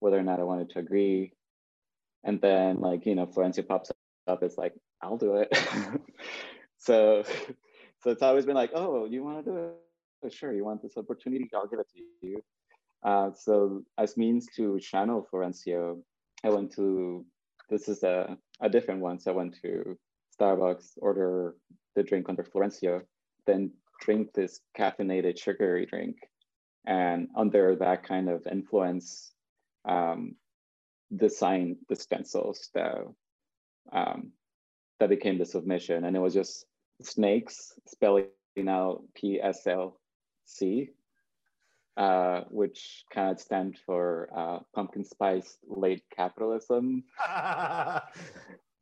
whether 0.00 0.18
or 0.18 0.22
not 0.22 0.40
I 0.40 0.44
wanted 0.44 0.70
to 0.70 0.78
agree. 0.78 1.32
And 2.22 2.40
then 2.40 2.80
like, 2.80 3.06
you 3.06 3.14
know, 3.14 3.26
Florencio 3.26 3.66
pops 3.66 3.90
up, 4.26 4.42
it's 4.42 4.58
like, 4.58 4.74
I'll 5.02 5.16
do 5.16 5.36
it. 5.36 5.56
so, 6.78 7.24
so 8.02 8.10
it's 8.10 8.22
always 8.22 8.46
been 8.46 8.54
like, 8.54 8.70
oh, 8.74 9.06
you 9.06 9.24
want 9.24 9.44
to 9.44 9.50
do 9.50 9.56
it? 9.56 9.74
Sure, 10.30 10.54
you 10.54 10.64
want 10.64 10.82
this 10.82 10.96
opportunity? 10.96 11.48
I'll 11.54 11.66
give 11.66 11.80
it 11.80 11.88
to 11.94 12.26
you. 12.26 12.42
Uh, 13.02 13.30
so 13.34 13.82
as 13.98 14.16
means 14.16 14.46
to 14.56 14.80
channel 14.80 15.26
Florencio, 15.30 16.00
I 16.42 16.48
went 16.48 16.72
to, 16.76 17.24
this 17.68 17.88
is 17.88 18.02
a, 18.02 18.36
a 18.60 18.68
different 18.68 19.00
one. 19.00 19.20
So 19.20 19.32
I 19.32 19.34
went 19.34 19.56
to 19.62 19.98
Starbucks, 20.40 20.92
order 20.96 21.56
the 21.94 22.02
drink 22.02 22.28
under 22.28 22.42
Florencio, 22.42 23.02
then 23.46 23.72
drink 24.00 24.32
this 24.32 24.60
caffeinated 24.78 25.38
sugary 25.38 25.84
drink. 25.84 26.16
And 26.86 27.28
under 27.36 27.76
that 27.76 28.02
kind 28.02 28.28
of 28.30 28.46
influence, 28.50 29.32
um, 29.86 30.36
design 31.14 31.76
the 31.88 31.96
stencils 31.96 32.70
that, 32.74 33.04
um, 33.92 34.32
that 35.00 35.10
became 35.10 35.38
the 35.38 35.44
submission. 35.44 36.04
And 36.04 36.16
it 36.16 36.20
was 36.20 36.34
just 36.34 36.64
snakes 37.02 37.72
spelling 37.86 38.28
out 38.68 39.02
PSLC 40.46 40.88
uh, 41.96 42.40
which 42.50 43.04
kind 43.12 43.30
of 43.30 43.40
stands 43.40 43.78
for 43.86 44.28
uh, 44.36 44.58
pumpkin 44.74 45.04
spice 45.04 45.58
late 45.68 46.02
capitalism, 46.14 47.04
uh-huh. 47.24 48.00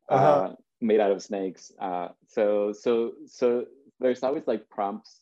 uh, 0.09 0.53
made 0.81 0.99
out 0.99 1.11
of 1.11 1.21
snakes. 1.21 1.71
Uh, 1.79 2.07
so 2.27 2.73
so 2.73 3.11
so 3.27 3.65
there's 3.99 4.23
always 4.23 4.47
like 4.47 4.67
prompts. 4.69 5.19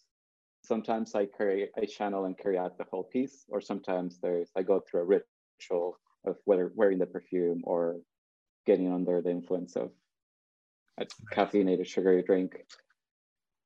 Sometimes 0.63 1.15
I 1.15 1.25
carry 1.25 1.69
I 1.77 1.85
channel 1.85 2.25
and 2.25 2.37
carry 2.37 2.57
out 2.57 2.77
the 2.77 2.85
whole 2.89 3.03
piece, 3.03 3.43
or 3.49 3.59
sometimes 3.59 4.19
there's 4.21 4.49
I 4.55 4.61
go 4.63 4.79
through 4.79 5.01
a 5.01 5.21
ritual 5.59 5.97
of 6.25 6.37
whether 6.45 6.71
wearing 6.75 6.99
the 6.99 7.07
perfume 7.07 7.61
or 7.65 7.97
getting 8.65 8.93
under 8.93 9.21
the 9.21 9.31
influence 9.31 9.75
of 9.75 9.91
a 10.97 11.05
caffeinated 11.33 11.87
sugary 11.87 12.21
drink. 12.21 12.55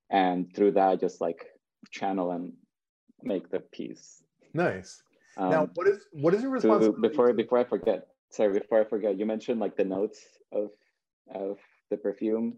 And 0.09 0.51
through 0.55 0.71
that, 0.71 0.89
I 0.89 0.95
just 0.95 1.21
like 1.21 1.45
channel 1.91 2.31
and 2.31 2.53
make 3.25 3.49
the 3.49 3.59
piece. 3.59 4.23
Nice. 4.53 5.03
Um, 5.37 5.49
now, 5.49 5.69
what 5.73 5.87
is 5.87 6.05
what 6.13 6.33
is 6.33 6.41
your 6.41 6.51
responsibility? 6.51 7.07
before 7.07 7.33
before 7.33 7.57
I 7.59 7.63
forget, 7.65 8.07
sorry, 8.29 8.59
before 8.59 8.81
I 8.81 8.85
forget, 8.85 9.17
you 9.17 9.25
mentioned 9.25 9.59
like 9.59 9.75
the 9.75 9.83
notes 9.83 10.19
of 10.51 10.69
of 11.33 11.57
the 11.89 11.97
perfume. 11.97 12.57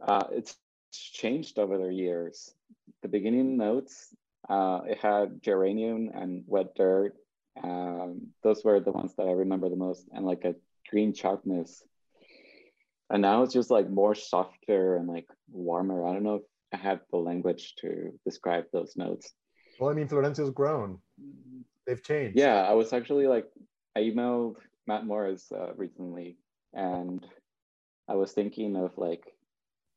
Uh, 0.00 0.24
it's 0.32 0.56
changed 0.92 1.58
over 1.58 1.78
the 1.78 1.92
years. 1.92 2.52
The 3.02 3.08
beginning 3.08 3.56
notes, 3.56 4.14
uh, 4.48 4.80
it 4.86 4.98
had 4.98 5.42
geranium 5.42 6.10
and 6.14 6.44
wet 6.46 6.74
dirt. 6.74 7.14
Um, 7.62 8.28
those 8.42 8.62
were 8.64 8.80
the 8.80 8.92
ones 8.92 9.14
that 9.16 9.26
I 9.26 9.32
remember 9.32 9.68
the 9.68 9.76
most, 9.76 10.06
and 10.12 10.26
like 10.26 10.44
a 10.44 10.54
green 10.90 11.14
sharpness. 11.14 11.82
And 13.10 13.22
now 13.22 13.42
it's 13.42 13.54
just 13.54 13.70
like 13.70 13.88
more 13.88 14.14
softer 14.14 14.96
and 14.96 15.08
like 15.08 15.26
warmer. 15.50 16.06
I 16.06 16.12
don't 16.12 16.24
know 16.24 16.36
if 16.36 16.42
I 16.72 16.76
have 16.78 17.00
the 17.10 17.18
language 17.18 17.74
to 17.80 18.12
describe 18.24 18.64
those 18.72 18.96
notes. 18.96 19.32
Well, 19.78 19.90
I 19.90 19.94
mean, 19.94 20.08
Florencio's 20.08 20.50
grown. 20.50 20.98
They've 21.86 22.02
changed. 22.02 22.38
Yeah, 22.38 22.62
I 22.62 22.72
was 22.72 22.92
actually 22.92 23.26
like, 23.26 23.46
I 23.96 24.00
emailed 24.00 24.56
Matt 24.86 25.06
Morris 25.06 25.52
uh, 25.52 25.74
recently, 25.76 26.36
and 26.72 27.26
I 28.08 28.14
was 28.14 28.32
thinking 28.32 28.76
of 28.76 28.96
like, 28.96 29.24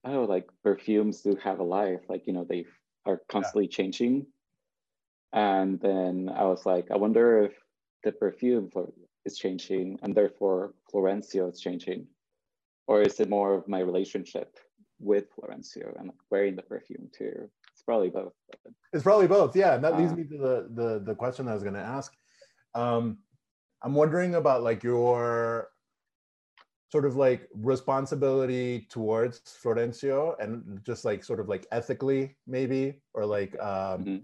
oh, 0.05 0.23
like 0.23 0.49
perfumes 0.63 1.21
do 1.21 1.37
have 1.43 1.59
a 1.59 1.63
life. 1.63 2.01
Like, 2.09 2.27
you 2.27 2.33
know, 2.33 2.45
they 2.47 2.65
are 3.05 3.21
constantly 3.29 3.65
yeah. 3.65 3.75
changing. 3.75 4.25
And 5.33 5.79
then 5.79 6.31
I 6.33 6.43
was 6.43 6.65
like, 6.65 6.89
I 6.91 6.97
wonder 6.97 7.43
if 7.43 7.53
the 8.03 8.11
perfume 8.11 8.69
for, 8.71 8.91
is 9.25 9.37
changing 9.37 9.99
and 10.01 10.15
therefore 10.15 10.73
Florencio 10.93 11.51
is 11.51 11.59
changing. 11.59 12.07
Or 12.87 13.01
is 13.01 13.19
it 13.19 13.29
more 13.29 13.53
of 13.53 13.67
my 13.67 13.79
relationship 13.79 14.57
with 14.99 15.25
Florencio 15.35 15.97
and 15.99 16.07
like 16.07 16.17
wearing 16.29 16.55
the 16.55 16.61
perfume 16.61 17.09
too? 17.15 17.49
It's 17.73 17.83
probably 17.83 18.09
both. 18.09 18.33
It's 18.93 19.03
probably 19.03 19.27
both. 19.27 19.55
Yeah, 19.55 19.75
and 19.75 19.83
that 19.83 19.93
uh, 19.93 19.99
leads 19.99 20.13
me 20.13 20.23
to 20.23 20.37
the 20.37 20.67
the 20.73 21.03
the 21.05 21.15
question 21.15 21.47
I 21.47 21.53
was 21.53 21.63
going 21.63 21.75
to 21.75 21.79
ask. 21.79 22.13
Um, 22.73 23.19
I'm 23.83 23.93
wondering 23.93 24.35
about 24.35 24.63
like 24.63 24.83
your 24.83 25.69
sort 26.91 27.05
of 27.05 27.15
like 27.15 27.47
responsibility 27.53 28.87
towards 28.89 29.41
Florencio 29.63 30.35
and 30.39 30.79
just 30.85 31.03
like 31.05 31.23
sort 31.23 31.39
of 31.39 31.49
like 31.49 31.67
ethically 31.71 32.35
maybe 32.47 33.01
or 33.13 33.25
like 33.25 33.59
um 33.59 34.03
mm-hmm. 34.03 34.17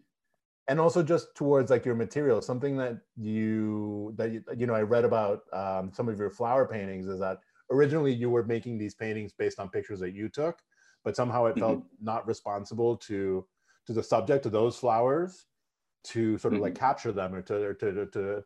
and 0.70 0.80
also 0.80 1.04
just 1.04 1.36
towards 1.36 1.70
like 1.70 1.86
your 1.86 1.96
material 1.96 2.42
something 2.42 2.78
that 2.78 2.98
you 3.18 4.14
that 4.18 4.32
you, 4.32 4.44
you 4.58 4.66
know 4.66 4.74
I 4.74 4.82
read 4.82 5.04
about 5.04 5.42
um, 5.52 5.92
some 5.94 6.08
of 6.08 6.18
your 6.18 6.30
flower 6.30 6.66
paintings 6.66 7.08
is 7.08 7.20
that 7.20 7.40
originally 7.74 8.14
you 8.14 8.30
were 8.30 8.44
making 8.44 8.78
these 8.78 8.96
paintings 8.96 9.34
based 9.34 9.60
on 9.60 9.68
pictures 9.70 10.00
that 10.00 10.14
you 10.14 10.30
took 10.30 10.60
but 11.04 11.16
somehow 11.16 11.46
it 11.46 11.58
felt 11.58 11.80
mm-hmm. 11.80 12.06
not 12.06 12.26
responsible 12.28 12.96
to 12.96 13.46
to 13.86 13.94
the 13.94 14.04
subject 14.04 14.46
of 14.46 14.52
those 14.52 14.78
flowers 14.78 15.46
to 16.04 16.38
sort 16.38 16.54
of 16.54 16.58
mm-hmm. 16.58 16.64
like 16.64 16.76
capture 16.76 17.12
them 17.12 17.34
or 17.34 17.42
to, 17.42 17.56
or 17.56 17.74
to, 17.74 17.92
to, 17.94 18.06
to 18.08 18.44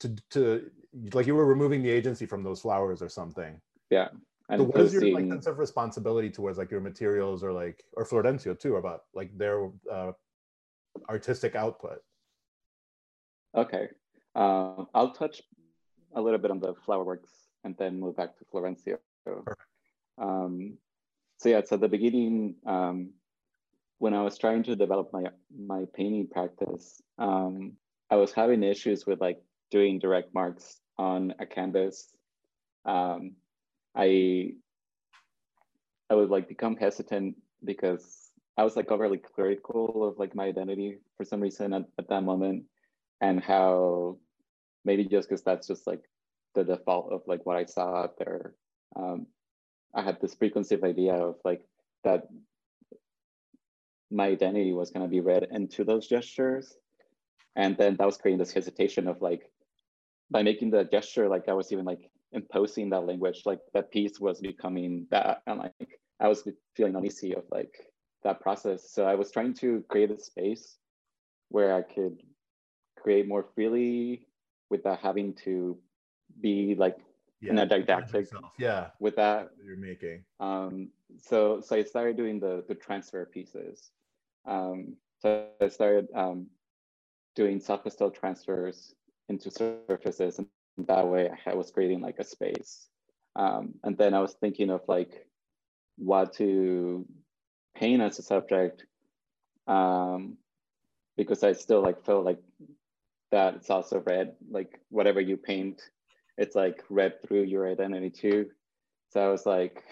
to 0.00 0.16
to 0.30 0.70
like 1.12 1.26
you 1.26 1.34
were 1.34 1.46
removing 1.46 1.82
the 1.82 1.90
agency 1.90 2.26
from 2.26 2.42
those 2.42 2.60
flowers 2.60 3.02
or 3.02 3.08
something 3.08 3.60
yeah 3.90 4.08
and 4.48 4.60
so 4.60 4.64
what 4.64 4.80
is 4.80 4.92
your 4.94 5.14
like 5.14 5.28
sense 5.28 5.46
of 5.46 5.58
responsibility 5.58 6.30
towards 6.30 6.58
like 6.58 6.70
your 6.70 6.80
materials 6.80 7.44
or 7.44 7.52
like 7.52 7.84
or 7.94 8.04
florencio 8.04 8.58
too 8.58 8.76
about 8.76 9.02
like 9.14 9.36
their 9.36 9.70
uh, 9.90 10.12
artistic 11.08 11.54
output 11.54 11.98
okay 13.54 13.88
uh, 14.34 14.84
i'll 14.94 15.12
touch 15.12 15.42
a 16.16 16.20
little 16.20 16.38
bit 16.38 16.50
on 16.50 16.58
the 16.58 16.74
flower 16.86 17.04
works 17.04 17.30
and 17.64 17.76
then 17.78 18.00
move 18.00 18.16
back 18.16 18.36
to 18.38 18.44
florencio 18.52 18.98
um, 20.18 20.76
so 21.38 21.48
yeah 21.48 21.60
so 21.64 21.74
at 21.74 21.80
the 21.80 21.88
beginning 21.88 22.54
um, 22.66 23.10
when 24.00 24.14
I 24.14 24.22
was 24.22 24.38
trying 24.38 24.62
to 24.64 24.74
develop 24.74 25.12
my 25.12 25.24
my 25.54 25.84
painting 25.94 26.26
practice, 26.26 27.02
um, 27.18 27.72
I 28.10 28.16
was 28.16 28.32
having 28.32 28.62
issues 28.62 29.06
with 29.06 29.20
like 29.20 29.40
doing 29.70 29.98
direct 29.98 30.34
marks 30.34 30.80
on 30.98 31.34
a 31.38 31.44
canvas. 31.44 32.08
Um, 32.86 33.36
I 33.94 34.54
I 36.08 36.14
would 36.14 36.30
like 36.30 36.48
become 36.48 36.76
hesitant 36.76 37.36
because 37.62 38.30
I 38.56 38.64
was 38.64 38.74
like 38.74 38.90
overly 38.90 39.18
critical 39.18 40.08
of 40.08 40.18
like 40.18 40.34
my 40.34 40.46
identity 40.46 40.98
for 41.18 41.24
some 41.24 41.40
reason 41.40 41.74
at, 41.74 41.84
at 41.98 42.08
that 42.08 42.22
moment, 42.22 42.64
and 43.20 43.38
how 43.38 44.16
maybe 44.82 45.04
just 45.04 45.28
because 45.28 45.42
that's 45.42 45.66
just 45.66 45.86
like 45.86 46.00
the 46.54 46.64
default 46.64 47.12
of 47.12 47.22
like 47.26 47.44
what 47.46 47.56
I 47.56 47.64
saw 47.64 48.02
out 48.02 48.18
there. 48.18 48.54
Um, 48.96 49.26
I 49.94 50.02
had 50.02 50.20
this 50.20 50.34
preconceived 50.34 50.84
idea 50.84 51.14
of 51.14 51.36
like 51.44 51.62
that 52.04 52.28
my 54.10 54.26
identity 54.26 54.72
was 54.72 54.90
going 54.90 55.04
to 55.04 55.10
be 55.10 55.20
read 55.20 55.46
into 55.50 55.84
those 55.84 56.06
gestures. 56.06 56.74
And 57.56 57.76
then 57.76 57.96
that 57.96 58.06
was 58.06 58.16
creating 58.16 58.38
this 58.38 58.52
hesitation 58.52 59.06
of 59.06 59.20
like, 59.22 59.50
by 60.30 60.42
making 60.42 60.70
the 60.70 60.84
gesture, 60.84 61.28
like 61.28 61.48
I 61.48 61.52
was 61.52 61.72
even 61.72 61.84
like 61.84 62.10
imposing 62.32 62.90
that 62.90 63.06
language, 63.06 63.42
like 63.44 63.60
that 63.74 63.90
piece 63.90 64.20
was 64.20 64.40
becoming 64.40 65.06
that. 65.10 65.42
And 65.46 65.58
like, 65.58 65.98
I 66.20 66.28
was 66.28 66.46
feeling 66.76 66.94
uneasy 66.94 67.34
of 67.34 67.44
like 67.50 67.74
that 68.22 68.40
process. 68.40 68.90
So 68.90 69.04
I 69.06 69.14
was 69.14 69.30
trying 69.30 69.54
to 69.54 69.84
create 69.88 70.10
a 70.10 70.18
space 70.18 70.76
where 71.48 71.74
I 71.74 71.82
could 71.82 72.22
create 72.96 73.26
more 73.26 73.46
freely 73.54 74.26
without 74.70 75.00
having 75.00 75.34
to 75.44 75.78
be 76.40 76.74
like 76.74 76.98
yeah, 77.40 77.50
in 77.52 77.58
a 77.58 77.66
didactic 77.66 78.28
yeah. 78.58 78.88
with 78.98 79.16
that. 79.16 79.50
You're 79.64 79.76
making. 79.76 80.24
Um 80.40 80.90
so 81.18 81.60
so 81.60 81.76
i 81.76 81.82
started 81.82 82.16
doing 82.16 82.40
the 82.40 82.64
the 82.68 82.74
transfer 82.74 83.24
pieces. 83.24 83.90
Um, 84.46 84.96
so 85.20 85.46
I 85.60 85.68
started 85.68 86.08
um, 86.14 86.46
doing 87.36 87.60
pastel 87.60 88.10
transfers 88.10 88.94
into 89.28 89.50
surfaces, 89.50 90.38
and 90.38 90.48
that 90.86 91.06
way 91.06 91.30
I 91.46 91.54
was 91.54 91.70
creating 91.70 92.00
like 92.00 92.18
a 92.18 92.24
space. 92.24 92.88
Um, 93.36 93.74
and 93.84 93.96
then 93.96 94.14
I 94.14 94.20
was 94.20 94.34
thinking 94.34 94.70
of 94.70 94.82
like 94.88 95.26
what 95.96 96.32
to 96.34 97.06
paint 97.76 98.02
as 98.02 98.18
a 98.18 98.22
subject, 98.22 98.86
um, 99.66 100.36
because 101.16 101.44
I 101.44 101.52
still 101.52 101.82
like 101.82 102.04
felt 102.04 102.24
like 102.24 102.40
that 103.30 103.56
it's 103.56 103.70
also 103.70 104.00
red, 104.00 104.34
like 104.50 104.80
whatever 104.88 105.20
you 105.20 105.36
paint, 105.36 105.82
it's 106.40 106.56
like 106.56 106.82
read 106.88 107.22
through 107.22 107.42
your 107.42 107.68
identity 107.68 108.08
too. 108.08 108.46
So 109.10 109.20
I 109.20 109.28
was 109.28 109.44
like, 109.44 109.84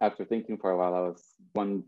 after 0.00 0.24
thinking 0.24 0.58
for 0.58 0.72
a 0.72 0.76
while, 0.76 0.94
I 0.94 1.00
was 1.00 1.24
one 1.52 1.84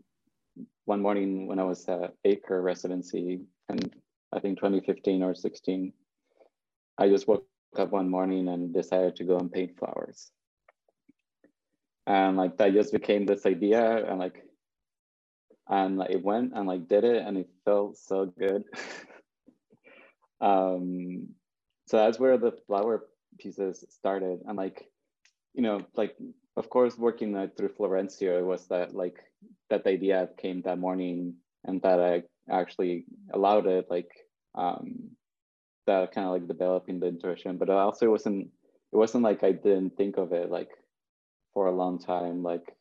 one 0.85 1.01
morning 1.01 1.47
when 1.47 1.59
I 1.59 1.65
was 1.65 1.87
at 1.87 2.13
Acre 2.23 2.61
residency 2.61 3.41
and 3.67 3.93
I 4.33 4.39
think 4.39 4.57
2015 4.57 5.21
or 5.21 5.35
16, 5.35 5.93
I 6.97 7.09
just 7.09 7.27
woke 7.27 7.45
up 7.77 7.91
one 7.91 8.09
morning 8.09 8.47
and 8.47 8.73
decided 8.73 9.15
to 9.17 9.23
go 9.25 9.37
and 9.37 9.51
paint 9.51 9.77
flowers. 9.77 10.31
And 12.07 12.37
like 12.37 12.57
that 12.57 12.73
just 12.73 12.93
became 12.93 13.25
this 13.25 13.45
idea 13.45 14.09
and 14.09 14.17
like 14.17 14.43
and 15.67 15.97
like, 15.97 16.11
it 16.11 16.23
went 16.23 16.53
and 16.55 16.67
like 16.67 16.87
did 16.87 17.03
it 17.03 17.21
and 17.23 17.37
it 17.37 17.49
felt 17.65 17.97
so 17.97 18.25
good. 18.25 18.63
um 20.41 21.27
so 21.87 21.97
that's 21.97 22.17
where 22.17 22.37
the 22.37 22.53
flower 22.65 23.03
pieces 23.39 23.83
started. 23.89 24.39
And 24.47 24.57
like 24.57 24.89
you 25.53 25.63
know 25.63 25.81
like 25.95 26.15
of 26.57 26.69
course 26.69 26.97
working 26.97 27.35
uh, 27.35 27.47
through 27.55 27.69
Florencio 27.69 28.43
was 28.45 28.67
that 28.67 28.93
like 28.93 29.17
that 29.69 29.87
idea 29.87 30.29
came 30.37 30.61
that 30.63 30.77
morning 30.79 31.35
and 31.65 31.81
that 31.81 31.99
I 31.99 32.23
actually 32.49 33.05
allowed 33.33 33.67
it 33.67 33.87
like 33.89 34.11
um 34.55 35.11
that 35.87 36.11
kind 36.11 36.27
of 36.27 36.33
like 36.33 36.47
developing 36.47 36.99
the 36.99 37.07
intuition. 37.07 37.57
But 37.57 37.69
also 37.69 38.05
it 38.05 38.09
wasn't 38.11 38.49
it 38.91 38.97
wasn't 38.97 39.23
like 39.23 39.43
I 39.43 39.51
didn't 39.51 39.97
think 39.97 40.17
of 40.17 40.33
it 40.33 40.51
like 40.51 40.69
for 41.53 41.67
a 41.67 41.75
long 41.75 41.99
time. 41.99 42.43
Like 42.43 42.75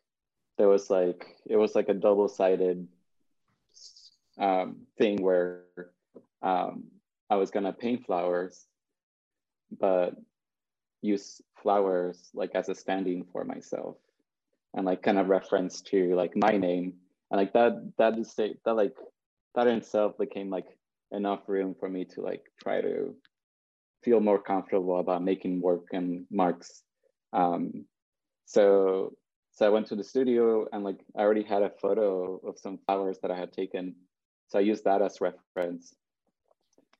there 0.56 0.68
was 0.68 0.90
like 0.90 1.36
it 1.46 1.56
was 1.56 1.74
like 1.74 1.88
a 1.88 1.94
double-sided 1.94 2.86
um, 4.38 4.76
thing 4.96 5.22
where 5.22 5.62
um, 6.42 6.84
I 7.30 7.36
was 7.36 7.50
gonna 7.50 7.72
paint 7.72 8.06
flowers, 8.06 8.66
but 9.70 10.14
use 11.02 11.40
flowers 11.62 12.30
like 12.34 12.50
as 12.54 12.68
a 12.68 12.74
standing 12.74 13.24
for 13.32 13.44
myself 13.44 13.96
and 14.74 14.86
like 14.86 15.02
kind 15.02 15.18
of 15.18 15.28
reference 15.28 15.80
to 15.80 16.14
like 16.14 16.32
my 16.36 16.56
name. 16.56 16.94
And 17.30 17.38
like 17.38 17.52
that 17.52 17.92
that 17.98 18.18
is 18.18 18.34
that 18.34 18.74
like 18.74 18.96
that 19.54 19.66
in 19.66 19.78
itself 19.78 20.18
became 20.18 20.50
like 20.50 20.66
enough 21.10 21.40
room 21.46 21.74
for 21.78 21.88
me 21.88 22.04
to 22.04 22.20
like 22.20 22.42
try 22.62 22.80
to 22.80 23.14
feel 24.02 24.20
more 24.20 24.40
comfortable 24.40 24.98
about 25.00 25.22
making 25.22 25.60
work 25.60 25.86
and 25.92 26.26
marks. 26.30 26.82
Um 27.32 27.84
so 28.46 29.12
so 29.52 29.66
i 29.66 29.68
went 29.68 29.86
to 29.88 29.96
the 29.96 30.04
studio 30.04 30.66
and 30.72 30.84
like 30.84 31.00
i 31.16 31.20
already 31.20 31.42
had 31.42 31.62
a 31.62 31.70
photo 31.82 32.40
of 32.46 32.58
some 32.58 32.78
flowers 32.86 33.18
that 33.22 33.30
i 33.30 33.38
had 33.38 33.52
taken. 33.52 33.94
So 34.48 34.58
i 34.58 34.62
used 34.62 34.84
that 34.84 35.02
as 35.02 35.20
reference. 35.20 35.94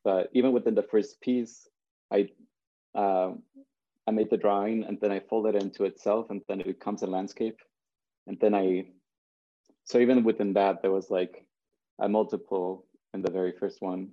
But 0.05 0.31
even 0.33 0.53
within 0.53 0.75
the 0.75 0.83
first 0.83 1.21
piece 1.21 1.69
i 2.13 2.29
uh, 2.95 3.33
i 4.09 4.11
made 4.11 4.31
the 4.31 4.43
drawing 4.45 4.85
and 4.85 4.99
then 5.01 5.13
i 5.13 5.21
folded 5.21 5.55
it 5.55 5.63
into 5.63 5.85
itself 5.85 6.31
and 6.31 6.43
then 6.49 6.61
it 6.61 6.67
becomes 6.67 7.03
a 7.03 7.07
landscape 7.07 7.59
and 8.27 8.39
then 8.41 8.55
i 8.55 8.85
so 9.85 9.99
even 9.99 10.25
within 10.25 10.53
that 10.53 10.83
there 10.83 10.93
was 10.99 11.11
like 11.11 11.47
a 12.01 12.09
multiple 12.09 12.87
in 13.15 13.23
the 13.23 13.31
very 13.31 13.53
first 13.53 13.81
one 13.81 14.09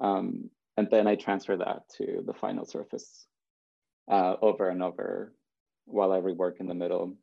um, 0.00 0.50
and 0.76 0.88
then 0.90 1.06
i 1.06 1.14
transfer 1.14 1.56
that 1.56 1.88
to 1.96 2.22
the 2.26 2.34
final 2.34 2.64
surface 2.64 3.26
uh, 4.10 4.36
over 4.42 4.68
and 4.68 4.82
over 4.82 5.32
while 5.86 6.12
I 6.12 6.20
rework 6.20 6.60
in 6.60 6.66
the 6.66 6.74
middle. 6.74 7.14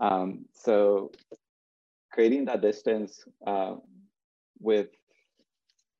Um, 0.00 0.46
so 0.52 1.12
creating 2.12 2.44
that 2.46 2.62
distance 2.62 3.24
uh, 3.46 3.76
with 4.60 4.88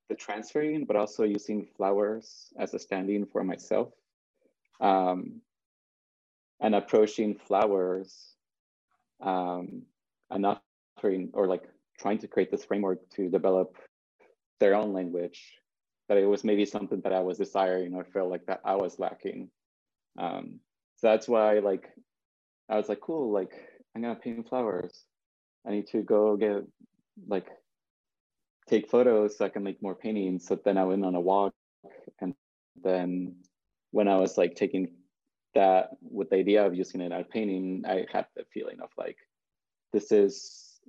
the 0.08 0.14
transferring, 0.14 0.84
but 0.84 0.96
also 0.96 1.24
using 1.24 1.66
flowers 1.76 2.52
as 2.58 2.74
a 2.74 2.78
standing 2.78 3.26
for 3.26 3.44
myself 3.44 3.92
um, 4.80 5.40
and 6.60 6.74
approaching 6.74 7.38
flowers 7.46 8.34
um, 9.20 9.82
and 10.30 10.46
offering 10.96 11.30
or 11.34 11.46
like 11.46 11.64
trying 11.98 12.18
to 12.18 12.28
create 12.28 12.50
this 12.50 12.64
framework 12.64 12.98
to 13.10 13.28
develop 13.28 13.76
their 14.60 14.74
own 14.74 14.92
language 14.92 15.40
that 16.08 16.18
it 16.18 16.26
was 16.26 16.44
maybe 16.44 16.64
something 16.64 17.00
that 17.02 17.12
I 17.12 17.20
was 17.20 17.38
desiring 17.38 17.94
or 17.94 18.04
felt 18.04 18.30
like 18.30 18.46
that 18.46 18.60
I 18.64 18.74
was 18.76 18.98
lacking. 18.98 19.48
Um, 20.18 20.60
so 20.96 21.08
that's 21.08 21.28
why 21.28 21.58
like 21.60 21.88
I 22.68 22.76
was 22.76 22.88
like, 22.88 23.00
cool, 23.00 23.32
like 23.32 23.52
I'm 23.94 24.02
gonna 24.02 24.14
paint 24.14 24.48
flowers. 24.48 25.04
I 25.66 25.70
need 25.70 25.86
to 25.88 26.02
go 26.02 26.36
get 26.36 26.64
like 27.28 27.48
take 28.68 28.88
photos 28.90 29.38
so 29.38 29.44
I 29.44 29.48
can 29.48 29.62
make 29.62 29.82
more 29.82 29.94
paintings. 29.94 30.46
So 30.46 30.58
then 30.64 30.78
I 30.78 30.84
went 30.84 31.04
on 31.04 31.14
a 31.14 31.20
walk 31.20 31.54
and 32.20 32.34
then 32.82 33.36
when 33.92 34.08
I 34.08 34.16
was 34.16 34.36
like 34.36 34.56
taking 34.56 34.88
that 35.54 35.90
with 36.02 36.30
the 36.30 36.36
idea 36.36 36.66
of 36.66 36.74
using 36.74 37.00
it 37.00 37.12
as 37.12 37.26
painting, 37.30 37.84
I 37.86 38.06
had 38.12 38.26
the 38.34 38.44
feeling 38.52 38.80
of 38.80 38.90
like, 38.98 39.18
this 39.92 40.10
is 40.10 40.80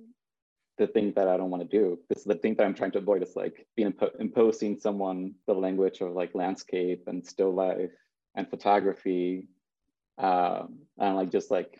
the 0.78 0.86
thing 0.88 1.12
that 1.14 1.28
I 1.28 1.36
don't 1.36 1.50
want 1.50 1.62
to 1.62 1.78
do. 1.78 1.98
This 2.08 2.20
is 2.20 2.24
the 2.24 2.34
thing 2.34 2.54
that 2.56 2.64
I'm 2.64 2.74
trying 2.74 2.90
to 2.92 2.98
avoid 2.98 3.22
is 3.22 3.36
like 3.36 3.66
being 3.76 3.92
impo- 3.92 4.18
imposing 4.18 4.80
someone 4.80 5.34
the 5.46 5.54
language 5.54 6.00
of 6.00 6.12
like 6.12 6.34
landscape 6.34 7.04
and 7.06 7.24
still 7.24 7.54
life 7.54 7.92
and 8.34 8.48
photography 8.48 9.46
um, 10.18 10.78
and 10.98 11.16
like 11.16 11.30
just 11.30 11.50
like 11.50 11.78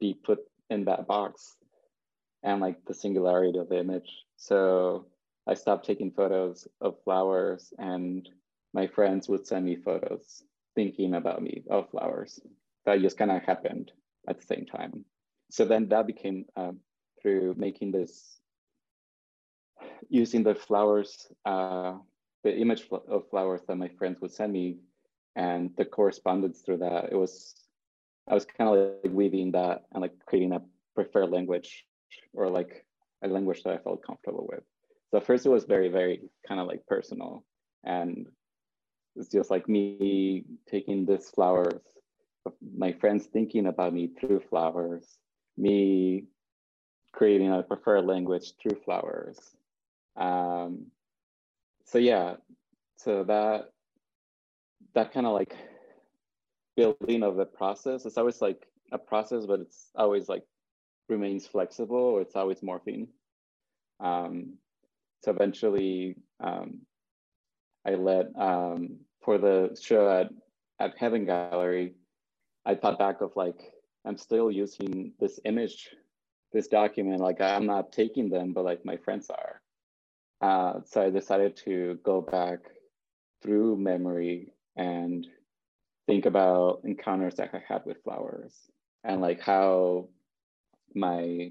be 0.00 0.14
put 0.14 0.40
in 0.70 0.84
that 0.86 1.06
box 1.06 1.56
and 2.42 2.60
like 2.60 2.84
the 2.86 2.94
singularity 2.94 3.58
of 3.58 3.68
the 3.68 3.78
image. 3.78 4.10
So 4.36 5.06
I 5.46 5.54
stopped 5.54 5.86
taking 5.86 6.10
photos 6.10 6.66
of 6.80 7.02
flowers 7.04 7.72
and 7.78 8.28
my 8.78 8.86
friends 8.86 9.28
would 9.28 9.44
send 9.46 9.64
me 9.64 9.76
photos 9.88 10.42
thinking 10.74 11.14
about 11.14 11.42
me 11.42 11.54
of 11.76 11.90
flowers. 11.90 12.32
That 12.84 13.00
just 13.00 13.18
kind 13.18 13.32
of 13.32 13.42
happened 13.42 13.90
at 14.28 14.36
the 14.38 14.46
same 14.52 14.66
time. 14.66 14.92
So 15.50 15.64
then 15.64 15.88
that 15.88 16.06
became 16.06 16.44
uh, 16.56 16.72
through 17.20 17.54
making 17.56 17.90
this, 17.92 18.12
using 20.08 20.42
the 20.44 20.54
flowers, 20.54 21.10
uh, 21.44 21.94
the 22.44 22.56
image 22.56 22.82
of 23.16 23.28
flowers 23.30 23.62
that 23.66 23.76
my 23.84 23.90
friends 23.98 24.20
would 24.20 24.32
send 24.32 24.52
me 24.52 24.66
and 25.34 25.70
the 25.76 25.84
correspondence 25.84 26.60
through 26.60 26.78
that 26.78 27.12
it 27.12 27.18
was 27.24 27.54
i 28.28 28.34
was 28.34 28.44
kind 28.44 28.68
of 28.70 28.76
like 29.04 29.12
weaving 29.12 29.50
that 29.52 29.76
and 29.92 30.00
like 30.02 30.14
creating 30.26 30.52
a 30.52 30.62
preferred 30.94 31.30
language 31.30 31.70
or 32.32 32.48
like 32.48 32.84
a 33.22 33.28
language 33.28 33.62
that 33.62 33.74
i 33.74 33.78
felt 33.78 34.06
comfortable 34.08 34.46
with 34.50 34.64
so 35.10 35.20
first 35.20 35.46
it 35.46 35.54
was 35.56 35.64
very 35.64 35.88
very 35.88 36.16
kind 36.46 36.60
of 36.60 36.66
like 36.66 36.86
personal 36.86 37.44
and 37.84 38.26
it's 39.18 39.28
just 39.28 39.50
like 39.50 39.68
me 39.68 40.44
taking 40.68 41.04
this 41.04 41.30
flowers 41.30 41.80
my 42.76 42.92
friends 42.92 43.26
thinking 43.26 43.66
about 43.66 43.92
me 43.92 44.08
through 44.18 44.40
flowers 44.48 45.18
me 45.56 46.24
creating 47.12 47.52
a 47.52 47.62
preferred 47.62 48.04
language 48.04 48.52
through 48.62 48.78
flowers. 48.84 49.38
Um, 50.16 50.86
so 51.84 51.98
yeah 51.98 52.36
so 52.96 53.24
that 53.24 53.70
that 54.94 55.12
kind 55.12 55.26
of 55.26 55.32
like 55.32 55.54
building 56.76 57.22
of 57.22 57.36
the 57.36 57.44
process 57.44 58.04
it's 58.04 58.18
always 58.18 58.40
like 58.42 58.66
a 58.92 58.98
process 58.98 59.46
but 59.46 59.60
it's 59.60 59.90
always 59.94 60.28
like 60.28 60.44
remains 61.08 61.46
flexible 61.46 61.96
or 61.96 62.20
it's 62.20 62.36
always 62.36 62.60
morphing. 62.60 63.08
Um, 64.00 64.58
so 65.24 65.32
eventually 65.32 66.16
um, 66.40 66.80
i 67.84 67.94
let 67.94 68.26
um, 68.38 68.98
for 69.28 69.36
the 69.36 69.76
show 69.78 70.08
at, 70.10 70.30
at 70.80 70.96
heaven 70.96 71.26
gallery 71.26 71.92
i 72.64 72.74
thought 72.74 72.98
back 72.98 73.20
of 73.20 73.30
like 73.36 73.60
i'm 74.06 74.16
still 74.16 74.50
using 74.50 75.12
this 75.20 75.38
image 75.44 75.90
this 76.54 76.66
document 76.66 77.20
like 77.20 77.38
i'm 77.38 77.66
not 77.66 77.92
taking 77.92 78.30
them 78.30 78.54
but 78.54 78.64
like 78.64 78.86
my 78.86 78.96
friends 78.96 79.28
are. 79.28 79.60
Uh, 80.40 80.80
so 80.86 81.02
i 81.02 81.10
decided 81.10 81.54
to 81.54 81.98
go 82.04 82.22
back 82.22 82.60
through 83.42 83.76
memory 83.76 84.50
and 84.76 85.26
think 86.06 86.24
about 86.24 86.80
encounters 86.84 87.34
that 87.34 87.50
I 87.52 87.62
had 87.68 87.82
with 87.84 88.02
flowers 88.02 88.54
and 89.04 89.20
like 89.20 89.42
how 89.42 90.08
my 90.94 91.50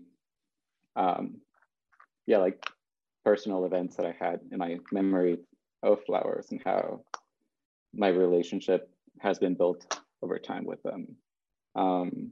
um 0.95 1.41
yeah 2.25 2.39
like 2.39 2.59
personal 3.23 3.65
events 3.65 3.97
that 3.97 4.07
I 4.07 4.15
had 4.19 4.39
in 4.51 4.57
my 4.57 4.79
memory 4.91 5.37
of 5.83 6.03
flowers 6.05 6.47
and 6.49 6.59
how 6.65 7.01
my 7.93 8.09
relationship 8.09 8.89
has 9.19 9.39
been 9.39 9.55
built 9.55 9.99
over 10.21 10.39
time 10.39 10.65
with 10.65 10.81
them. 10.83 11.15
Um, 11.75 12.31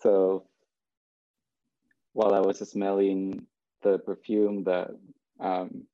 so 0.00 0.44
while 2.12 2.34
I 2.34 2.40
was 2.40 2.58
smelling 2.58 3.46
the 3.82 3.98
perfume 3.98 4.64
that 4.64 4.90
um, 5.40 5.84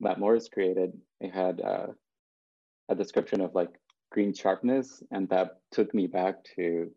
Matt 0.00 0.18
Morris 0.18 0.48
created, 0.48 0.92
it 1.20 1.32
had 1.32 1.60
uh, 1.60 1.88
a 2.88 2.94
description 2.94 3.40
of 3.40 3.54
like 3.54 3.70
green 4.10 4.32
sharpness, 4.32 5.02
and 5.10 5.28
that 5.28 5.60
took 5.72 5.92
me 5.94 6.06
back 6.06 6.36
to 6.56 6.90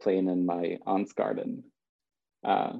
playing 0.00 0.28
in 0.28 0.44
my 0.44 0.78
aunt's 0.86 1.12
garden 1.12 1.62
uh, 2.44 2.72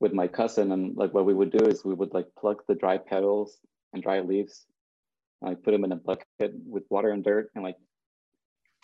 with 0.00 0.12
my 0.12 0.26
cousin. 0.28 0.72
And 0.72 0.96
like 0.96 1.12
what 1.14 1.26
we 1.26 1.34
would 1.34 1.50
do 1.50 1.64
is 1.66 1.84
we 1.84 1.94
would 1.94 2.14
like 2.14 2.26
pluck 2.38 2.66
the 2.66 2.74
dry 2.74 2.98
petals 2.98 3.58
and 3.92 4.02
dry 4.02 4.20
leaves. 4.20 4.66
I 5.44 5.54
put 5.54 5.72
them 5.72 5.84
in 5.84 5.92
a 5.92 5.96
bucket 5.96 6.52
with 6.66 6.84
water 6.90 7.10
and 7.10 7.24
dirt 7.24 7.50
and 7.54 7.64
like 7.64 7.76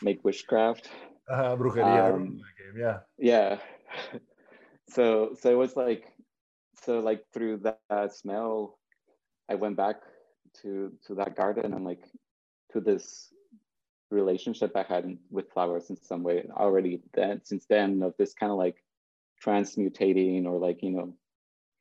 make 0.03 0.25
witchcraft. 0.25 0.89
Uh, 1.31 1.57
brujeria, 1.57 2.15
um, 2.15 2.41
yeah. 2.77 2.99
Yeah. 3.19 3.59
so 4.89 5.35
so 5.39 5.51
it 5.51 5.57
was 5.57 5.77
like 5.77 6.13
so 6.85 7.01
like 7.01 7.25
through 7.33 7.59
that, 7.59 7.81
that 7.91 8.15
smell, 8.15 8.79
I 9.49 9.55
went 9.55 9.77
back 9.77 9.97
to 10.63 10.93
to 11.07 11.15
that 11.17 11.37
garden 11.37 11.75
and 11.75 11.85
like 11.85 12.05
to 12.73 12.81
this 12.81 13.33
relationship 14.11 14.73
I 14.75 14.83
had 14.83 15.19
with 15.31 15.51
flowers 15.53 15.91
in 15.91 15.97
some 15.97 16.23
way 16.23 16.45
already 16.57 17.01
then 17.13 17.43
since 17.45 17.67
then 17.69 18.03
of 18.03 18.15
this 18.19 18.33
kind 18.33 18.51
of 18.51 18.57
like 18.57 18.83
transmutating 19.45 20.47
or 20.47 20.59
like 20.59 20.83
you 20.83 20.91
know 20.91 21.15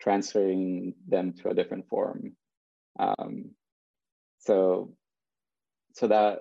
transferring 0.01 0.93
them 1.07 1.33
to 1.33 1.49
a 1.49 1.53
different 1.53 1.87
form 1.87 2.33
um, 2.99 3.51
so 4.47 4.89
so 5.93 6.07
that 6.07 6.39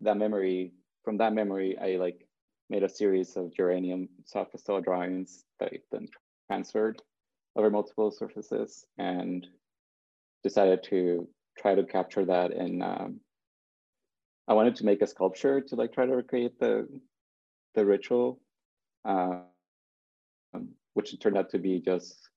that 0.00 0.16
memory 0.16 0.72
from 1.04 1.16
that 1.16 1.32
memory 1.32 1.78
i 1.78 1.90
like 1.96 2.26
made 2.68 2.82
a 2.82 2.88
series 2.88 3.36
of 3.36 3.54
geranium 3.54 4.08
soft 4.24 4.52
pastel 4.52 4.80
drawings 4.80 5.44
that 5.58 5.72
I 5.72 5.78
then 5.92 6.08
transferred 6.48 7.00
over 7.56 7.70
multiple 7.70 8.10
surfaces 8.10 8.84
and 8.98 9.46
decided 10.42 10.82
to 10.84 11.28
try 11.58 11.74
to 11.74 11.84
capture 11.84 12.24
that 12.24 12.52
in 12.52 12.82
um, 12.82 13.20
I 14.48 14.54
wanted 14.54 14.74
to 14.76 14.84
make 14.84 15.02
a 15.02 15.06
sculpture 15.06 15.60
to 15.60 15.76
like 15.76 15.92
try 15.92 16.06
to 16.06 16.16
recreate 16.16 16.58
the 16.58 16.88
the 17.74 17.84
ritual, 17.86 18.40
um, 19.04 19.44
which 20.94 21.16
turned 21.20 21.38
out 21.38 21.50
to 21.50 21.58
be 21.58 21.80
just 21.80 22.30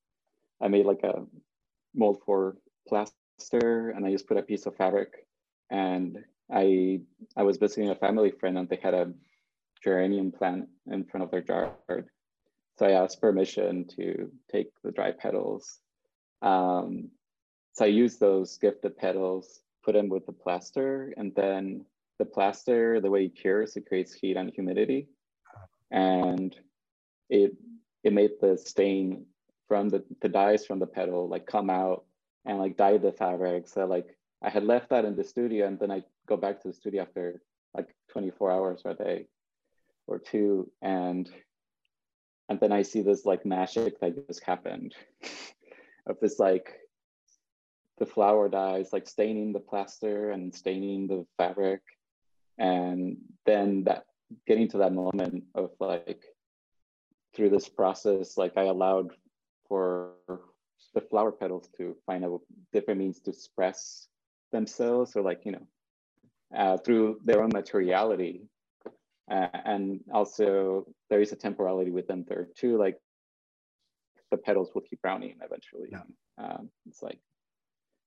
I 0.62 0.68
made 0.68 0.86
like 0.86 1.04
a 1.04 1.26
mold 1.96 2.22
for 2.26 2.58
plaster, 2.88 3.16
and 3.54 4.06
I 4.06 4.12
just 4.12 4.28
put 4.28 4.38
a 4.38 4.44
piece 4.44 4.66
of 4.66 4.76
fabric, 4.76 5.28
and 5.70 6.24
I 6.52 7.02
I 7.36 7.44
was 7.44 7.58
visiting 7.58 7.90
a 7.90 7.96
family 7.96 8.32
friend, 8.32 8.58
and 8.58 8.70
they 8.70 8.80
had 8.82 8.94
a 8.94 9.14
geranium 9.84 10.32
plant 10.32 10.70
in 10.92 11.04
front 11.04 11.24
of 11.24 11.32
their 11.32 11.44
yard, 11.48 12.10
so 12.78 12.86
I 12.86 12.92
asked 12.92 13.22
permission 13.22 13.86
to 13.96 14.32
take 14.52 14.70
the 14.84 14.92
dry 14.92 15.12
petals. 15.12 15.80
Um, 16.42 17.10
so 17.74 17.86
I 17.86 17.88
used 17.88 18.20
those 18.20 18.58
gifted 18.58 18.98
petals, 18.98 19.62
put 19.84 19.94
them 19.94 20.10
with 20.10 20.26
the 20.26 20.34
plaster, 20.34 21.14
and 21.18 21.34
then 21.36 21.86
the 22.20 22.26
plaster, 22.26 23.02
the 23.02 23.10
way 23.10 23.26
it 23.26 23.36
cures, 23.36 23.76
it 23.76 23.88
creates 23.88 24.14
heat 24.14 24.38
and 24.38 24.52
humidity. 24.54 25.08
And 25.92 26.56
it 27.30 27.52
it 28.04 28.14
made 28.14 28.32
the 28.42 28.58
stain 28.58 29.26
from 29.68 29.90
the, 29.90 30.04
the 30.22 30.30
dyes 30.30 30.66
from 30.66 30.80
the 30.80 30.86
petal 30.86 31.28
like 31.30 31.46
come 31.46 31.70
out 31.70 32.04
and 32.46 32.58
like 32.60 32.78
dyed 32.78 33.02
the 33.02 33.12
fabric. 33.12 33.68
So 33.68 33.86
like 33.86 34.18
I 34.41 34.50
had 34.50 34.64
left 34.64 34.89
that 34.89 35.06
in 35.06 35.16
the 35.16 35.24
studio 35.24 35.68
and 35.68 35.80
then 35.80 35.91
I 35.91 36.04
go 36.28 36.38
back 36.38 36.62
to 36.62 36.68
the 36.68 36.74
studio 36.74 37.04
after 37.04 37.41
like 37.76 37.96
24 38.10 38.52
hours 38.52 38.82
or 38.86 38.91
a 38.91 38.96
day 38.96 39.28
or 40.08 40.20
two 40.20 40.70
and 40.82 41.30
and 42.50 42.60
then 42.60 42.72
I 42.72 42.82
see 42.82 43.02
this 43.02 43.26
like 43.26 43.46
magic 43.46 44.00
that 44.02 44.28
just 44.28 44.44
happened 44.44 44.94
of 46.08 46.20
this 46.20 46.39
like 46.39 46.80
the 48.00 48.06
flower 48.06 48.50
dyes 48.50 48.91
like 48.91 49.08
staining 49.08 49.54
the 49.54 49.60
plaster 49.60 50.32
and 50.32 50.54
staining 50.54 51.08
the 51.08 51.26
fabric 51.38 51.82
and 52.58 53.18
then 53.46 53.86
that 53.86 54.06
getting 54.46 54.68
to 54.68 54.80
that 54.80 54.94
moment 54.94 55.44
of 55.56 55.72
like 55.80 56.24
through 57.34 57.50
this 57.50 57.70
process 57.70 58.38
like 58.38 58.54
i 58.58 58.64
allowed 58.64 59.12
for 59.68 60.14
the 60.94 61.02
flower 61.02 61.32
petals 61.32 61.70
to 61.78 61.96
find 62.06 62.24
out 62.26 62.42
different 62.72 63.00
means 63.00 63.20
to 63.22 63.32
express 63.32 64.08
themselves 64.52 65.16
or 65.16 65.22
like 65.22 65.42
you 65.46 65.52
know 65.54 65.68
uh, 66.56 66.78
through 66.78 67.20
their 67.26 67.42
own 67.42 67.50
materiality. 67.54 68.48
Uh, 69.32 69.48
and 69.66 70.02
also 70.14 70.86
there 71.10 71.22
is 71.22 71.32
a 71.32 71.36
temporality 71.36 71.92
with 71.92 72.06
them 72.08 72.26
there 72.28 72.50
too 72.58 72.78
like 72.78 73.00
the 74.32 74.38
petals 74.38 74.72
will 74.74 74.82
keep 74.82 75.02
browning 75.02 75.36
eventually. 75.42 75.88
Yeah. 75.92 76.02
um, 76.38 76.70
it's 76.88 77.02
like 77.02 77.20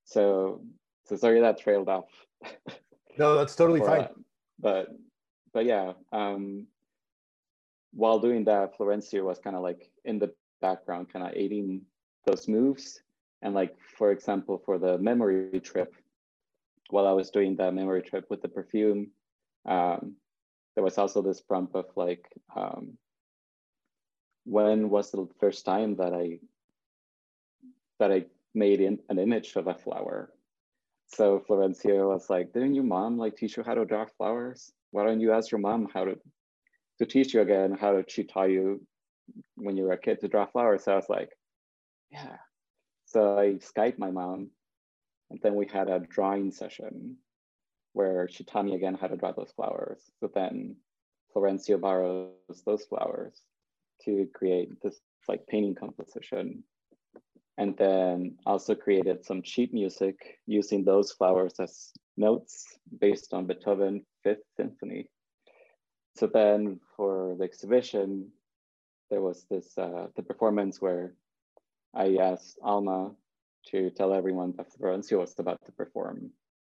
so 0.05 0.61
so 1.05 1.15
sorry 1.15 1.41
that 1.41 1.59
trailed 1.59 1.89
off. 1.89 2.09
No 3.17 3.35
that's 3.35 3.55
totally 3.55 3.79
fine. 3.79 4.01
uh, 4.01 4.07
but 4.59 4.89
but 5.53 5.65
yeah 5.65 5.93
um 6.11 6.67
while 7.93 8.19
doing 8.19 8.43
that 8.43 8.77
florencio 8.77 9.23
was 9.23 9.39
kind 9.39 9.55
of 9.55 9.63
like 9.63 9.89
in 10.05 10.19
the 10.19 10.31
background 10.61 11.11
kind 11.11 11.25
of 11.25 11.33
aiding 11.35 11.81
those 12.27 12.47
moves 12.47 13.01
and 13.41 13.53
like 13.53 13.75
for 13.97 14.11
example 14.11 14.61
for 14.65 14.77
the 14.77 14.97
memory 14.97 15.59
trip 15.59 15.95
while 16.89 17.07
i 17.07 17.11
was 17.11 17.29
doing 17.29 17.55
that 17.55 17.73
memory 17.73 18.01
trip 18.01 18.25
with 18.29 18.41
the 18.41 18.47
perfume 18.47 19.07
um 19.65 20.15
there 20.75 20.83
was 20.83 20.97
also 20.97 21.21
this 21.21 21.41
prompt 21.41 21.75
of 21.75 21.85
like 21.95 22.25
um 22.55 22.97
when 24.45 24.89
was 24.89 25.11
the 25.11 25.27
first 25.39 25.65
time 25.65 25.95
that 25.95 26.13
i 26.13 26.39
that 27.99 28.11
i 28.11 28.23
made 28.53 28.81
in, 28.81 28.99
an 29.09 29.19
image 29.19 29.55
of 29.55 29.67
a 29.67 29.73
flower 29.73 30.31
so 31.07 31.39
Florencio 31.47 32.09
was 32.09 32.29
like, 32.29 32.53
didn't 32.53 32.75
your 32.75 32.83
mom 32.83 33.17
like 33.17 33.37
teach 33.37 33.57
you 33.57 33.63
how 33.63 33.75
to 33.75 33.85
draw 33.85 34.05
flowers? 34.05 34.71
Why 34.91 35.05
don't 35.05 35.21
you 35.21 35.31
ask 35.31 35.51
your 35.51 35.59
mom 35.59 35.87
how 35.93 36.05
to 36.05 36.19
to 36.99 37.05
teach 37.05 37.33
you 37.33 37.41
again? 37.41 37.71
How 37.71 38.03
she 38.07 38.23
taught 38.23 38.49
you 38.49 38.85
when 39.55 39.77
you 39.77 39.83
were 39.83 39.93
a 39.93 39.97
kid 39.97 40.19
to 40.21 40.27
draw 40.27 40.45
flowers? 40.45 40.83
So 40.83 40.93
I 40.93 40.95
was 40.95 41.09
like, 41.09 41.36
yeah. 42.11 42.37
So 43.05 43.37
I 43.37 43.55
Skyped 43.55 43.97
my 43.97 44.11
mom 44.11 44.49
and 45.29 45.39
then 45.41 45.55
we 45.55 45.65
had 45.65 45.89
a 45.89 45.99
drawing 45.99 46.51
session 46.51 47.17
where 47.93 48.27
she 48.29 48.43
taught 48.43 48.65
me 48.65 48.75
again 48.75 48.97
how 48.99 49.07
to 49.07 49.17
draw 49.17 49.31
those 49.31 49.51
flowers. 49.55 50.01
So 50.19 50.29
then 50.33 50.75
Florencio 51.35 51.79
borrows 51.79 52.31
those 52.65 52.85
flowers 52.85 53.41
to 54.05 54.27
create 54.33 54.81
this 54.81 54.99
like 55.27 55.47
painting 55.47 55.75
composition 55.75 56.63
and 57.57 57.75
then 57.77 58.35
also 58.45 58.75
created 58.75 59.25
some 59.25 59.41
sheet 59.41 59.73
music 59.73 60.39
using 60.45 60.83
those 60.85 61.11
flowers 61.11 61.53
as 61.59 61.91
notes 62.15 62.77
based 62.99 63.33
on 63.33 63.47
Beethoven 63.47 64.05
Fifth 64.23 64.43
Symphony. 64.55 65.09
So 66.15 66.27
then 66.27 66.79
for 66.95 67.35
the 67.37 67.43
exhibition, 67.43 68.29
there 69.09 69.21
was 69.21 69.45
this 69.49 69.77
uh, 69.77 70.07
the 70.15 70.23
performance 70.23 70.81
where 70.81 71.13
I 71.95 72.17
asked 72.17 72.57
Alma 72.61 73.11
to 73.71 73.89
tell 73.91 74.13
everyone 74.13 74.53
that 74.57 74.71
Florencio 74.73 75.19
was 75.19 75.35
about 75.39 75.63
to 75.65 75.71
perform 75.71 76.31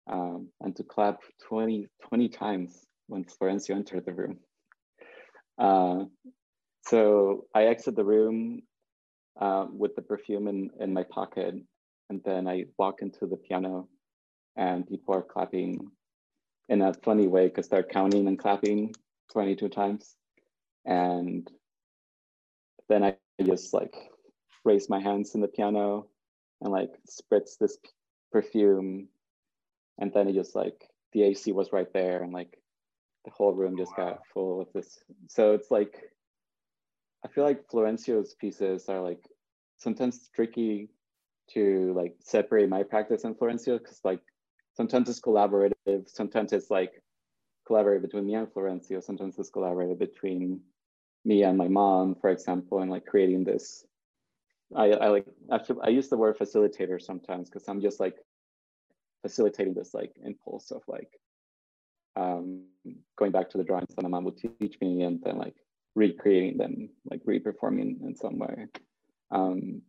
um, 0.07 0.49
and 0.59 0.75
to 0.75 0.83
clap 0.83 1.19
20, 1.47 1.87
20 2.09 2.29
times 2.29 2.85
when 3.07 3.23
Florencio 3.23 3.75
entered 3.75 4.05
the 4.05 4.13
room. 4.13 4.39
Uh, 5.57 6.05
so 6.85 7.45
I 7.53 7.65
exit 7.65 7.95
the 7.95 8.03
room 8.03 8.63
uh, 9.39 9.67
with 9.71 9.95
the 9.95 10.01
perfume 10.01 10.47
in, 10.47 10.69
in 10.79 10.93
my 10.93 11.03
pocket. 11.03 11.55
And 12.09 12.21
then 12.25 12.47
I 12.47 12.65
walk 12.77 13.01
into 13.01 13.25
the 13.25 13.37
piano 13.37 13.87
and 14.55 14.87
people 14.87 15.15
are 15.15 15.21
clapping 15.21 15.91
in 16.67 16.81
a 16.81 16.93
funny 16.93 17.27
way 17.27 17.47
because 17.47 17.67
they're 17.67 17.83
counting 17.83 18.27
and 18.27 18.37
clapping 18.37 18.93
22 19.31 19.69
times. 19.69 20.15
And 20.85 21.49
then 22.89 23.03
I 23.03 23.15
just 23.43 23.73
like 23.73 23.95
raise 24.63 24.89
my 24.89 24.99
hands 24.99 25.35
in 25.35 25.41
the 25.41 25.47
piano 25.47 26.07
and 26.61 26.71
like 26.71 26.91
spritz 27.09 27.57
this 27.57 27.77
perfume. 28.31 29.07
And 29.99 30.11
then 30.13 30.27
it 30.27 30.33
just 30.33 30.55
like 30.55 30.89
the 31.13 31.23
AC 31.23 31.51
was 31.51 31.73
right 31.73 31.91
there 31.93 32.23
and 32.23 32.33
like 32.33 32.57
the 33.25 33.31
whole 33.31 33.53
room 33.53 33.77
just 33.77 33.95
got 33.95 34.21
full 34.33 34.61
of 34.61 34.67
this. 34.73 34.99
So 35.27 35.53
it's 35.53 35.69
like 35.69 36.11
I 37.23 37.27
feel 37.27 37.43
like 37.43 37.67
Florencio's 37.67 38.33
pieces 38.33 38.89
are 38.89 39.01
like 39.01 39.27
sometimes 39.77 40.29
tricky 40.35 40.89
to 41.53 41.93
like 41.95 42.15
separate 42.19 42.69
my 42.69 42.83
practice 42.83 43.23
and 43.23 43.37
Florencio 43.37 43.77
because 43.77 43.99
like 44.03 44.21
sometimes 44.73 45.09
it's 45.09 45.19
collaborative, 45.19 46.07
sometimes 46.07 46.53
it's 46.53 46.71
like 46.71 47.03
collaborative 47.69 48.01
between 48.01 48.25
me 48.25 48.35
and 48.35 48.47
Florencio, 48.47 49.03
sometimes 49.03 49.37
it's 49.37 49.51
collaborative 49.51 49.99
between 49.99 50.61
me 51.25 51.43
and 51.43 51.57
my 51.57 51.67
mom, 51.67 52.15
for 52.15 52.29
example, 52.29 52.79
and 52.79 52.89
like 52.89 53.05
creating 53.05 53.43
this. 53.43 53.85
I, 54.75 54.91
I 54.91 55.07
like 55.09 55.25
I 55.51 55.59
I 55.83 55.89
use 55.89 56.09
the 56.09 56.17
word 56.17 56.37
facilitator 56.37 57.01
sometimes 57.01 57.49
because 57.49 57.67
I'm 57.67 57.81
just 57.81 57.99
like 57.99 58.15
facilitating 59.21 59.73
this 59.73 59.93
like 59.93 60.13
impulse 60.23 60.71
of 60.71 60.81
like 60.87 61.09
um, 62.15 62.63
going 63.17 63.31
back 63.31 63.49
to 63.49 63.57
the 63.57 63.63
drawings 63.63 63.93
that 63.95 64.03
my 64.03 64.09
mom 64.09 64.25
would 64.25 64.37
teach 64.37 64.77
me 64.81 65.03
and 65.03 65.21
then 65.23 65.37
like 65.37 65.55
recreating 65.95 66.57
them, 66.57 66.89
like 67.09 67.21
reperforming 67.25 68.01
in 68.01 68.15
some 68.15 68.39
way. 68.39 68.67
Um, 69.31 69.81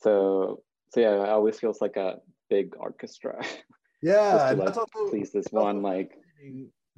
so, 0.00 0.62
so 0.90 1.00
yeah, 1.00 1.22
it 1.22 1.28
always 1.28 1.58
feels 1.58 1.80
like 1.80 1.96
a 1.96 2.18
big 2.50 2.74
orchestra. 2.78 3.44
Yeah, 4.02 4.50
to, 4.50 4.56
like, 4.56 4.66
that's 4.66 4.76
also, 4.76 5.08
please 5.08 5.32
this 5.32 5.46
one 5.50 5.80
like 5.80 6.12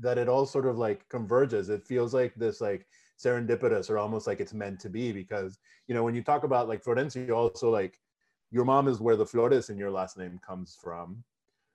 that 0.00 0.18
it 0.18 0.28
all 0.28 0.44
sort 0.44 0.66
of 0.66 0.76
like 0.76 1.08
converges. 1.08 1.68
It 1.68 1.86
feels 1.86 2.12
like 2.12 2.34
this 2.34 2.60
like 2.60 2.84
serendipitous 3.22 3.90
or 3.90 3.98
almost 3.98 4.26
like 4.26 4.40
it's 4.40 4.54
meant 4.54 4.78
to 4.80 4.90
be 4.90 5.12
because 5.12 5.58
you 5.88 5.94
know 5.94 6.04
when 6.04 6.14
you 6.14 6.22
talk 6.22 6.44
about 6.44 6.68
like 6.68 6.84
Florencio 6.84 7.34
also 7.34 7.70
like 7.70 7.98
your 8.50 8.64
mom 8.64 8.88
is 8.88 9.00
where 9.00 9.16
the 9.16 9.26
Flores 9.26 9.70
in 9.70 9.78
your 9.78 9.90
last 9.90 10.16
name 10.16 10.38
comes 10.46 10.76
from. 10.80 11.22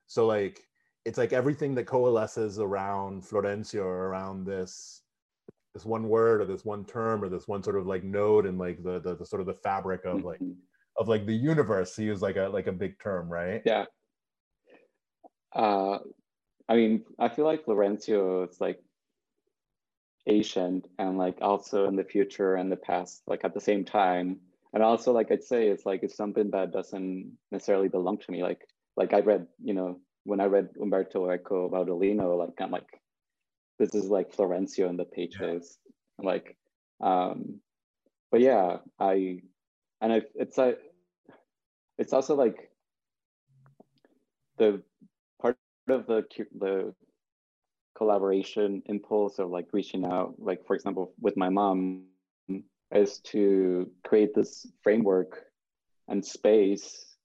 So 0.08 0.26
like 0.26 0.62
it's 1.06 1.18
like 1.18 1.34
everything 1.34 1.76
that 1.76 1.86
coalesces 1.86 2.60
around 2.60 3.24
Florencio 3.24 3.84
or 3.84 4.08
around 4.08 4.46
this 4.46 5.02
this 5.74 5.86
one 5.86 6.10
word 6.10 6.42
or 6.42 6.46
this 6.46 6.66
one 6.66 6.84
term 6.86 7.24
or 7.24 7.30
this 7.30 7.48
one 7.48 7.64
sort 7.64 7.78
of 7.78 7.88
like 7.88 8.04
node 8.04 8.46
and 8.46 8.58
like 8.58 8.84
the, 8.84 9.00
the, 9.00 9.16
the 9.16 9.26
sort 9.26 9.40
of 9.40 9.48
the 9.48 9.54
fabric 9.54 10.04
of 10.06 10.24
like 10.24 10.40
mm-hmm. 10.40 10.52
of 10.98 11.08
like 11.08 11.26
the 11.26 11.34
universe 11.34 11.96
to 11.96 12.04
use 12.04 12.22
like 12.22 12.36
a 12.36 12.50
like 12.50 12.68
a 12.68 12.72
big 12.72 13.00
term, 13.00 13.30
right? 13.30 13.62
Yeah. 13.66 13.86
Uh 15.54 16.00
I 16.70 16.76
mean, 16.76 17.04
I 17.20 17.28
feel 17.28 17.46
like 17.46 17.66
Florencio 17.66 18.50
is 18.50 18.62
like 18.62 18.80
ancient 20.28 20.88
and 21.00 21.18
like 21.18 21.38
also 21.42 21.88
in 21.88 21.96
the 21.96 22.04
future 22.04 22.56
and 22.56 22.72
the 22.72 22.78
past, 22.78 23.24
like 23.28 23.44
at 23.44 23.54
the 23.54 23.62
same 23.62 23.84
time. 23.86 24.40
And 24.74 24.84
also 24.84 25.12
like 25.12 25.32
I'd 25.32 25.44
say 25.44 25.68
it's 25.68 25.86
like 25.86 26.04
it's 26.04 26.16
something 26.16 26.52
that 26.52 26.72
doesn't 26.72 27.38
necessarily 27.52 27.90
belong 27.90 28.18
to 28.20 28.32
me. 28.32 28.44
Like 28.44 28.68
like 28.96 29.14
I 29.14 29.20
read, 29.20 29.48
you 29.64 29.74
know, 29.74 30.00
when 30.24 30.40
I 30.40 30.46
read 30.46 30.70
Umberto 30.80 31.30
Eco 31.32 31.66
about 31.66 31.88
Baudolino, 31.88 32.38
like 32.38 32.60
I'm 32.60 32.72
like, 32.72 33.02
this 33.80 33.96
is 33.96 34.06
like 34.06 34.36
Florencio 34.36 34.90
in 34.90 34.98
the 34.98 35.06
pages. 35.06 35.80
Yeah. 36.20 36.26
Like, 36.26 36.58
um, 37.02 37.60
but 38.32 38.42
yeah, 38.42 38.78
I, 39.00 39.42
and 40.02 40.14
I, 40.14 40.22
it's 40.36 40.58
a, 40.58 40.76
it's 41.98 42.14
also 42.14 42.36
like 42.36 42.70
the 44.58 44.82
part 45.42 45.58
of 45.90 46.06
the 46.08 46.26
the 46.58 46.94
collaboration 48.02 48.82
impulse 48.88 49.38
of 49.38 49.52
like 49.52 49.68
reaching 49.74 50.04
out, 50.06 50.34
like 50.40 50.66
for 50.66 50.76
example, 50.76 51.14
with 51.22 51.38
my 51.38 51.50
mom, 51.50 52.04
is 52.92 53.20
to 53.20 53.90
create 54.04 54.34
this 54.34 54.66
framework 54.82 55.44
and 56.08 56.26
space 56.26 57.18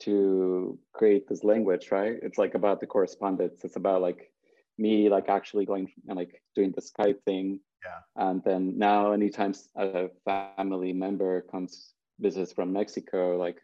to 0.00 0.76
create 0.92 1.28
this 1.28 1.44
language, 1.44 1.92
right? 1.92 2.16
It's 2.20 2.36
like 2.36 2.54
about 2.56 2.80
the 2.80 2.86
correspondence. 2.86 3.64
It's 3.64 3.76
about 3.76 4.02
like 4.02 4.32
me 4.76 5.08
like 5.08 5.28
actually 5.28 5.64
going 5.64 5.86
and 6.08 6.16
like 6.18 6.42
doing 6.56 6.72
the 6.74 6.82
Skype 6.82 7.22
thing. 7.24 7.60
Yeah. 7.84 8.00
And 8.16 8.42
then 8.42 8.76
now 8.76 9.12
anytime 9.12 9.54
a 9.76 10.08
family 10.24 10.92
member 10.92 11.42
comes 11.42 11.94
visits 12.18 12.52
from 12.52 12.72
Mexico, 12.72 13.36
like 13.36 13.58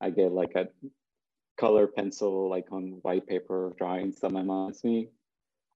I 0.00 0.08
get 0.08 0.32
like 0.32 0.54
a 0.54 0.68
color 1.58 1.86
pencil 1.86 2.48
like 2.48 2.68
on 2.72 2.98
white 3.02 3.26
paper 3.26 3.74
drawings 3.76 4.20
that 4.20 4.32
my 4.32 4.42
mom 4.42 4.68
has 4.68 4.82
me. 4.84 5.10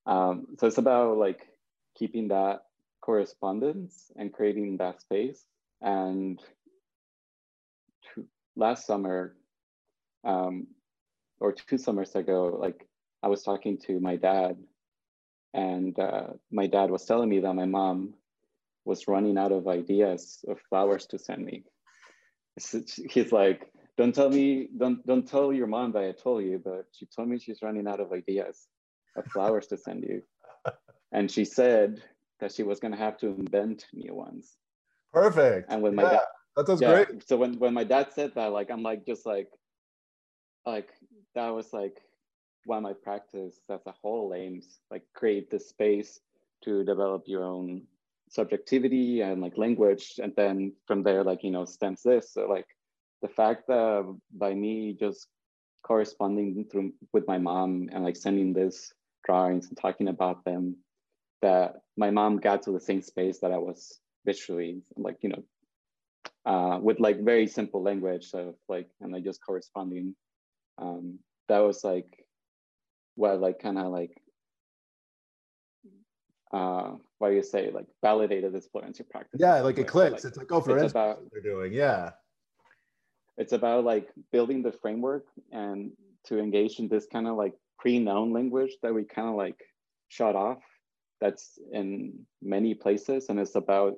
Um, 0.06 0.46
so 0.58 0.66
it's 0.66 0.78
about 0.78 1.18
like 1.18 1.48
keeping 1.96 2.28
that 2.28 2.62
correspondence 3.00 4.10
and 4.16 4.32
creating 4.32 4.76
that 4.78 5.00
space. 5.00 5.44
And 5.80 6.40
last 8.56 8.86
summer, 8.86 9.36
um, 10.24 10.68
or 11.40 11.52
two 11.52 11.78
summers 11.78 12.14
ago, 12.14 12.56
like 12.58 12.86
I 13.22 13.28
was 13.28 13.42
talking 13.42 13.78
to 13.86 14.00
my 14.00 14.16
dad, 14.16 14.56
and 15.52 15.98
uh, 15.98 16.28
my 16.50 16.66
dad 16.66 16.90
was 16.90 17.04
telling 17.04 17.28
me 17.28 17.40
that 17.40 17.54
my 17.54 17.66
mom 17.66 18.14
was 18.84 19.08
running 19.08 19.36
out 19.36 19.52
of 19.52 19.68
ideas 19.68 20.44
of 20.48 20.60
flowers 20.68 21.06
to 21.06 21.18
send 21.18 21.44
me. 21.44 21.64
he's 23.10 23.32
like, 23.32 23.70
"Don't 23.98 24.14
tell 24.14 24.30
me, 24.30 24.68
don't 24.76 25.04
don't 25.06 25.26
tell 25.28 25.52
your 25.52 25.66
mom 25.66 25.92
that 25.92 26.04
I 26.04 26.12
told 26.12 26.44
you, 26.44 26.60
but 26.64 26.86
she 26.92 27.06
told 27.06 27.28
me 27.28 27.38
she's 27.38 27.62
running 27.62 27.86
out 27.86 28.00
of 28.00 28.12
ideas 28.12 28.68
of 29.16 29.26
flowers 29.26 29.66
to 29.68 29.76
send 29.76 30.04
you." 30.04 30.22
And 31.12 31.30
she 31.30 31.44
said 31.44 32.02
that 32.40 32.52
she 32.52 32.62
was 32.62 32.80
gonna 32.80 32.96
have 32.96 33.16
to 33.18 33.28
invent 33.28 33.86
new 33.92 34.14
ones. 34.14 34.56
Perfect. 35.12 35.70
And 35.70 35.82
when 35.82 35.94
my 35.94 36.02
yeah, 36.02 36.10
dad, 36.10 36.20
that 36.56 36.68
was 36.68 36.80
yeah, 36.80 37.04
great. 37.04 37.28
So 37.28 37.36
when 37.36 37.58
when 37.58 37.74
my 37.74 37.84
dad 37.84 38.08
said 38.12 38.34
that, 38.34 38.52
like 38.52 38.70
I'm 38.70 38.82
like 38.82 39.06
just 39.06 39.24
like 39.24 39.48
like 40.66 40.90
that 41.34 41.50
was 41.50 41.72
like 41.72 42.00
why 42.64 42.80
my 42.80 42.92
practice 42.92 43.60
as 43.70 43.80
a 43.86 43.92
whole 43.92 44.34
aims 44.34 44.80
like 44.90 45.04
create 45.14 45.50
the 45.50 45.58
space 45.58 46.20
to 46.64 46.84
develop 46.84 47.22
your 47.26 47.44
own 47.44 47.82
subjectivity 48.28 49.20
and 49.20 49.40
like 49.40 49.56
language 49.56 50.18
and 50.20 50.32
then 50.36 50.72
from 50.86 51.02
there 51.02 51.22
like 51.22 51.44
you 51.44 51.50
know 51.50 51.64
stems 51.64 52.02
this 52.02 52.32
so 52.32 52.46
like 52.48 52.66
the 53.22 53.28
fact 53.28 53.68
that 53.68 54.04
by 54.32 54.52
me 54.52 54.96
just 54.98 55.28
corresponding 55.84 56.66
through 56.70 56.92
with 57.12 57.26
my 57.28 57.38
mom 57.38 57.88
and 57.92 58.02
like 58.02 58.16
sending 58.16 58.52
this 58.52 58.92
drawings 59.26 59.68
and 59.68 59.76
talking 59.76 60.08
about 60.08 60.44
them 60.44 60.76
that 61.42 61.82
my 61.96 62.10
mom 62.10 62.38
got 62.38 62.62
to 62.62 62.70
the 62.70 62.80
same 62.80 63.02
space 63.02 63.38
that 63.40 63.52
i 63.52 63.58
was 63.58 63.98
visually 64.24 64.82
like 64.96 65.18
you 65.22 65.28
know 65.28 65.42
uh, 66.46 66.78
with 66.80 67.00
like 67.00 67.20
very 67.20 67.46
simple 67.46 67.82
language 67.82 68.30
of 68.32 68.54
like 68.68 68.88
and 69.00 69.12
like 69.12 69.24
just 69.24 69.44
corresponding. 69.44 70.14
Um, 70.78 71.18
that 71.48 71.58
was 71.58 71.82
like 71.82 72.24
what 73.14 73.40
like 73.40 73.58
kind 73.60 73.78
of 73.78 73.86
like 73.86 74.20
uh 76.52 76.92
what 77.18 77.30
do 77.30 77.34
you 77.34 77.42
say 77.42 77.70
like 77.72 77.86
validated 78.02 78.52
this 78.52 78.68
fluency 78.68 79.02
practice 79.02 79.40
yeah 79.40 79.60
like 79.62 79.78
it 79.78 79.88
clicks 79.88 80.22
like, 80.22 80.24
it's 80.24 80.36
like 80.36 80.52
oh 80.52 80.60
for 80.60 80.72
instance 80.72 80.92
about, 80.92 81.18
they're 81.32 81.42
doing. 81.42 81.72
Yeah. 81.72 82.10
It's 83.38 83.52
about 83.52 83.84
like 83.84 84.08
building 84.32 84.62
the 84.62 84.72
framework 84.72 85.26
and 85.52 85.92
to 86.26 86.38
engage 86.38 86.78
in 86.78 86.88
this 86.88 87.06
kind 87.06 87.26
of 87.26 87.36
like 87.36 87.54
pre-known 87.78 88.32
language 88.32 88.72
that 88.82 88.94
we 88.94 89.04
kind 89.04 89.28
of 89.28 89.34
like 89.34 89.60
shut 90.08 90.36
off. 90.36 90.62
That's 91.20 91.58
in 91.72 92.26
many 92.42 92.74
places 92.74 93.26
and 93.28 93.38
it's 93.38 93.54
about 93.54 93.96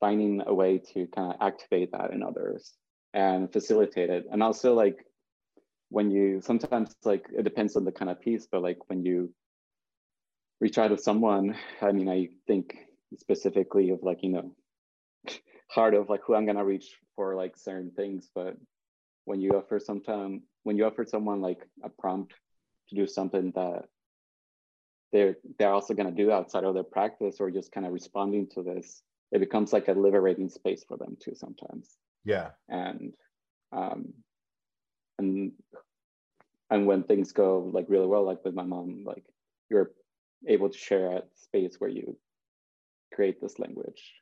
finding 0.00 0.42
a 0.46 0.54
way 0.54 0.78
to 0.78 1.06
kind 1.08 1.34
of 1.34 1.46
activate 1.46 1.92
that 1.92 2.12
in 2.12 2.22
others 2.22 2.72
and 3.12 3.52
facilitate 3.52 4.10
it. 4.10 4.26
And 4.30 4.42
also 4.42 4.74
like 4.74 5.04
when 5.90 6.10
you 6.10 6.40
sometimes 6.40 6.94
like 7.04 7.26
it 7.36 7.42
depends 7.42 7.76
on 7.76 7.84
the 7.84 7.92
kind 7.92 8.10
of 8.10 8.20
piece, 8.20 8.46
but 8.50 8.62
like 8.62 8.88
when 8.88 9.04
you 9.04 9.32
reach 10.60 10.78
out 10.78 10.88
to 10.88 10.98
someone, 10.98 11.56
I 11.82 11.92
mean, 11.92 12.08
I 12.08 12.28
think 12.46 12.76
specifically 13.16 13.90
of 13.90 14.02
like, 14.02 14.22
you 14.22 14.30
know, 14.30 14.54
hard 15.68 15.94
of 15.94 16.08
like 16.08 16.22
who 16.26 16.34
I'm 16.34 16.46
gonna 16.46 16.64
reach 16.64 16.96
for 17.16 17.36
like 17.36 17.56
certain 17.56 17.90
things, 17.90 18.30
but 18.34 18.56
when 19.24 19.40
you 19.40 19.50
offer 19.52 19.78
sometime 19.78 20.42
when 20.62 20.76
you 20.76 20.84
offer 20.84 21.04
someone 21.04 21.40
like 21.40 21.66
a 21.84 21.88
prompt 21.88 22.34
to 22.90 22.94
do 22.94 23.06
something 23.06 23.52
that 23.54 23.84
they're 25.12 25.36
they're 25.58 25.72
also 25.72 25.94
gonna 25.94 26.10
do 26.10 26.30
outside 26.30 26.64
of 26.64 26.74
their 26.74 26.84
practice 26.84 27.36
or 27.40 27.50
just 27.50 27.72
kind 27.72 27.86
of 27.86 27.92
responding 27.92 28.46
to 28.54 28.62
this, 28.62 29.02
it 29.32 29.40
becomes 29.40 29.72
like 29.72 29.88
a 29.88 29.92
liberating 29.92 30.48
space 30.48 30.84
for 30.86 30.96
them 30.96 31.16
too 31.20 31.34
sometimes. 31.34 31.96
Yeah. 32.24 32.50
And 32.68 33.14
um 33.72 34.12
and 35.18 35.52
and 36.70 36.86
when 36.86 37.02
things 37.02 37.32
go 37.32 37.70
like 37.72 37.86
really 37.88 38.06
well 38.06 38.24
like 38.24 38.44
with 38.44 38.54
my 38.54 38.62
mom 38.62 39.04
like 39.04 39.24
you're 39.68 39.90
able 40.48 40.68
to 40.70 40.78
share 40.78 41.10
a 41.12 41.22
space 41.34 41.76
where 41.78 41.90
you 41.90 42.16
create 43.12 43.40
this 43.40 43.58
language 43.58 44.14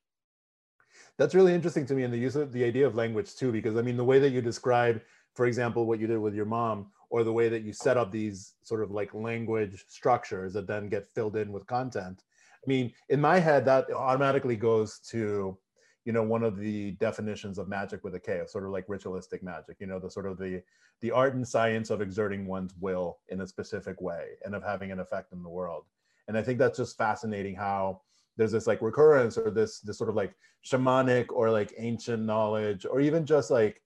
that's 1.17 1.35
really 1.35 1.55
interesting 1.55 1.87
to 1.87 1.95
me 1.95 2.03
and 2.03 2.13
the 2.13 2.19
use 2.19 2.35
of 2.35 2.53
the 2.53 2.65
idea 2.65 2.87
of 2.87 2.95
language 2.95 3.37
too 3.37 3.53
because 3.53 3.77
i 3.77 3.83
mean 3.83 3.97
the 3.97 4.05
way 4.05 4.19
that 4.19 4.31
you 4.31 4.41
describe 4.41 5.01
for 5.39 5.47
example 5.47 5.87
what 5.87 6.01
you 6.01 6.09
did 6.09 6.19
with 6.19 6.35
your 6.35 6.45
mom 6.45 6.89
or 7.11 7.23
the 7.23 7.33
way 7.33 7.49
that 7.49 7.63
you 7.63 7.73
set 7.73 7.97
up 7.97 8.11
these 8.11 8.55
sort 8.65 8.83
of 8.83 8.91
like 8.91 9.15
language 9.15 9.85
structures 9.87 10.53
that 10.53 10.67
then 10.67 10.89
get 10.89 11.07
filled 11.15 11.37
in 11.37 11.53
with 11.53 11.65
content. 11.69 12.25
I 12.57 12.67
mean 12.67 12.93
in 13.09 13.21
my 13.21 13.39
head 13.39 13.65
that 13.67 13.89
automatically 13.93 14.57
goes 14.57 14.99
to 15.11 15.57
you 16.05 16.13
know 16.13 16.25
one 16.25 16.43
of 16.43 16.59
the 16.59 16.91
definitions 17.07 17.57
of 17.57 17.69
magic 17.69 18.03
with 18.03 18.17
a 18.17 18.19
k 18.19 18.41
of 18.41 18.51
sort 18.51 18.65
of 18.65 18.73
like 18.73 18.87
ritualistic 18.89 19.45
magic 19.45 19.77
you 19.79 19.87
know 19.87 20.01
the 20.01 20.11
sort 20.11 20.27
of 20.27 20.39
the 20.39 20.61
the 21.03 21.13
art 21.13 21.37
and 21.37 21.47
science 21.47 21.91
of 21.91 22.01
exerting 22.01 22.45
one's 22.45 22.75
will 22.81 23.19
in 23.29 23.43
a 23.43 23.47
specific 23.47 24.01
way 24.01 24.31
and 24.45 24.57
of 24.57 24.65
having 24.65 24.91
an 24.91 24.99
effect 24.99 25.33
in 25.33 25.45
the 25.45 25.57
world. 25.59 25.85
And 26.27 26.37
i 26.37 26.43
think 26.43 26.59
that's 26.59 26.79
just 26.79 26.99
fascinating 26.99 27.55
how 27.55 28.01
there's 28.37 28.51
this 28.57 28.67
like 28.67 28.83
recurrence 28.83 29.39
or 29.39 29.53
this 29.53 29.79
this 29.87 29.99
sort 29.99 30.11
of 30.11 30.17
like 30.17 30.35
shamanic 30.67 31.27
or 31.31 31.49
like 31.49 31.73
ancient 31.79 32.25
knowledge 32.25 32.85
or 32.85 33.01
even 33.01 33.25
just 33.25 33.53
like 33.53 33.81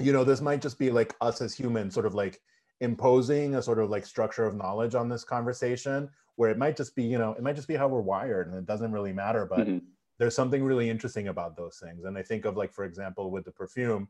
you 0.00 0.12
know 0.12 0.24
this 0.24 0.40
might 0.40 0.62
just 0.62 0.78
be 0.78 0.90
like 0.90 1.14
us 1.20 1.40
as 1.40 1.54
humans 1.54 1.94
sort 1.94 2.06
of 2.06 2.14
like 2.14 2.40
imposing 2.80 3.54
a 3.54 3.62
sort 3.62 3.78
of 3.78 3.90
like 3.90 4.04
structure 4.04 4.44
of 4.44 4.54
knowledge 4.54 4.94
on 4.94 5.08
this 5.08 5.24
conversation 5.24 6.08
where 6.36 6.50
it 6.50 6.58
might 6.58 6.76
just 6.76 6.96
be 6.96 7.02
you 7.02 7.18
know 7.18 7.32
it 7.34 7.42
might 7.42 7.56
just 7.56 7.68
be 7.68 7.76
how 7.76 7.88
we're 7.88 8.00
wired 8.00 8.48
and 8.48 8.56
it 8.56 8.66
doesn't 8.66 8.92
really 8.92 9.12
matter 9.12 9.46
but 9.46 9.66
mm-hmm 9.66 9.78
there's 10.22 10.36
something 10.36 10.62
really 10.62 10.88
interesting 10.88 11.26
about 11.26 11.56
those 11.56 11.80
things. 11.82 12.04
And 12.04 12.16
I 12.16 12.22
think 12.22 12.44
of 12.44 12.56
like, 12.56 12.72
for 12.72 12.84
example, 12.84 13.32
with 13.32 13.44
the 13.44 13.50
perfume, 13.50 14.06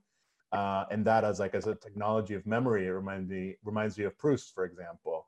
uh, 0.53 0.85
and 0.91 1.07
that 1.07 1.24
as 1.24 1.41
like 1.41 1.55
as 1.55 1.66
a 1.66 1.74
technology 1.74 2.35
of 2.35 2.45
memory, 2.45 2.87
it 2.87 2.91
reminds 2.91 3.30
me 3.30 3.57
reminds 3.64 3.97
me 3.97 4.05
of 4.05 4.18
Proust, 4.18 4.55
for 4.55 4.66
example, 4.66 5.26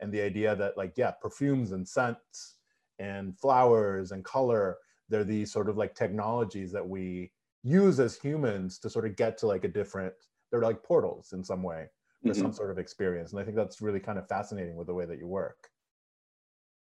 and 0.00 0.12
the 0.12 0.20
idea 0.20 0.54
that 0.54 0.76
like 0.76 0.92
yeah, 0.98 1.12
perfumes 1.12 1.72
and 1.72 1.88
scents 1.88 2.56
and 2.98 3.38
flowers 3.38 4.12
and 4.12 4.26
color, 4.26 4.76
they're 5.08 5.24
these 5.24 5.50
sort 5.50 5.70
of 5.70 5.78
like 5.78 5.94
technologies 5.94 6.70
that 6.72 6.86
we 6.86 7.32
use 7.66 7.98
as 8.00 8.16
humans 8.16 8.78
to 8.78 8.90
sort 8.90 9.06
of 9.06 9.16
get 9.16 9.38
to 9.38 9.46
like 9.46 9.64
a 9.64 9.68
different. 9.68 10.14
They're 10.50 10.62
like 10.62 10.82
portals 10.82 11.32
in 11.32 11.42
some 11.42 11.62
way 11.62 11.86
for 12.22 12.30
mm-hmm. 12.30 12.40
some 12.40 12.52
sort 12.52 12.70
of 12.70 12.78
experience, 12.78 13.32
and 13.32 13.40
I 13.40 13.44
think 13.44 13.56
that's 13.56 13.80
really 13.80 14.00
kind 14.00 14.18
of 14.18 14.28
fascinating 14.28 14.76
with 14.76 14.86
the 14.86 14.94
way 14.94 15.06
that 15.06 15.18
you 15.18 15.26
work. 15.26 15.68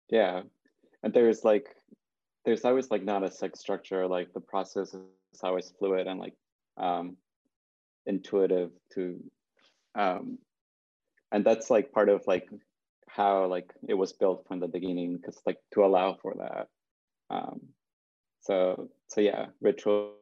Yeah, 0.08 0.42
and 1.02 1.12
there's 1.12 1.44
like 1.44 1.68
there's 2.44 2.64
always 2.64 2.90
like 2.90 3.04
not 3.04 3.24
a 3.24 3.30
sex 3.30 3.60
structure 3.60 4.06
like 4.06 4.32
the 4.32 4.40
process 4.40 4.94
is 4.94 5.40
always 5.42 5.72
fluid 5.78 6.06
and 6.06 6.18
like 6.18 6.34
um 6.78 7.16
intuitive 8.06 8.70
to 8.92 9.22
um 9.94 10.38
and 11.32 11.44
that's 11.44 11.70
like 11.70 11.92
part 11.92 12.08
of 12.08 12.22
like 12.26 12.48
how 13.08 13.46
like 13.46 13.70
it 13.88 13.94
was 13.94 14.12
built 14.12 14.44
from 14.46 14.60
the 14.60 14.68
beginning 14.68 15.16
because 15.16 15.40
like 15.46 15.58
to 15.72 15.84
allow 15.84 16.16
for 16.20 16.34
that 16.38 16.68
um 17.34 17.60
so 18.40 18.88
so 19.08 19.20
yeah 19.20 19.46
ritual 19.60 20.14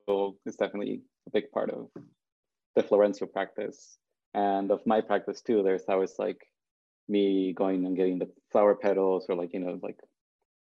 is 0.46 0.56
definitely 0.56 1.02
a 1.26 1.30
big 1.30 1.50
part 1.50 1.70
of 1.70 1.88
the 2.76 2.82
florencio 2.82 3.30
practice 3.30 3.98
and 4.34 4.70
of 4.70 4.80
my 4.86 5.00
practice 5.00 5.40
too 5.40 5.62
there's 5.62 5.84
always 5.88 6.14
like 6.18 6.40
me 7.08 7.52
going 7.54 7.86
and 7.86 7.96
getting 7.96 8.18
the 8.18 8.28
flower 8.52 8.74
petals 8.74 9.26
or 9.28 9.34
like 9.34 9.52
you 9.52 9.60
know 9.60 9.78
like 9.82 9.98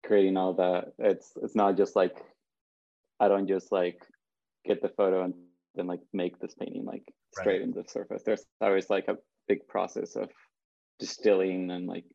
creating 0.05 0.37
all 0.37 0.53
that 0.53 0.93
it's 0.99 1.33
it's 1.41 1.55
not 1.55 1.75
just 1.75 1.95
like 1.95 2.15
i 3.19 3.27
don't 3.27 3.47
just 3.47 3.71
like 3.71 4.01
get 4.65 4.81
the 4.81 4.89
photo 4.89 5.23
and 5.23 5.33
then 5.75 5.87
like 5.87 5.99
make 6.13 6.39
this 6.39 6.55
painting 6.55 6.85
like 6.85 7.03
straight 7.33 7.59
right. 7.59 7.61
into 7.61 7.81
the 7.81 7.89
surface 7.89 8.23
there's 8.25 8.45
always 8.61 8.89
like 8.89 9.07
a 9.07 9.17
big 9.47 9.67
process 9.67 10.15
of 10.15 10.29
distilling 10.99 11.71
and 11.71 11.87
like 11.87 12.05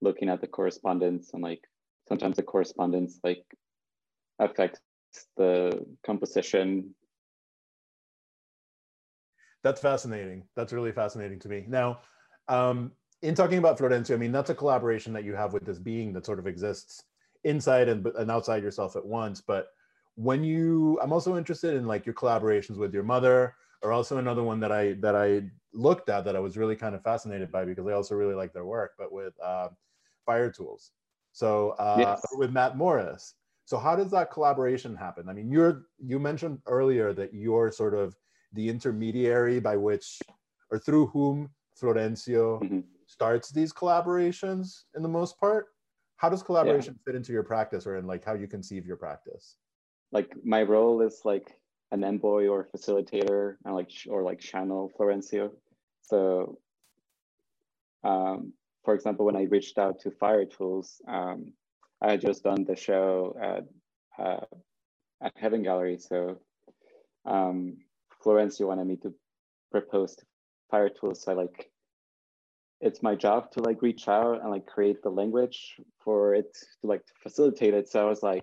looking 0.00 0.28
at 0.28 0.40
the 0.40 0.46
correspondence 0.46 1.30
and 1.32 1.42
like 1.42 1.60
sometimes 2.08 2.36
the 2.36 2.42
correspondence 2.42 3.18
like 3.24 3.44
affects 4.38 4.80
the 5.36 5.84
composition. 6.04 6.94
That's 9.62 9.80
fascinating. 9.80 10.44
That's 10.56 10.72
really 10.72 10.92
fascinating 10.92 11.38
to 11.40 11.48
me. 11.48 11.64
Now 11.68 12.00
um, 12.48 12.92
in 13.22 13.34
talking 13.34 13.58
about 13.58 13.78
florencio 13.78 14.14
i 14.14 14.16
mean 14.16 14.32
that's 14.32 14.50
a 14.50 14.54
collaboration 14.54 15.12
that 15.12 15.24
you 15.24 15.34
have 15.34 15.52
with 15.52 15.64
this 15.64 15.78
being 15.78 16.12
that 16.12 16.26
sort 16.26 16.40
of 16.40 16.46
exists 16.46 17.04
inside 17.44 17.88
and, 17.88 18.04
and 18.06 18.30
outside 18.30 18.62
yourself 18.62 18.96
at 18.96 19.04
once. 19.04 19.40
But 19.40 19.68
when 20.16 20.44
you 20.44 20.98
i'm 21.02 21.12
also 21.12 21.38
interested 21.38 21.74
in 21.74 21.86
like 21.86 22.04
your 22.04 22.14
collaborations 22.14 22.76
with 22.76 22.92
your 22.92 23.02
mother 23.02 23.54
or 23.82 23.92
also 23.92 24.18
another 24.18 24.42
one 24.42 24.60
that 24.60 24.70
i 24.70 24.92
that 25.00 25.16
i 25.16 25.42
looked 25.72 26.10
at 26.10 26.22
that 26.22 26.36
i 26.36 26.38
was 26.38 26.58
really 26.58 26.76
kind 26.76 26.94
of 26.94 27.02
fascinated 27.02 27.50
by 27.50 27.64
because 27.64 27.86
i 27.86 27.92
also 27.92 28.14
really 28.14 28.34
like 28.34 28.52
their 28.52 28.66
work 28.66 28.92
but 28.98 29.10
with 29.10 29.32
uh, 29.42 29.68
Fire-Toolz. 30.26 30.90
So 31.32 31.70
uh, 31.78 31.96
yes. 31.98 32.20
with 32.34 32.52
matt 32.52 32.76
morris 32.76 33.36
so 33.72 33.78
how 33.78 33.96
does 33.96 34.10
that 34.10 34.30
collaboration 34.30 34.94
happen 34.94 35.30
i 35.30 35.32
mean 35.32 35.50
you're 35.50 35.86
you 35.98 36.18
mentioned 36.18 36.58
earlier 36.66 37.14
that 37.14 37.32
you're 37.32 37.72
sort 37.72 37.94
of 37.94 38.14
the 38.52 38.68
intermediary 38.68 39.58
by 39.60 39.76
which 39.78 40.20
or 40.70 40.78
through 40.78 41.06
whom 41.06 41.48
florencio 41.80 42.60
mm-hmm. 42.60 42.80
starts 43.06 43.50
these 43.50 43.72
collaborations 43.72 44.66
in 44.94 45.02
the 45.02 45.08
most 45.08 45.40
part 45.40 45.68
how 46.16 46.28
does 46.28 46.42
collaboration 46.42 46.92
yeah. 46.92 47.02
fit 47.06 47.16
into 47.16 47.32
your 47.32 47.42
practice 47.42 47.86
or 47.86 47.96
in 47.96 48.06
like 48.06 48.22
how 48.22 48.34
you 48.34 48.46
conceive 48.46 48.84
your 48.84 48.98
practice 48.98 49.56
like 50.18 50.30
my 50.44 50.62
role 50.62 51.00
is 51.00 51.22
like 51.24 51.48
an 51.92 52.04
envoy 52.04 52.48
or 52.48 52.68
facilitator 52.76 53.56
and 53.64 53.74
like 53.74 53.90
or 54.06 54.22
like 54.22 54.38
channel 54.38 54.92
florencio 54.94 55.50
so 56.02 56.58
um, 58.04 58.52
for 58.84 58.92
example 58.92 59.24
when 59.24 59.36
i 59.42 59.44
reached 59.44 59.78
out 59.78 59.98
to 59.98 60.10
Fire-Toolz 60.10 60.88
um, 61.08 61.54
i 62.02 62.16
just 62.16 62.42
done 62.42 62.64
the 62.64 62.76
show 62.76 63.36
at 63.40 63.64
uh, 64.24 64.44
at 65.22 65.32
heaven 65.36 65.62
gallery 65.62 65.98
so 65.98 66.38
um, 67.24 67.76
florencio 68.22 68.66
wanted 68.66 68.86
me 68.86 68.96
to 68.96 69.14
propose 69.70 70.16
to 70.16 70.24
Fire-Toolz 70.70 71.18
so 71.18 71.32
i 71.32 71.34
like 71.34 71.72
it's 72.82 73.02
my 73.02 73.14
job 73.14 73.50
to 73.52 73.60
like 73.62 73.80
reach 73.80 74.08
out 74.08 74.42
and 74.42 74.50
like 74.50 74.66
create 74.66 75.02
the 75.02 75.08
language 75.08 75.76
for 76.04 76.34
it 76.34 76.52
to 76.52 76.86
like 76.88 77.02
facilitate 77.22 77.74
it. 77.74 77.88
So 77.88 78.04
I 78.04 78.08
was 78.08 78.24
like, 78.24 78.42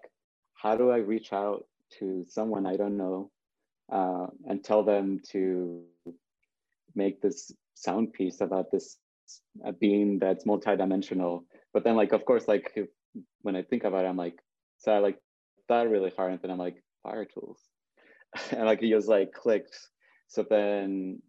how 0.53 0.77
do 0.77 0.89
I 0.89 0.97
reach 0.97 1.33
out 1.33 1.65
to 1.99 2.25
someone 2.27 2.65
I 2.65 2.77
don't 2.77 2.97
know 2.97 3.31
uh, 3.91 4.27
and 4.47 4.63
tell 4.63 4.83
them 4.83 5.19
to 5.31 5.83
make 6.95 7.21
this 7.21 7.51
sound 7.73 8.13
piece 8.13 8.39
about 8.39 8.71
this 8.71 8.97
being 9.77 10.19
that's 10.19 10.45
multidimensional? 10.45 11.43
But 11.73 11.83
then 11.83 11.97
like, 11.97 12.13
of 12.13 12.23
course, 12.23 12.47
like 12.47 12.71
if, 12.77 12.87
when 13.41 13.55
I 13.55 13.63
think 13.63 13.83
about 13.83 14.05
it, 14.05 14.09
I'm 14.09 14.17
like, 14.17 14.39
so 14.77 14.91
I 14.91 14.99
like 14.99 15.19
thought 15.67 15.89
really 15.89 16.11
hard 16.15 16.31
and 16.31 16.41
then 16.41 16.51
I'm 16.51 16.57
like, 16.57 16.83
Fire-Toolz. 17.03 17.59
and 18.51 18.65
like 18.65 18.81
it 18.81 18.89
just 18.89 19.07
like 19.07 19.33
clicked. 19.33 19.77
So 20.27 20.43
then 20.43 21.21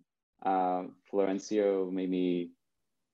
uh, 0.45 0.85
Florencio 1.13 1.91
made 1.91 2.11
me 2.11 2.51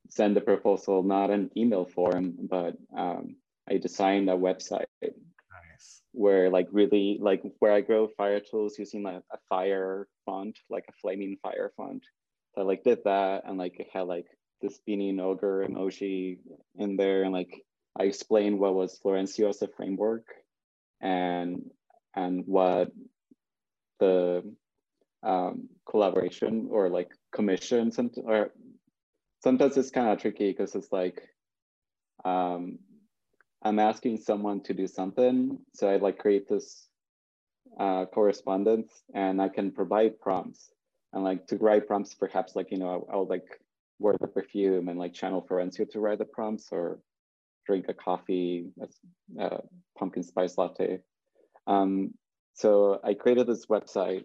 send 0.08 0.36
the 0.36 0.40
proposal 0.40 1.02
not 1.02 1.30
an 1.30 1.50
email 1.56 1.84
form, 1.84 2.34
but 2.48 2.76
um, 2.96 3.36
I 3.68 3.78
designed 3.78 4.30
a 4.30 4.34
website 4.34 4.86
nice. 5.02 6.02
where 6.12 6.50
like 6.50 6.68
really 6.70 7.18
like 7.20 7.42
where 7.58 7.72
I 7.72 7.80
grow 7.80 8.08
Fire-Toolz 8.16 8.78
using 8.78 9.02
like 9.02 9.22
a 9.32 9.38
fire 9.48 10.08
font, 10.24 10.58
like 10.70 10.84
a 10.88 10.92
flaming 11.00 11.36
fire 11.42 11.72
font. 11.76 12.04
So 12.54 12.62
I 12.62 12.64
like 12.64 12.84
did 12.84 13.04
that 13.04 13.42
and 13.46 13.58
like 13.58 13.78
it 13.80 13.88
had 13.92 14.02
like 14.02 14.26
the 14.62 14.70
spinning 14.70 15.20
ogre 15.20 15.66
emoji 15.68 16.38
in 16.76 16.96
there 16.96 17.24
and 17.24 17.32
like 17.32 17.62
I 17.98 18.04
explained 18.04 18.58
what 18.58 18.74
was 18.74 18.98
Florencio 18.98 19.48
as 19.48 19.62
a 19.62 19.68
framework 19.68 20.26
and 21.00 21.70
and 22.14 22.44
what 22.46 22.92
the 24.00 24.42
um, 25.22 25.68
collaboration 25.88 26.68
or 26.70 26.88
like 26.88 27.10
commission 27.32 27.90
or 28.24 28.52
sometimes 29.42 29.76
it's 29.76 29.90
kind 29.90 30.08
of 30.08 30.18
tricky 30.18 30.50
because 30.50 30.74
it's 30.74 30.92
like 30.92 31.22
um, 32.24 32.78
I'm 33.62 33.78
asking 33.78 34.18
someone 34.18 34.60
to 34.62 34.74
do 34.74 34.86
something. 34.86 35.58
So 35.74 35.88
I 35.88 35.96
like 35.96 36.18
create 36.18 36.48
this 36.48 36.88
uh, 37.78 38.06
correspondence 38.06 38.92
and 39.14 39.40
I 39.40 39.48
can 39.48 39.70
provide 39.70 40.20
prompts 40.20 40.70
and 41.12 41.24
like 41.24 41.46
to 41.48 41.56
write 41.56 41.86
prompts, 41.86 42.14
perhaps 42.14 42.56
like, 42.56 42.70
you 42.70 42.78
know, 42.78 43.06
I, 43.10 43.16
will 43.16 43.26
like 43.26 43.60
wear 43.98 44.16
the 44.20 44.28
perfume 44.28 44.88
and 44.88 44.98
like 44.98 45.14
channel 45.14 45.46
Florencio 45.48 45.90
to 45.90 46.00
write 46.00 46.18
the 46.18 46.24
prompts 46.24 46.68
or 46.70 46.98
drink 47.66 47.86
a 47.88 47.94
coffee, 47.94 48.66
a, 48.80 49.42
a 49.42 49.60
pumpkin 49.98 50.22
spice 50.22 50.56
latte. 50.58 51.00
Um, 51.66 52.14
so 52.54 53.00
I 53.04 53.14
created 53.14 53.46
this 53.46 53.66
website 53.66 54.24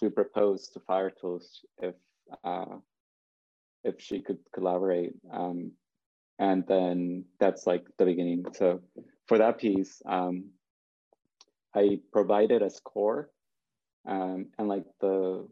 to 0.00 0.10
propose 0.10 0.68
to 0.68 0.80
Fire-Toolz 0.80 1.44
if 1.78 1.94
uh, 2.44 2.76
if 3.84 4.00
she 4.00 4.20
could 4.20 4.38
collaborate. 4.54 5.12
Um, 5.32 5.72
and 6.38 6.64
then 6.66 7.24
that's 7.38 7.66
like 7.66 7.84
the 7.98 8.04
beginning. 8.04 8.44
So 8.52 8.80
for 9.28 9.38
that 9.38 9.58
piece, 9.58 10.02
um, 10.06 10.50
I 11.74 12.00
provided 12.12 12.62
a 12.62 12.70
score 12.70 13.30
um, 14.06 14.46
and 14.58 14.68
like 14.68 14.84
the, 15.00 15.46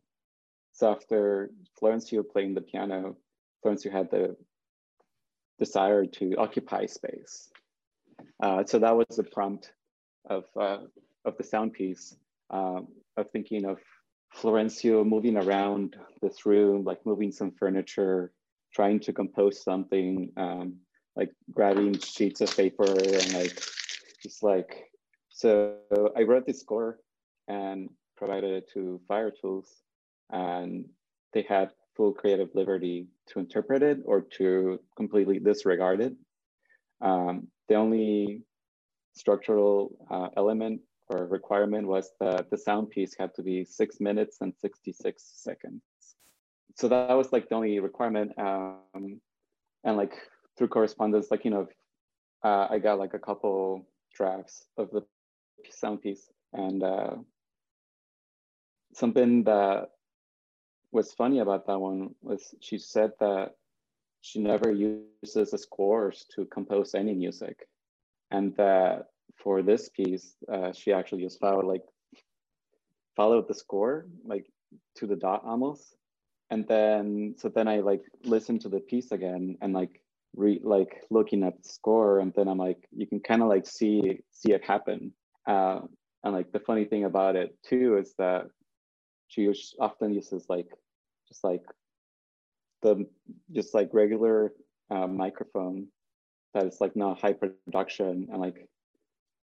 so 0.73 0.93
after 0.93 1.51
Florencio 1.81 2.23
playing 2.29 2.55
the 2.55 2.61
piano, 2.61 3.17
Florencio 3.65 3.93
had 3.93 4.11
the 4.11 4.37
desire 5.59 6.07
to 6.07 6.35
occupy 6.37 6.87
space. 6.87 7.51
Uh, 8.43 8.65
so 8.65 8.79
that 8.79 8.97
was 8.97 9.07
the 9.17 9.25
prompt 9.25 9.73
of, 10.29 10.45
uh, 10.59 10.79
of 11.25 11.37
the 11.37 11.45
sound 11.45 11.73
piece, 11.73 12.17
uh, 12.51 12.81
of 13.17 13.31
thinking 13.31 13.65
of 13.65 13.79
Florencio 14.37 15.05
moving 15.07 15.37
around 15.37 15.97
this 16.21 16.47
room, 16.47 16.85
like 16.85 17.05
moving 17.05 17.31
some 17.31 17.53
furniture, 17.53 18.33
trying 18.73 18.99
to 19.01 19.13
compose 19.13 19.63
something, 19.63 20.33
um, 20.37 20.77
like 21.17 21.31
grabbing 21.53 21.99
sheets 21.99 22.41
of 22.41 22.57
paper 22.57 22.87
and 22.89 23.35
like 23.35 23.55
just 24.23 24.43
like 24.43 24.89
so 25.29 25.77
I 26.17 26.23
wrote 26.23 26.47
this 26.47 26.61
score 26.61 26.99
and 27.49 27.89
provided 28.17 28.51
it 28.51 28.71
to 28.75 29.01
Fire-Toolz, 29.09 29.67
and 30.31 30.85
they 31.33 31.43
had 31.49 31.73
full 31.97 32.13
creative 32.13 32.49
liberty 32.55 33.07
to 33.29 33.39
interpret 33.39 33.83
it 33.83 33.99
or 34.05 34.23
to 34.39 34.81
completely 34.97 35.39
disregard 35.39 36.01
it. 36.01 36.15
Um, 37.01 37.49
the 37.69 37.75
only 37.75 38.43
structural 39.15 39.93
uh, 40.11 40.29
element 40.37 40.81
or 41.09 41.27
requirement 41.27 41.87
was 41.87 42.11
that 42.21 42.51
the 42.51 42.57
sound 42.57 42.91
piece 42.91 43.15
had 43.19 43.35
to 43.35 43.43
be 43.43 43.65
six 43.65 44.01
minutes 44.01 44.39
and 44.41 44.55
66 44.61 45.23
seconds. 45.37 45.83
So 46.77 46.89
that 46.89 47.13
was 47.13 47.33
like 47.33 47.49
the 47.49 47.55
only 47.55 47.79
requirement. 47.81 48.33
Um, 48.39 49.21
and 49.85 49.97
like 49.97 50.15
through 50.57 50.69
correspondence, 50.69 51.31
like, 51.31 51.45
you 51.45 51.51
know, 51.51 51.67
uh, 52.45 52.67
I 52.71 52.79
got 52.79 52.99
like 52.99 53.15
a 53.15 53.19
couple 53.19 53.87
drafts 54.15 54.67
of 54.77 54.91
the 54.91 55.03
sound 55.71 56.03
piece 56.03 56.31
and 56.53 56.83
uh, 56.83 57.17
something 58.95 59.45
that 59.45 59.91
was 60.93 61.13
funny 61.13 61.41
about 61.41 61.67
that 61.67 61.81
one 61.81 62.15
was 62.23 62.55
she 62.61 62.79
said 62.79 63.13
that 63.19 63.55
she 64.21 64.39
never 64.39 64.71
uses 64.71 65.51
the 65.51 65.59
scores 65.59 66.25
to 66.35 66.45
compose 66.47 66.95
any 66.95 67.15
music 67.15 67.67
and 68.31 68.57
that 68.57 69.07
for 69.37 69.63
this 69.63 69.89
piece, 69.89 70.35
uh, 70.53 70.73
she 70.73 70.93
actually 70.93 71.23
just 71.23 71.41
followed 71.41 71.67
like 71.67 71.83
followed 73.17 73.47
the 73.49 73.55
score 73.55 74.07
like 74.25 74.47
to 74.97 75.07
the 75.07 75.17
dot 75.17 75.43
almost. 75.45 75.97
And 76.51 76.67
then 76.67 77.35
so 77.39 77.49
then 77.49 77.69
I 77.69 77.81
like 77.81 78.03
listened 78.25 78.61
to 78.63 78.69
the 78.69 78.81
piece 78.81 79.13
again 79.13 79.57
and 79.61 79.73
like 79.73 80.03
re 80.35 80.61
like 80.63 81.03
looking 81.11 81.45
at 81.45 81.63
the 81.63 81.69
score 81.69 82.21
and 82.21 82.33
then 82.35 82.49
I'm 82.49 82.59
like 82.59 82.89
you 82.91 83.07
can 83.07 83.21
kind 83.21 83.43
of 83.43 83.49
like 83.49 83.67
see 83.67 84.21
see 84.31 84.53
it 84.53 84.65
happen. 84.65 85.13
Uh, 85.47 85.81
and 86.25 86.33
like 86.33 86.53
the 86.53 86.61
funny 86.61 86.85
thing 86.85 87.05
about 87.05 87.37
it 87.37 87.57
too 87.63 87.99
is 87.99 88.15
that 88.19 88.47
she 89.33 89.51
often 89.81 90.13
uses 90.13 90.45
like 90.49 90.69
just 91.27 91.43
like 91.43 91.65
the 92.83 93.07
just 93.51 93.75
like 93.75 93.89
regular 93.93 94.53
uh, 94.91 95.07
microphone 95.07 95.87
that 96.53 96.67
is 96.67 96.81
like 96.81 96.95
not 96.95 97.21
high 97.21 97.33
production 97.33 98.29
and 98.31 98.41
like 98.41 98.69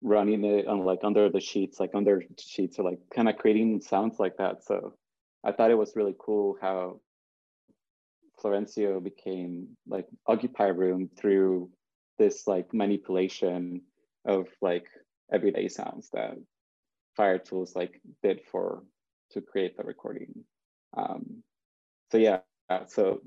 running 0.03 0.45
it 0.45 0.67
on 0.67 0.85
like 0.85 0.99
under 1.03 1.29
the 1.29 1.39
sheets, 1.39 1.79
like 1.79 1.91
under 1.95 2.21
sheets 2.37 2.77
or 2.77 2.83
like 2.83 2.99
kind 3.13 3.27
of 3.27 3.37
creating 3.37 3.81
sounds 3.81 4.19
like 4.19 4.37
that. 4.37 4.63
So 4.63 4.93
I 5.43 5.51
thought 5.51 5.71
it 5.71 5.77
was 5.77 5.95
really 5.95 6.15
cool 6.19 6.57
how 6.61 6.99
Florencio 8.39 9.03
became 9.03 9.69
like 9.87 10.07
occupy 10.27 10.67
room 10.67 11.09
through 11.17 11.69
this 12.19 12.45
like 12.47 12.73
manipulation 12.73 13.81
of 14.25 14.47
like 14.61 14.85
everyday 15.33 15.67
sounds 15.67 16.09
that 16.13 16.37
Fire-Toolz 17.15 17.75
like 17.75 17.99
did 18.21 18.41
for 18.51 18.83
to 19.31 19.41
create 19.41 19.77
the 19.77 19.83
recording. 19.83 20.33
Um, 20.95 21.43
so 22.11 22.17
yeah, 22.17 22.39
so 22.87 23.21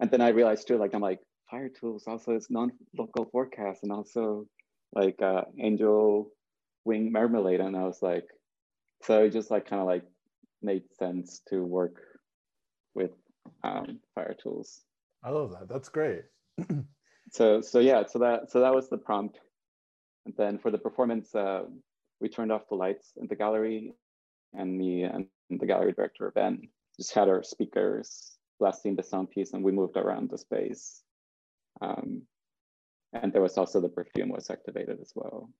and 0.00 0.10
then 0.10 0.20
I 0.20 0.28
realized 0.28 0.68
too, 0.68 0.78
like 0.78 0.94
I'm 0.94 1.00
like 1.00 1.20
Fire-Toolz 1.50 2.06
also 2.06 2.36
is 2.36 2.48
Nonlocal 2.48 3.30
Forecast 3.30 3.82
and 3.82 3.92
also 3.92 4.46
like 4.92 5.20
uh, 5.22 5.42
Angel 5.58 6.30
Wing 6.84 7.12
Marmalade, 7.12 7.60
and 7.60 7.76
I 7.76 7.84
was 7.84 8.00
like, 8.02 8.26
so 9.02 9.24
it 9.24 9.30
just 9.30 9.50
like 9.50 9.68
kind 9.68 9.80
of 9.80 9.86
like 9.86 10.04
made 10.62 10.82
sense 10.98 11.40
to 11.48 11.64
work 11.64 11.96
with 12.94 13.12
um, 13.62 14.00
Fire-Toolz. 14.14 14.80
I 15.24 15.30
love 15.30 15.50
that. 15.50 15.68
That's 15.68 15.88
great. 15.88 16.22
so 17.30 17.60
so 17.60 17.80
yeah, 17.80 18.04
so 18.06 18.18
that 18.20 18.50
so 18.50 18.60
that 18.60 18.74
was 18.74 18.88
the 18.88 18.98
prompt, 18.98 19.38
and 20.26 20.34
then 20.36 20.58
for 20.58 20.70
the 20.70 20.78
performance, 20.78 21.34
uh, 21.34 21.62
we 22.20 22.28
turned 22.28 22.52
off 22.52 22.68
the 22.68 22.76
lights 22.76 23.12
in 23.20 23.26
the 23.26 23.36
gallery, 23.36 23.92
and 24.54 24.76
me 24.76 25.02
and 25.02 25.26
the 25.50 25.66
gallery 25.66 25.92
director 25.92 26.30
Ben 26.34 26.68
just 26.96 27.14
had 27.14 27.28
our 27.28 27.42
speakers 27.42 28.36
blasting 28.58 28.96
the 28.96 29.02
sound 29.02 29.30
piece, 29.30 29.52
and 29.52 29.62
we 29.62 29.72
moved 29.72 29.96
around 29.96 30.30
the 30.30 30.38
space. 30.38 31.02
Um, 31.80 32.22
and 33.12 33.32
there 33.32 33.42
was 33.42 33.56
also 33.56 33.80
the 33.80 33.88
perfume 33.88 34.28
was 34.28 34.50
activated 34.50 34.98
as 35.00 35.12
well. 35.14 35.50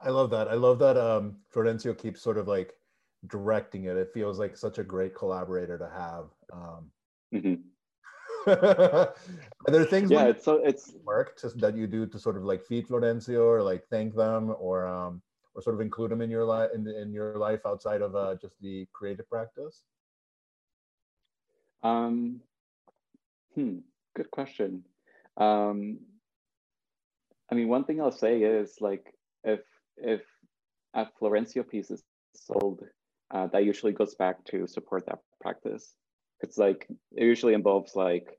I 0.00 0.10
love 0.10 0.30
that. 0.30 0.48
I 0.48 0.54
love 0.54 0.78
that 0.80 0.96
um, 0.96 1.36
Florencio 1.54 1.96
keeps 1.96 2.20
sort 2.20 2.38
of 2.38 2.48
like 2.48 2.74
directing 3.28 3.84
it. 3.84 3.96
It 3.96 4.10
feels 4.12 4.38
like 4.38 4.56
such 4.56 4.78
a 4.78 4.84
great 4.84 5.14
collaborator 5.14 5.78
to 5.78 5.88
have. 5.88 6.24
Um, 6.52 6.90
mm-hmm. 7.34 7.54
are 8.46 9.12
there 9.66 9.84
things 9.84 10.08
yeah 10.08 10.26
it's 10.26 10.44
so 10.44 10.64
it's 10.64 10.92
work 11.04 11.36
to, 11.36 11.48
that 11.56 11.76
you 11.76 11.88
do 11.88 12.06
to 12.06 12.16
sort 12.16 12.36
of 12.36 12.44
like 12.44 12.64
feed 12.64 12.86
florencio 12.86 13.44
or 13.44 13.60
like 13.60 13.84
thank 13.90 14.14
them 14.14 14.54
or 14.60 14.86
um 14.86 15.20
or 15.56 15.62
sort 15.62 15.74
of 15.74 15.80
include 15.80 16.10
them 16.10 16.20
in 16.20 16.30
your 16.30 16.44
life 16.44 16.70
in, 16.74 16.86
in 16.86 17.12
your 17.12 17.36
life 17.38 17.60
outside 17.66 18.02
of 18.02 18.14
uh, 18.14 18.36
just 18.40 18.54
the 18.60 18.86
creative 18.92 19.28
practice? 19.28 19.82
Um 21.82 22.42
hmm 23.54 23.78
good 24.14 24.30
question. 24.30 24.84
Um 25.36 25.98
i 27.50 27.54
mean 27.54 27.68
one 27.68 27.84
thing 27.84 28.00
i'll 28.00 28.10
say 28.10 28.42
is 28.42 28.80
like 28.80 29.14
if 29.44 29.60
if 29.96 30.22
a 30.94 31.06
florencio 31.20 31.62
piece 31.68 31.92
is 31.92 32.02
sold 32.34 32.82
uh, 33.30 33.46
that 33.48 33.64
usually 33.64 33.92
goes 33.92 34.14
back 34.14 34.44
to 34.44 34.66
support 34.66 35.04
that 35.06 35.18
practice. 35.40 35.94
It's 36.40 36.58
like 36.58 36.86
it 37.12 37.24
usually 37.24 37.54
involves 37.54 37.96
like 37.96 38.38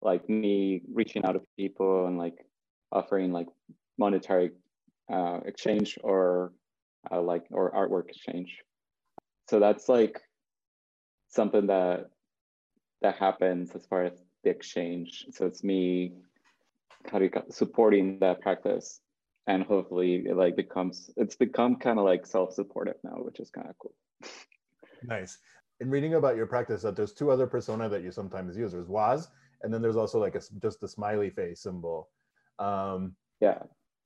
like 0.00 0.28
me 0.28 0.82
reaching 0.92 1.24
out 1.24 1.32
to 1.32 1.42
people 1.56 2.06
and 2.06 2.18
like 2.18 2.46
offering 2.90 3.32
like 3.32 3.48
monetary 3.98 4.52
uh, 5.12 5.40
exchange 5.44 5.98
or 6.02 6.52
uh, 7.10 7.20
like 7.20 7.44
or 7.50 7.70
artwork 7.72 8.08
exchange 8.08 8.58
so 9.48 9.60
that's 9.60 9.88
like 9.88 10.20
something 11.28 11.66
that 11.66 12.10
that 13.02 13.16
happens 13.16 13.72
as 13.74 13.86
far 13.86 14.04
as 14.04 14.12
the 14.44 14.50
exchange 14.50 15.26
so 15.30 15.46
it's 15.46 15.62
me 15.62 16.12
how 17.10 17.18
do 17.18 17.24
you 17.24 17.30
supporting 17.50 18.18
that 18.20 18.40
practice 18.40 19.00
and 19.46 19.64
hopefully 19.64 20.24
it 20.26 20.36
like 20.36 20.56
becomes 20.56 21.10
it's 21.16 21.36
become 21.36 21.76
kind 21.76 21.98
of 21.98 22.04
like 22.04 22.24
self-supportive 22.26 22.96
now 23.02 23.16
which 23.16 23.40
is 23.40 23.50
kind 23.50 23.68
of 23.68 23.74
cool 23.78 23.94
nice 25.02 25.38
in 25.82 25.90
reading 25.90 26.14
about 26.14 26.36
your 26.36 26.46
practice 26.46 26.80
that 26.82 26.94
there's 26.94 27.12
two 27.12 27.32
other 27.32 27.46
persona 27.46 27.88
that 27.88 28.04
you 28.04 28.12
sometimes 28.12 28.56
use. 28.56 28.70
There's 28.70 28.88
Waz, 28.88 29.28
and 29.62 29.74
then 29.74 29.82
there's 29.82 29.96
also 29.96 30.20
like 30.20 30.36
a, 30.36 30.40
just 30.62 30.82
a 30.84 30.88
smiley 30.88 31.28
face 31.28 31.60
symbol. 31.60 32.08
Um, 32.60 33.16
yeah. 33.40 33.58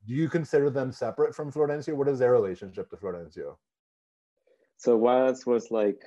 Do 0.06 0.14
you 0.14 0.28
consider 0.28 0.70
them 0.70 0.92
separate 0.92 1.34
from 1.34 1.50
Florencio? 1.50 1.94
What 1.94 2.08
is 2.08 2.18
their 2.18 2.32
relationship 2.32 2.88
to 2.90 2.96
Florencio? 2.96 3.56
So 4.76 4.96
Waz 4.96 5.46
was 5.46 5.70
like, 5.70 6.00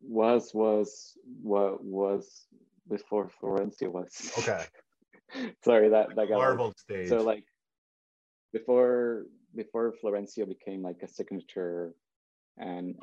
Waz 0.00 0.52
was 0.54 1.18
what 1.42 1.84
was 1.84 2.46
before 2.88 3.30
Florencio 3.42 3.90
was. 3.90 4.32
Okay. 4.38 4.64
Sorry, 5.64 5.90
that 5.90 6.14
that 6.16 6.28
got 6.28 6.38
Marvel 6.38 6.72
stage. 6.76 7.08
So 7.08 7.18
like 7.18 7.44
before 8.52 9.26
before 9.54 9.92
Florencio 10.02 10.48
became 10.48 10.82
like 10.82 11.02
a 11.02 11.08
signature 11.08 11.94
and 12.56 12.94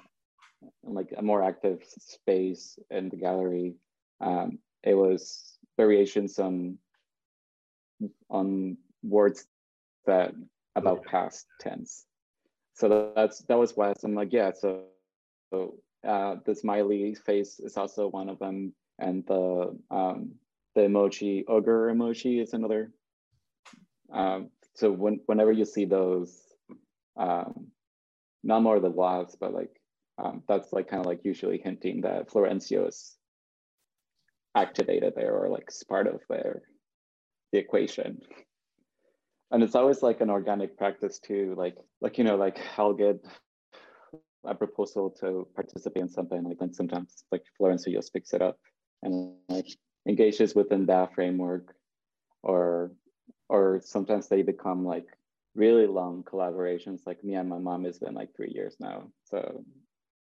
like 0.84 1.14
a 1.18 1.22
more 1.22 1.44
active 1.44 1.84
space 2.00 2.80
in 2.90 3.10
the 3.10 3.18
gallery. 3.18 3.76
Um, 4.22 4.60
it 4.84 4.96
was 4.96 5.58
variations 5.78 6.40
on 6.40 6.78
on 8.30 8.78
words 9.04 9.46
that 10.06 10.34
about 10.76 11.04
past 11.06 11.48
tense. 11.60 12.06
So 12.76 13.12
that's 13.16 13.40
that 13.44 13.58
was 13.58 13.76
West. 13.78 14.04
I'm 14.04 14.16
like, 14.16 14.34
yeah. 14.34 14.52
So, 14.52 14.86
so 15.52 15.76
uh, 16.08 16.36
the 16.46 16.56
smiley 16.56 17.16
face 17.16 17.60
is 17.60 17.78
also 17.78 18.08
one 18.08 18.30
of 18.30 18.40
them, 18.40 18.74
and 19.00 19.26
the 19.28 19.78
um, 19.92 20.32
the 20.76 20.82
emoji 20.82 21.44
ogre 21.48 21.94
emoji 21.94 22.42
is 22.42 22.54
another. 22.54 22.92
Um, 24.12 24.50
so 24.76 24.92
when, 24.92 25.20
whenever 25.28 25.52
you 25.52 25.66
see 25.66 25.86
those, 25.86 26.42
um, 27.18 27.68
not 28.44 28.64
more 28.64 28.80
the 28.80 28.90
Waz, 28.90 29.36
but 29.40 29.54
like 29.54 29.80
um, 30.18 30.44
that's 30.48 30.74
like 30.74 30.88
kind 30.88 31.00
of 31.00 31.06
like 31.06 31.22
usually 31.24 31.60
hinting 31.64 32.02
that 32.02 32.30
Florencio 32.30 32.88
is 32.88 33.16
activated 34.56 35.14
there 35.16 35.36
or 35.36 35.50
like 35.50 35.70
part 35.88 36.08
of 36.08 36.22
their 36.30 36.62
the 37.52 37.60
equation. 37.60 38.22
And 39.54 39.62
it's 39.62 39.76
always 39.76 40.02
like 40.02 40.20
an 40.20 40.32
organic 40.32 40.78
practice 40.80 41.20
too, 41.20 41.54
like 41.56 41.78
like 42.02 42.18
you 42.18 42.24
know, 42.24 42.36
like 42.36 42.58
I'll 42.76 42.94
get 42.94 43.24
a 44.44 44.56
proposal 44.56 45.12
to 45.22 45.48
participate 45.56 46.02
in 46.02 46.10
something, 46.10 46.44
like 46.44 46.58
then 46.58 46.74
sometimes 46.74 47.24
like 47.32 47.44
Florencio 47.56 47.94
just 47.94 48.12
picks 48.12 48.34
it 48.34 48.42
up 48.42 48.58
and 49.04 49.36
like 49.50 49.68
engages 50.08 50.56
within 50.56 50.88
that 50.88 51.14
framework, 51.14 51.76
or 52.42 52.94
or 53.48 53.80
sometimes 53.86 54.28
they 54.28 54.42
become 54.42 54.84
like 54.84 55.06
really 55.54 55.86
long 55.86 56.24
collaborations. 56.24 57.02
Like 57.06 57.24
me 57.24 57.36
and 57.36 57.48
my 57.48 57.60
mom 57.60 57.86
has 57.86 58.00
been 58.00 58.16
like 58.16 58.36
three 58.36 58.52
years 58.56 58.76
now, 58.80 59.04
so 59.24 59.64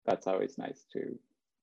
that's 0.06 0.26
always 0.26 0.58
nice 0.58 0.84
to 0.92 1.16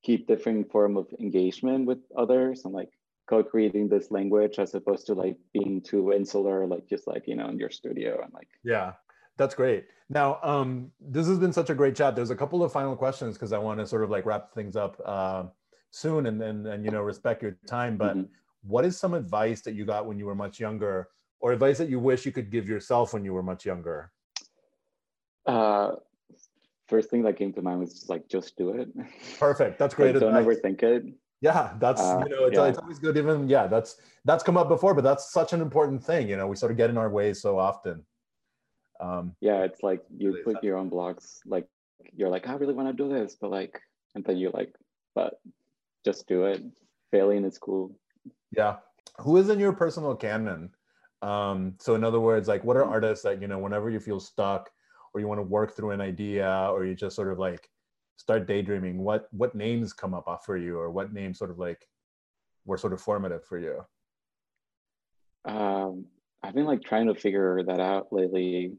keep 0.03 0.25
different 0.25 0.71
form 0.71 0.95
of 0.95 1.07
engagement 1.19 1.85
with 1.85 1.99
others 2.17 2.63
and 2.63 2.73
like 2.73 2.93
co-creating 3.27 3.87
this 3.87 4.11
language 4.11 4.59
as 4.59 4.73
opposed 4.73 5.05
to 5.07 5.13
like 5.13 5.37
being 5.53 5.81
too 5.81 6.11
insular 6.11 6.67
like 6.67 6.87
just 6.87 7.07
like 7.07 7.23
you 7.27 7.35
know 7.35 7.47
in 7.47 7.57
your 7.57 7.69
studio 7.69 8.21
and 8.21 8.33
like 8.33 8.49
yeah 8.63 8.93
that's 9.37 9.55
great. 9.55 9.85
Now 10.09 10.39
um 10.43 10.91
this 10.99 11.27
has 11.27 11.39
been 11.39 11.53
such 11.53 11.69
a 11.69 11.75
great 11.75 11.95
chat. 11.95 12.15
There's 12.15 12.29
a 12.29 12.35
couple 12.35 12.63
of 12.63 12.71
final 12.71 12.95
questions 12.95 13.35
because 13.35 13.53
i 13.53 13.57
want 13.57 13.79
to 13.79 13.87
sort 13.87 14.03
of 14.03 14.09
like 14.09 14.25
wrap 14.25 14.53
things 14.53 14.75
up 14.75 15.01
uh, 15.05 15.43
soon 15.89 16.27
and 16.27 16.39
then 16.39 16.49
and, 16.49 16.67
and, 16.67 16.85
you 16.85 16.91
know 16.91 17.01
respect 17.01 17.41
your 17.41 17.57
time 17.67 17.97
but 17.97 18.15
mm-hmm. 18.15 18.31
what 18.63 18.85
is 18.85 18.97
some 18.97 19.13
advice 19.13 19.61
that 19.61 19.73
you 19.73 19.83
got 19.85 20.05
when 20.05 20.17
you 20.17 20.25
were 20.25 20.35
much 20.35 20.59
younger 20.59 21.09
or 21.39 21.51
advice 21.51 21.77
that 21.77 21.89
you 21.89 21.99
wish 21.99 22.25
you 22.25 22.31
could 22.31 22.51
give 22.51 22.69
yourself 22.69 23.13
when 23.13 23.25
you 23.25 23.33
were 23.33 23.43
much 23.43 23.65
younger? 23.65 24.11
Uh 25.45 25.91
first 26.87 27.09
thing 27.09 27.23
that 27.23 27.37
came 27.37 27.53
to 27.53 27.61
mind 27.61 27.79
was 27.79 27.93
just 27.93 28.09
like 28.09 28.27
just 28.27 28.55
do 28.57 28.69
it. 28.69 28.89
Perfect. 29.39 29.79
That's 29.79 29.95
great 29.99 30.13
like, 30.13 30.21
don't 30.21 30.33
overthink 30.33 30.83
it 30.83 31.05
yeah 31.41 31.73
that's 31.79 32.01
uh, 32.01 32.23
you 32.23 32.29
know 32.29 32.45
it's, 32.45 32.55
yeah. 32.55 32.65
it's 32.65 32.77
always 32.77 32.99
good 32.99 33.17
even 33.17 33.49
yeah 33.49 33.67
that's 33.67 33.97
that's 34.25 34.43
come 34.43 34.57
up 34.57 34.69
before 34.69 34.93
but 34.93 35.03
that's 35.03 35.31
such 35.31 35.53
an 35.53 35.61
important 35.61 36.03
thing 36.03 36.29
you 36.29 36.37
know 36.37 36.47
we 36.47 36.55
sort 36.55 36.71
of 36.71 36.77
get 36.77 36.89
in 36.89 36.97
our 36.97 37.09
ways 37.09 37.41
so 37.41 37.57
often. 37.57 38.03
Um 38.99 39.35
yeah 39.41 39.63
it's 39.63 39.81
like 39.81 40.03
you 40.15 40.29
really 40.29 40.43
put 40.43 40.63
your 40.63 40.77
own 40.77 40.89
blocks 40.89 41.41
like 41.45 41.67
you're 42.13 42.29
like 42.29 42.47
i 42.47 42.53
really 42.53 42.73
want 42.73 42.87
to 42.87 43.03
do 43.03 43.09
this 43.11 43.35
but 43.39 43.51
like 43.51 43.81
and 44.15 44.23
then 44.23 44.37
you're 44.37 44.51
like 44.51 44.73
but 45.15 45.39
just 46.05 46.27
do 46.27 46.45
it. 46.45 46.63
Failing 47.11 47.43
is 47.43 47.57
cool. 47.57 47.95
Yeah. 48.55 48.77
Who 49.19 49.37
is 49.37 49.49
in 49.49 49.59
your 49.59 49.73
personal 49.73 50.15
canon? 50.15 50.69
Um 51.21 51.75
so 51.79 51.95
in 51.95 52.03
other 52.03 52.19
words 52.19 52.47
like 52.47 52.63
what 52.63 52.77
are 52.77 52.83
mm. 52.83 52.91
artists 52.91 53.23
that 53.23 53.41
you 53.41 53.47
know 53.47 53.59
whenever 53.59 53.89
you 53.89 53.99
feel 53.99 54.19
stuck 54.19 54.69
or 55.13 55.19
you 55.19 55.27
want 55.27 55.39
to 55.39 55.43
work 55.43 55.75
through 55.75 55.91
an 55.91 56.01
idea 56.01 56.67
or 56.71 56.85
you 56.85 56.95
just 56.95 57.15
sort 57.15 57.31
of 57.31 57.37
like 57.37 57.69
start 58.21 58.47
daydreaming 58.47 58.97
what 59.07 59.27
what 59.31 59.55
names 59.55 59.93
come 60.01 60.13
up 60.13 60.27
for 60.45 60.55
you 60.55 60.77
or 60.77 60.91
what 60.97 61.11
names 61.11 61.39
sort 61.39 61.51
of 61.53 61.57
like 61.57 61.81
were 62.65 62.77
sort 62.77 62.93
of 62.93 63.01
formative 63.01 63.43
for 63.43 63.57
you 63.57 63.75
um, 65.45 66.05
i've 66.43 66.53
been 66.53 66.69
like 66.73 66.83
trying 66.83 67.07
to 67.07 67.15
figure 67.15 67.63
that 67.63 67.79
out 67.79 68.05
lately 68.11 68.73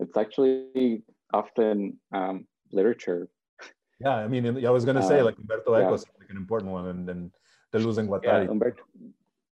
it's 0.00 0.16
actually 0.16 1.02
often 1.34 1.98
um, 2.18 2.46
literature 2.72 3.28
yeah 4.00 4.16
i 4.24 4.26
mean 4.26 4.44
i 4.66 4.70
was 4.70 4.84
going 4.86 5.00
to 5.02 5.08
say 5.12 5.20
uh, 5.20 5.24
like 5.28 5.36
umberto 5.38 5.74
eco 5.74 5.88
yeah. 5.88 5.94
is 5.94 6.04
like 6.18 6.30
an 6.30 6.38
important 6.38 6.72
one 6.72 6.86
and, 6.88 7.06
then 7.08 7.30
the 7.72 7.78
en 7.78 8.08
Guattari. 8.08 8.44
Yeah, 8.44 8.50
Umberto, 8.50 8.82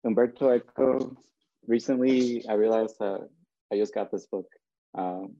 Umberto 0.04 0.44
Eco. 0.54 1.16
Recently, 1.66 2.44
I 2.48 2.54
realized 2.54 2.96
that 3.00 3.20
I 3.72 3.76
just 3.76 3.92
got 3.92 4.10
this 4.10 4.26
book. 4.26 4.46
Um, 4.96 5.36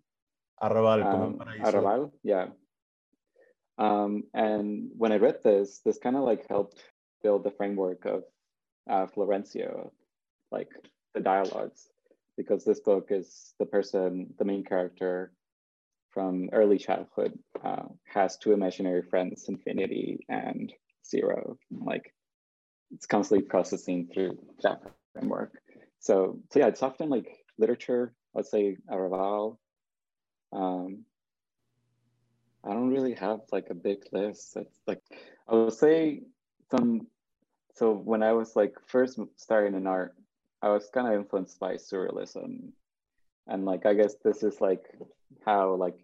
Arrabal, 0.63 1.01
um, 1.07 1.41
Arrabal, 1.65 2.13
yeah. 2.23 2.47
Um, 3.79 4.25
and 4.35 4.91
when 4.97 5.13
I 5.13 5.17
read 5.17 5.43
this, 5.43 5.81
this 5.85 5.99
kind 5.99 6.17
of 6.17 6.23
like 6.23 6.47
helped 6.49 6.83
build 7.23 7.45
the 7.45 7.51
framework 7.51 8.05
of 8.05 8.25
uh, 8.89 9.07
Florencio, 9.07 9.91
like 10.53 10.69
the 11.15 11.21
dialogues, 11.21 11.89
because 12.37 12.65
this 12.65 12.81
book 12.81 13.09
is 13.11 13.55
the 13.59 13.67
person, 13.67 14.33
the 14.39 14.45
main 14.45 14.65
character 14.65 15.33
from 16.11 16.49
early 16.53 16.79
childhood, 16.79 17.37
uh, 17.65 17.87
has 18.05 18.37
two 18.37 18.53
imaginary 18.53 19.03
friends, 19.03 19.47
Infinity 19.49 20.25
and 20.29 20.73
Zero. 21.05 21.57
Like 21.71 22.15
it's 22.93 23.07
constantly 23.07 23.47
processing 23.47 24.09
through 24.13 24.39
that 24.63 24.83
framework. 25.13 25.53
So, 25.99 26.39
so 26.53 26.59
yeah, 26.61 26.69
it's 26.69 26.83
often 26.83 27.09
like 27.09 27.29
literature, 27.59 28.15
let's 28.35 28.51
say 28.51 28.77
Arrabal. 28.91 29.59
Um, 30.53 31.05
I 32.65 32.73
don't 32.73 32.91
really 32.91 33.15
have 33.15 33.41
like 33.53 33.69
a 33.71 33.75
big 33.75 34.05
list. 34.13 34.57
It's 34.57 34.79
like 34.87 35.03
I 35.49 35.55
would 35.55 35.73
say 35.73 36.23
some. 36.71 37.07
So 37.75 37.93
when 37.93 38.23
I 38.23 38.33
was 38.33 38.57
like 38.57 38.75
first 38.87 39.19
starting 39.37 39.75
in 39.75 39.87
art, 39.87 40.15
I 40.63 40.69
was 40.69 40.89
kind 40.93 41.07
of 41.07 41.15
influenced 41.15 41.59
by 41.59 41.75
surrealism, 41.75 42.71
and 43.47 43.65
like 43.65 43.85
I 43.85 43.95
guess 43.95 44.15
this 44.25 44.43
is 44.43 44.61
like 44.61 44.85
how 45.45 45.75
like 45.75 45.99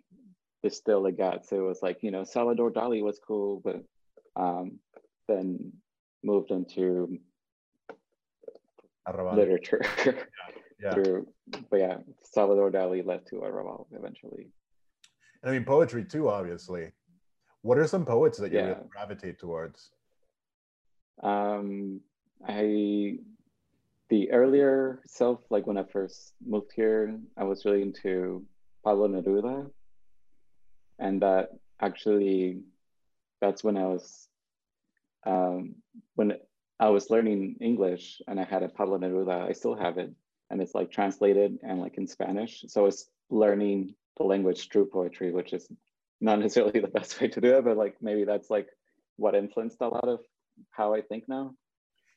distilled 0.62 1.06
it 1.06 1.16
got. 1.16 1.46
So 1.46 1.56
it 1.56 1.68
was 1.68 1.82
like 1.82 2.02
you 2.02 2.10
know 2.10 2.24
Salvador 2.24 2.70
Dali 2.70 3.02
was 3.02 3.18
cool, 3.26 3.62
but 3.64 3.82
um, 4.36 4.78
then 5.28 5.72
moved 6.22 6.50
into 6.50 7.18
Arrabal. 9.08 9.34
literature. 9.34 9.82
yeah. 10.04 10.12
yeah. 10.82 10.90
Through, 10.94 11.28
but 11.70 11.80
yeah, 11.80 11.98
Salvador 12.22 12.70
Dali 12.70 13.04
led 13.04 13.26
to 13.26 13.42
Arrabal 13.44 13.86
eventually. 13.92 14.48
And 15.42 15.50
I 15.50 15.54
mean 15.54 15.64
poetry 15.64 16.04
too, 16.04 16.28
obviously. 16.28 16.92
What 17.62 17.78
are 17.78 17.86
some 17.86 18.04
poets 18.04 18.38
that 18.38 18.52
you 18.52 18.58
yeah. 18.58 18.66
really 18.66 18.88
gravitate 18.90 19.38
towards? 19.38 19.90
Um, 21.22 22.00
I 22.46 23.18
the 24.08 24.30
earlier 24.32 25.00
self, 25.06 25.40
like 25.50 25.66
when 25.66 25.78
I 25.78 25.84
first 25.84 26.34
moved 26.44 26.72
here, 26.74 27.18
I 27.36 27.44
was 27.44 27.64
really 27.64 27.82
into 27.82 28.44
Pablo 28.84 29.08
Neruda, 29.08 29.70
and 30.98 31.22
that 31.22 31.50
actually, 31.80 32.62
that's 33.40 33.62
when 33.62 33.76
I 33.76 33.84
was, 33.84 34.28
um, 35.24 35.76
when 36.16 36.34
I 36.80 36.88
was 36.88 37.10
learning 37.10 37.56
English 37.60 38.20
and 38.26 38.40
I 38.40 38.44
had 38.44 38.62
a 38.62 38.68
Pablo 38.68 38.98
Neruda. 38.98 39.48
I 39.48 39.52
still 39.52 39.76
have 39.76 39.98
it, 39.98 40.10
and 40.50 40.60
it's 40.60 40.74
like 40.74 40.90
translated 40.90 41.58
and 41.62 41.80
like 41.80 41.96
in 41.96 42.06
Spanish. 42.06 42.64
So 42.66 42.80
I 42.80 42.84
was 42.84 43.08
learning 43.30 43.94
language 44.24 44.68
through 44.68 44.86
poetry, 44.86 45.32
which 45.32 45.52
is 45.52 45.68
not 46.20 46.38
necessarily 46.38 46.80
the 46.80 46.88
best 46.88 47.20
way 47.20 47.28
to 47.28 47.40
do 47.40 47.56
it, 47.56 47.64
but 47.64 47.76
like 47.76 47.96
maybe 48.00 48.24
that's 48.24 48.50
like 48.50 48.68
what 49.16 49.34
influenced 49.34 49.80
a 49.80 49.88
lot 49.88 50.08
of 50.08 50.20
how 50.70 50.94
I 50.94 51.02
think 51.02 51.28
now. 51.28 51.54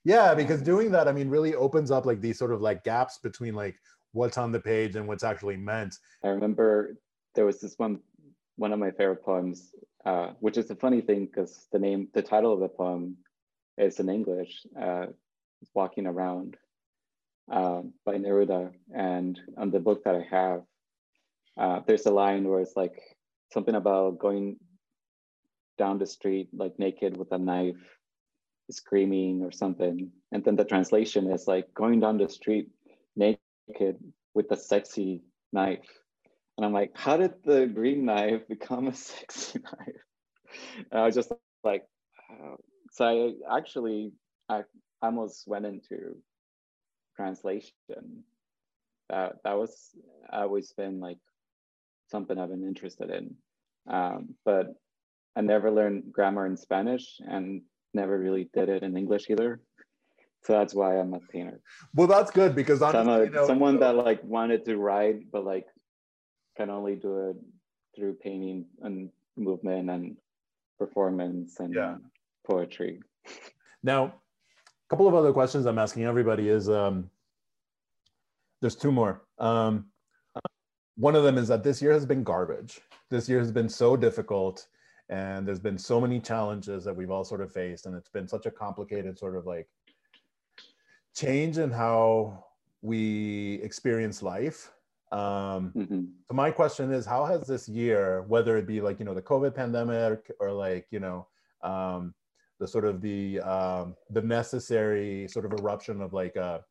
Yeah, 0.05 0.33
because 0.33 0.61
doing 0.61 0.91
that, 0.91 1.07
I 1.07 1.13
mean, 1.13 1.29
really 1.29 1.55
opens 1.55 1.89
up 1.89 2.05
like 2.05 2.19
these 2.19 2.37
sort 2.37 2.51
of 2.51 2.61
like 2.61 2.83
gaps 2.83 3.19
between 3.19 3.55
like 3.55 3.75
what's 4.11 4.37
on 4.37 4.51
the 4.51 4.59
page 4.59 4.95
and 4.95 5.07
what's 5.07 5.23
actually 5.23 5.57
meant. 5.57 5.95
I 6.23 6.29
remember 6.29 6.97
there 7.35 7.45
was 7.45 7.61
this 7.61 7.75
one 7.77 7.99
one 8.55 8.73
of 8.73 8.79
my 8.79 8.91
favorite 8.91 9.23
poems, 9.23 9.71
uh, 10.05 10.31
which 10.39 10.57
is 10.57 10.69
a 10.69 10.75
funny 10.75 11.01
thing 11.01 11.25
because 11.25 11.67
the 11.71 11.79
name, 11.79 12.07
the 12.13 12.21
title 12.21 12.53
of 12.53 12.59
the 12.59 12.67
poem 12.67 13.17
is 13.77 13.99
in 13.99 14.09
English, 14.09 14.65
uh, 14.79 15.07
Walking 15.73 16.05
Around 16.05 16.57
uh, 17.51 17.81
by 18.05 18.17
Neruda. 18.17 18.71
And 18.95 19.39
on 19.57 19.71
the 19.71 19.79
book 19.79 20.03
that 20.03 20.15
I 20.15 20.27
have, 20.29 20.61
uh, 21.57 21.79
there's 21.85 22.05
a 22.05 22.11
line 22.11 22.47
where 22.47 22.61
it's 22.61 22.75
like 22.75 22.99
something 23.51 23.75
about 23.75 24.19
going 24.19 24.57
down 25.77 25.97
the 25.97 26.05
street 26.05 26.49
like 26.53 26.77
naked 26.77 27.17
with 27.17 27.31
a 27.31 27.37
knife 27.37 27.83
screaming 28.71 29.43
or 29.43 29.51
something. 29.51 30.11
And 30.31 30.43
then 30.43 30.55
the 30.55 30.65
translation 30.65 31.31
is 31.31 31.47
like 31.47 31.73
going 31.73 31.99
down 31.99 32.17
the 32.17 32.29
street 32.29 32.69
naked 33.15 33.97
with 34.33 34.51
a 34.51 34.57
sexy 34.57 35.21
knife. 35.51 35.87
And 36.57 36.65
i'm 36.65 36.73
like 36.73 36.91
how 36.93 37.17
did 37.17 37.33
the 37.43 37.65
green 37.65 38.05
knife 38.05 38.47
become 38.47 38.87
a 38.87 38.93
sexy 39.09 39.59
knife? 39.59 40.03
And 40.91 41.01
i 41.01 41.05
was 41.05 41.15
just 41.15 41.31
like 41.63 41.83
oh. 42.31 42.57
so 42.91 43.05
i 43.05 43.57
actually 43.57 44.11
i 44.49 44.63
almost 45.01 45.47
went 45.47 45.65
into 45.65 46.15
translation. 47.15 48.23
That 49.09 49.35
that 49.43 49.57
was 49.57 49.89
always 50.31 50.71
been 50.71 50.99
like 50.99 51.19
something 52.09 52.37
I've 52.37 52.49
been 52.49 52.67
interested 52.67 53.09
in. 53.09 53.35
Um, 53.87 54.35
but 54.45 54.73
I 55.35 55.41
never 55.41 55.71
learned 55.71 56.11
grammar 56.11 56.45
in 56.45 56.57
Spanish 56.57 57.19
and 57.19 57.61
never 57.93 58.17
really 58.17 58.49
did 58.53 58.69
it 58.69 58.83
in 58.83 58.97
English 58.97 59.29
either. 59.29 59.61
So 60.43 60.53
that's 60.53 60.73
why 60.73 60.97
I'm 60.99 61.13
a 61.13 61.19
painter. 61.19 61.61
Well, 61.93 62.07
that's 62.07 62.29
good 62.31 62.53
because 62.53 62.81
honestly, 62.81 63.13
I'm 63.13 63.21
a, 63.21 63.23
you 63.23 63.29
know, 63.29 63.47
someone 63.47 63.79
that 63.79 63.95
like 63.95 64.21
wanted 64.23 64.65
to 64.65 64.77
write, 64.77 65.31
but 65.31 65.45
like 65.45 65.65
can 66.57 66.69
only 66.69 66.95
do 66.95 67.29
it 67.29 67.37
through 67.95 68.15
painting 68.15 68.65
and 68.81 69.09
movement 69.37 69.89
and 69.89 70.17
performance 70.77 71.59
and 71.59 71.73
yeah. 71.73 71.95
poetry. 72.45 72.99
Now, 73.83 74.05
a 74.05 74.89
couple 74.89 75.07
of 75.07 75.15
other 75.15 75.31
questions 75.31 75.65
I'm 75.65 75.79
asking 75.79 76.03
everybody 76.03 76.49
is 76.49 76.69
um, 76.69 77.09
there's 78.61 78.75
two 78.75 78.91
more. 78.91 79.21
Um, 79.39 79.85
one 80.95 81.15
of 81.15 81.23
them 81.23 81.37
is 81.37 81.47
that 81.47 81.63
this 81.63 81.81
year 81.81 81.93
has 81.93 82.05
been 82.05 82.23
garbage. 82.23 82.81
This 83.09 83.27
year 83.27 83.39
has 83.39 83.51
been 83.51 83.69
so 83.69 83.95
difficult 83.95 84.67
and 85.09 85.47
there's 85.47 85.59
been 85.59 85.77
so 85.77 85.99
many 85.99 86.19
challenges 86.19 86.83
that 86.85 86.95
we've 86.95 87.11
all 87.11 87.23
sort 87.23 87.41
of 87.41 87.51
faced 87.51 87.85
and 87.85 87.95
it's 87.95 88.09
been 88.09 88.27
such 88.27 88.45
a 88.45 88.51
complicated 88.51 89.17
sort 89.17 89.35
of 89.35 89.45
like 89.45 89.67
change 91.15 91.57
in 91.57 91.69
how 91.69 92.45
we 92.81 93.59
experience 93.61 94.23
life 94.23 94.71
um, 95.11 95.71
mm-hmm. 95.75 96.01
so 96.27 96.33
my 96.33 96.49
question 96.49 96.91
is 96.91 97.05
how 97.05 97.25
has 97.25 97.45
this 97.45 97.69
year 97.69 98.23
whether 98.23 98.57
it 98.57 98.65
be 98.65 98.81
like 98.81 98.97
you 98.97 99.05
know 99.05 99.13
the 99.13 99.21
covid 99.21 99.53
pandemic 99.53 100.31
or 100.39 100.51
like 100.51 100.87
you 100.89 100.99
know 100.99 101.27
um, 101.63 102.13
the 102.59 102.67
sort 102.67 102.85
of 102.85 103.01
the 103.01 103.39
um, 103.41 103.95
the 104.09 104.21
necessary 104.21 105.27
sort 105.27 105.45
of 105.45 105.53
eruption 105.59 106.01
of 106.01 106.13
like 106.13 106.35
a 106.35 106.63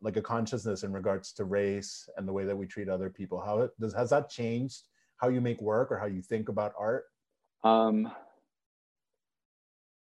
like 0.00 0.16
a 0.16 0.22
consciousness 0.22 0.82
in 0.82 0.92
regards 0.92 1.32
to 1.32 1.44
race 1.44 2.08
and 2.16 2.26
the 2.26 2.32
way 2.32 2.44
that 2.44 2.56
we 2.56 2.66
treat 2.66 2.88
other 2.88 3.10
people 3.10 3.40
how 3.40 3.60
it, 3.60 3.70
does 3.80 3.94
has 3.94 4.10
that 4.10 4.28
changed 4.28 4.88
how 5.16 5.28
you 5.28 5.40
make 5.40 5.60
work 5.60 5.90
or 5.90 5.98
how 5.98 6.06
you 6.06 6.22
think 6.22 6.48
about 6.48 6.72
art 6.78 7.04
um 7.62 8.10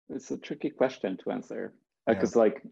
it's 0.09 0.31
a 0.31 0.39
tricky 0.39 0.71
question 0.71 1.17
to 1.17 1.31
answer 1.31 1.73
because 2.07 2.35
yeah. 2.35 2.43
like 2.43 2.63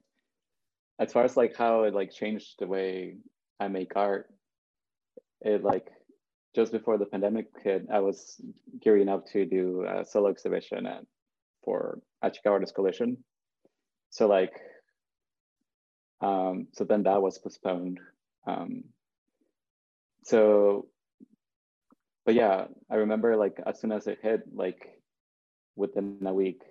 as 1.00 1.12
far 1.12 1.24
as 1.24 1.36
like 1.36 1.56
how 1.56 1.82
it 1.82 1.94
like 1.94 2.12
changed 2.12 2.54
the 2.58 2.66
way 2.66 3.16
i 3.60 3.68
make 3.68 3.92
art 3.96 4.28
it 5.40 5.62
like 5.62 5.88
just 6.54 6.72
before 6.72 6.96
the 6.96 7.06
pandemic 7.06 7.46
hit 7.62 7.86
i 7.92 7.98
was 7.98 8.40
gearing 8.80 9.08
up 9.08 9.26
to 9.26 9.44
do 9.44 9.84
a 9.88 10.04
solo 10.04 10.28
exhibition 10.28 10.86
at 10.86 11.04
for 11.68 12.00
Chicago 12.24 12.54
Artist 12.54 12.74
Coalition. 12.74 13.18
So 14.10 14.26
like 14.26 14.58
um, 16.20 16.68
so 16.72 16.84
then 16.84 17.04
that 17.04 17.22
was 17.22 17.38
postponed. 17.38 18.00
Um, 18.46 18.84
so, 20.24 20.88
but 22.24 22.34
yeah, 22.34 22.66
I 22.90 22.96
remember 22.96 23.36
like 23.36 23.60
as 23.66 23.80
soon 23.80 23.92
as 23.92 24.06
it 24.06 24.18
hit, 24.22 24.42
like 24.52 25.00
within 25.76 26.18
a 26.26 26.34
week, 26.34 26.62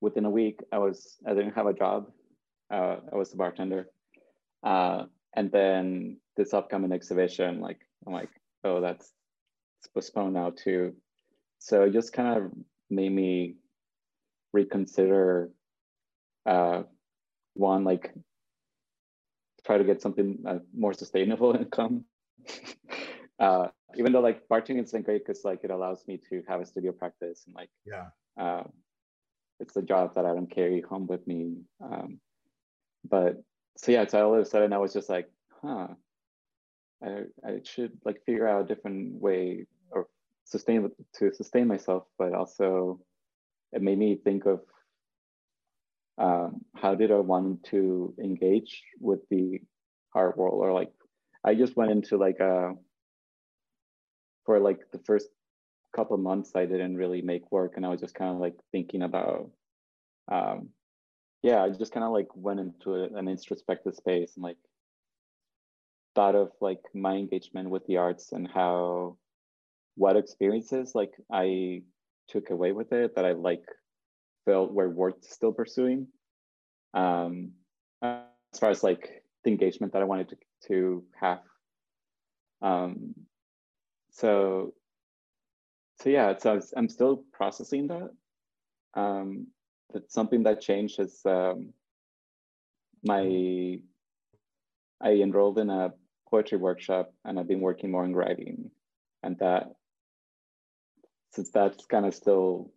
within 0.00 0.24
a 0.24 0.30
week, 0.30 0.60
I 0.72 0.78
was 0.78 1.16
I 1.26 1.34
didn't 1.34 1.54
have 1.54 1.66
a 1.66 1.74
job. 1.74 2.10
Uh, 2.70 2.96
I 3.12 3.16
was 3.16 3.32
a 3.32 3.36
bartender, 3.36 3.88
uh, 4.62 5.04
and 5.34 5.50
then 5.50 6.18
this 6.36 6.54
upcoming 6.54 6.92
exhibition, 6.92 7.60
like 7.60 7.80
I'm 8.06 8.12
like, 8.12 8.30
oh, 8.62 8.80
that's 8.80 9.12
it's 9.80 9.88
postponed 9.88 10.34
now 10.34 10.50
too. 10.50 10.94
So 11.58 11.84
it 11.84 11.92
just 11.92 12.12
kind 12.12 12.36
of 12.36 12.52
made 12.90 13.12
me 13.12 13.56
reconsider 14.52 15.50
uh, 16.46 16.82
one 17.54 17.84
like 17.84 18.12
try 19.70 19.78
to 19.78 19.84
get 19.84 20.02
something 20.02 20.36
uh, 20.46 20.58
more 20.76 20.92
sustainable 20.92 21.54
income. 21.62 22.04
uh, 23.38 23.68
even 23.96 24.12
though 24.12 24.20
like 24.20 24.48
bartending 24.48 24.78
has 24.78 24.92
been 24.92 25.02
great 25.02 25.24
because 25.24 25.44
like 25.44 25.60
it 25.62 25.70
allows 25.70 26.04
me 26.08 26.18
to 26.28 26.42
have 26.48 26.60
a 26.60 26.66
studio 26.66 26.92
practice 26.92 27.44
and 27.46 27.54
like 27.54 27.70
yeah, 27.86 28.06
uh, 28.36 28.64
it's 29.60 29.76
a 29.76 29.82
job 29.82 30.14
that 30.14 30.24
I 30.24 30.34
don't 30.34 30.50
carry 30.50 30.80
home 30.80 31.06
with 31.06 31.24
me. 31.26 31.62
Um, 31.82 32.18
but 33.08 33.42
so 33.76 33.92
yeah, 33.92 34.06
so 34.06 34.26
all 34.26 34.34
of 34.34 34.40
a 34.40 34.44
sudden 34.44 34.72
I 34.72 34.78
was 34.78 34.92
just 34.92 35.08
like, 35.08 35.30
huh, 35.62 35.88
I 37.04 37.10
I 37.44 37.60
should 37.62 37.92
like 38.04 38.24
figure 38.26 38.48
out 38.48 38.62
a 38.64 38.66
different 38.74 39.20
way 39.20 39.66
or 39.90 40.08
sustain 40.44 40.90
to 41.18 41.32
sustain 41.32 41.68
myself, 41.68 42.04
but 42.18 42.32
also 42.34 43.00
it 43.72 43.82
made 43.82 43.98
me 43.98 44.16
think 44.16 44.46
of 44.46 44.60
um, 46.18 46.64
how 46.74 46.94
did 46.94 47.10
I 47.10 47.16
want 47.16 47.64
to 47.64 48.14
engage 48.22 48.82
with 49.00 49.20
the 49.30 49.60
art 50.14 50.36
world? 50.36 50.54
Or 50.62 50.72
like 50.72 50.92
I 51.44 51.54
just 51.54 51.76
went 51.76 51.90
into 51.90 52.16
like 52.16 52.40
a 52.40 52.74
for 54.44 54.58
like 54.58 54.90
the 54.92 54.98
first 54.98 55.28
couple 55.94 56.16
months 56.16 56.52
I 56.54 56.66
didn't 56.66 56.96
really 56.96 57.22
make 57.22 57.50
work 57.50 57.74
and 57.76 57.84
I 57.84 57.88
was 57.88 58.00
just 58.00 58.14
kind 58.14 58.30
of 58.30 58.38
like 58.38 58.54
thinking 58.72 59.02
about 59.02 59.50
um 60.30 60.68
yeah 61.42 61.62
I 61.62 61.70
just 61.70 61.92
kind 61.92 62.04
of 62.04 62.12
like 62.12 62.28
went 62.34 62.60
into 62.60 62.94
a, 62.94 63.04
an 63.18 63.28
introspective 63.28 63.96
space 63.96 64.32
and 64.36 64.44
like 64.44 64.56
thought 66.14 66.34
of 66.36 66.52
like 66.60 66.82
my 66.94 67.14
engagement 67.14 67.70
with 67.70 67.86
the 67.86 67.96
arts 67.96 68.32
and 68.32 68.48
how 68.48 69.16
what 69.96 70.16
experiences 70.16 70.94
like 70.94 71.12
I 71.32 71.82
took 72.28 72.50
away 72.50 72.72
with 72.72 72.92
it 72.92 73.16
that 73.16 73.24
I 73.24 73.32
like 73.32 73.64
felt 74.44 74.72
were 74.72 74.90
worth 74.90 75.24
still 75.24 75.52
pursuing. 75.52 76.06
Um 76.94 77.52
as 78.02 78.58
far 78.58 78.70
as 78.70 78.82
like 78.82 79.22
the 79.44 79.50
engagement 79.50 79.92
that 79.92 80.02
I 80.02 80.06
wanted 80.06 80.30
to, 80.30 80.36
to 80.68 81.04
have. 81.20 81.40
Um 82.62 83.14
so 84.10 84.74
so 86.00 86.08
yeah, 86.08 86.34
so 86.38 86.60
I'm 86.76 86.88
still 86.88 87.24
processing 87.32 87.88
that. 87.88 88.10
Um, 88.94 89.48
but 89.92 90.10
something 90.10 90.42
that 90.44 90.60
changed 90.62 90.98
is 90.98 91.20
um, 91.26 91.74
my 93.04 93.78
I 95.02 95.10
enrolled 95.12 95.58
in 95.58 95.68
a 95.68 95.92
poetry 96.30 96.58
workshop 96.58 97.12
and 97.24 97.38
I've 97.38 97.48
been 97.48 97.60
working 97.60 97.90
more 97.90 98.04
on 98.04 98.14
writing, 98.14 98.70
and 99.22 99.38
that 99.38 99.72
since 101.32 101.50
that's 101.50 101.84
kind 101.86 102.06
of 102.06 102.14
still 102.14 102.72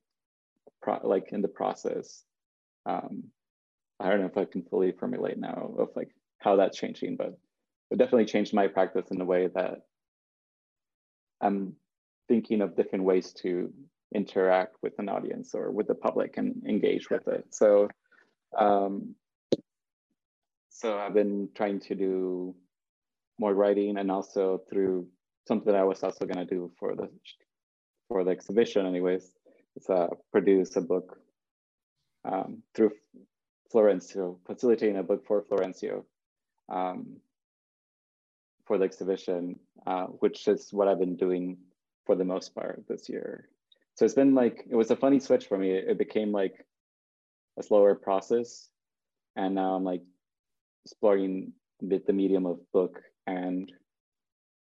like 1.03 1.31
in 1.31 1.41
the 1.41 1.47
process. 1.47 2.23
Um, 2.85 3.25
I 3.99 4.09
don't 4.09 4.21
know 4.21 4.27
if 4.27 4.37
I 4.37 4.45
can 4.45 4.63
fully 4.63 4.91
formulate 4.91 5.37
now 5.37 5.73
of 5.77 5.89
like 5.95 6.09
how 6.39 6.55
that's 6.55 6.77
changing, 6.77 7.15
but 7.15 7.37
it 7.91 7.97
definitely 7.97 8.25
changed 8.25 8.53
my 8.53 8.67
practice 8.67 9.11
in 9.11 9.21
a 9.21 9.25
way 9.25 9.47
that 9.55 9.83
I'm 11.41 11.75
thinking 12.27 12.61
of 12.61 12.75
different 12.75 13.05
ways 13.05 13.33
to 13.43 13.71
interact 14.13 14.75
with 14.81 14.93
an 14.99 15.09
audience 15.09 15.53
or 15.53 15.71
with 15.71 15.87
the 15.87 15.95
public 15.95 16.37
and 16.37 16.63
engage 16.67 17.09
with 17.09 17.27
it. 17.27 17.45
So, 17.51 17.89
um, 18.57 19.15
so 20.69 20.97
I've 20.97 21.13
been 21.13 21.49
trying 21.55 21.79
to 21.81 21.95
do 21.95 22.55
more 23.39 23.53
writing 23.53 23.97
and 23.97 24.11
also 24.11 24.61
through 24.69 25.07
something 25.47 25.73
I 25.73 25.83
was 25.83 26.03
also 26.03 26.25
gonna 26.25 26.45
do 26.45 26.71
for 26.79 26.95
the 26.95 27.09
for 28.07 28.23
the 28.23 28.31
exhibition, 28.31 28.85
anyways. 28.85 29.31
Uh, 29.89 30.07
produce 30.31 30.75
a 30.77 30.81
book 30.81 31.17
um, 32.23 32.63
through 32.73 32.91
Florencio, 33.73 34.37
facilitating 34.45 34.97
a 34.97 35.03
book 35.03 35.25
for 35.25 35.41
Florencio 35.41 36.05
um, 36.69 37.17
for 38.65 38.77
the 38.77 38.85
exhibition, 38.85 39.59
uh, 39.85 40.05
which 40.05 40.47
is 40.47 40.71
what 40.71 40.87
I've 40.87 40.99
been 40.99 41.17
doing 41.17 41.57
for 42.05 42.15
the 42.15 42.23
most 42.23 42.55
part 42.55 42.85
this 42.87 43.09
year. 43.09 43.49
So 43.95 44.05
it's 44.05 44.13
been 44.13 44.35
like, 44.35 44.65
it 44.69 44.75
was 44.75 44.91
a 44.91 44.95
funny 44.95 45.19
switch 45.19 45.47
for 45.47 45.57
me. 45.57 45.71
It 45.71 45.97
became 45.97 46.31
like 46.31 46.65
a 47.57 47.63
slower 47.63 47.95
process. 47.95 48.69
And 49.35 49.55
now 49.55 49.73
I'm 49.73 49.83
like 49.83 50.03
exploring 50.85 51.53
with 51.81 52.05
the 52.05 52.13
medium 52.13 52.45
of 52.45 52.59
book 52.71 53.01
and 53.27 53.71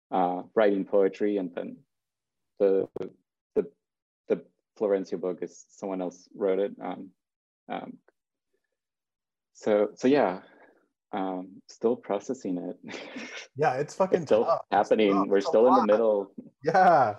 uh, 0.10 0.44
writing 0.56 0.86
poetry. 0.86 1.38
And 1.38 1.54
then 1.54 1.78
the, 2.60 2.88
the, 3.00 3.06
the 3.08 3.21
Florencio 4.80 5.20
book 5.20 5.40
is 5.42 5.66
someone 5.70 6.02
else 6.02 6.28
wrote 6.36 6.60
it. 6.60 6.74
Um, 6.82 7.10
um, 7.70 7.98
so, 9.54 9.90
so 9.96 10.08
yeah, 10.08 10.40
um, 11.14 11.62
still 11.68 11.96
processing 11.96 12.58
it. 12.58 12.96
Yeah, 13.58 13.74
it's 13.76 13.94
fucking 13.96 14.20
it's 14.20 14.28
still 14.28 14.46
tough. 14.46 14.62
happening. 14.72 15.12
Tough. 15.12 15.28
We're 15.28 15.38
It's 15.38 15.48
still 15.48 15.68
in 15.68 15.76
the 15.76 15.86
middle. 15.86 16.32
Yeah. 16.64 17.16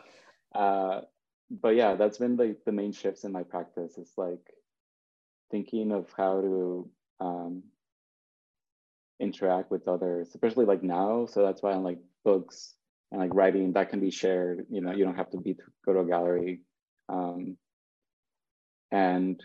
Uh, 0.54 1.02
but 1.50 1.76
yeah, 1.76 1.94
that's 1.94 2.18
been 2.18 2.36
the, 2.36 2.56
the 2.64 2.72
main 2.72 2.92
shifts 2.92 3.24
in 3.24 3.32
my 3.32 3.42
practice. 3.42 3.98
It's 3.98 4.16
like 4.16 4.40
thinking 5.50 5.92
of 5.92 6.08
how 6.16 6.40
to 6.40 6.90
um, 7.20 7.62
interact 9.20 9.70
with 9.70 9.86
others, 9.86 10.28
especially 10.28 10.64
like 10.64 10.82
now. 10.82 11.26
So 11.26 11.42
that's 11.42 11.62
why 11.62 11.72
I'm 11.72 11.84
like 11.84 11.98
books 12.24 12.74
and 13.10 13.20
like 13.20 13.34
writing 13.34 13.72
that 13.74 13.90
can 13.90 14.00
be 14.00 14.10
shared. 14.10 14.66
You 14.70 14.80
know, 14.80 14.92
you 14.92 15.04
don't 15.04 15.16
have 15.16 15.30
to 15.30 15.38
be 15.38 15.54
to 15.54 15.62
go 15.84 15.92
to 15.92 16.00
a 16.00 16.06
gallery. 16.06 16.60
Um, 17.12 17.56
and 18.90 19.42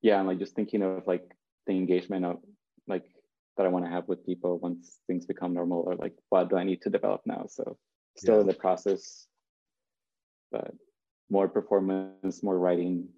yeah, 0.00 0.18
I'm 0.18 0.26
like 0.26 0.38
just 0.38 0.54
thinking 0.54 0.82
of 0.82 1.06
like 1.06 1.24
the 1.66 1.72
engagement 1.72 2.24
of 2.24 2.38
like 2.86 3.04
that 3.56 3.66
I 3.66 3.68
want 3.68 3.84
to 3.84 3.90
have 3.90 4.08
with 4.08 4.24
people 4.24 4.58
once 4.58 5.00
things 5.06 5.26
become 5.26 5.52
normal, 5.52 5.80
or 5.86 5.96
like 5.96 6.14
what 6.30 6.48
do 6.48 6.56
I 6.56 6.64
need 6.64 6.82
to 6.82 6.90
develop 6.90 7.22
now? 7.26 7.46
So 7.48 7.76
still 8.16 8.36
Yeah. 8.36 8.40
in 8.42 8.46
the 8.46 8.54
process, 8.54 9.26
but 10.50 10.72
more 11.30 11.48
performance, 11.48 12.42
more 12.42 12.58
writing, 12.58 13.08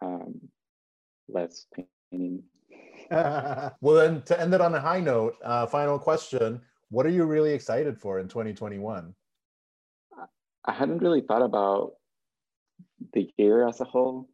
um, 0.00 0.40
less 1.28 1.66
painting. 2.10 2.42
well, 3.10 3.94
then 3.94 4.22
to 4.22 4.40
end 4.40 4.54
it 4.54 4.60
on 4.60 4.74
a 4.74 4.80
high 4.80 5.00
note, 5.00 5.36
uh, 5.44 5.66
final 5.66 5.98
question: 5.98 6.60
What 6.90 7.06
are 7.06 7.10
you 7.10 7.24
really 7.24 7.52
excited 7.52 7.98
for 7.98 8.18
in 8.18 8.28
2021? 8.28 9.14
I 10.64 10.72
hadn't 10.72 10.98
really 10.98 11.22
thought 11.22 11.42
about 11.42 11.92
the 13.12 13.30
year 13.36 13.66
as 13.66 13.80
a 13.80 13.84
whole, 13.84 14.28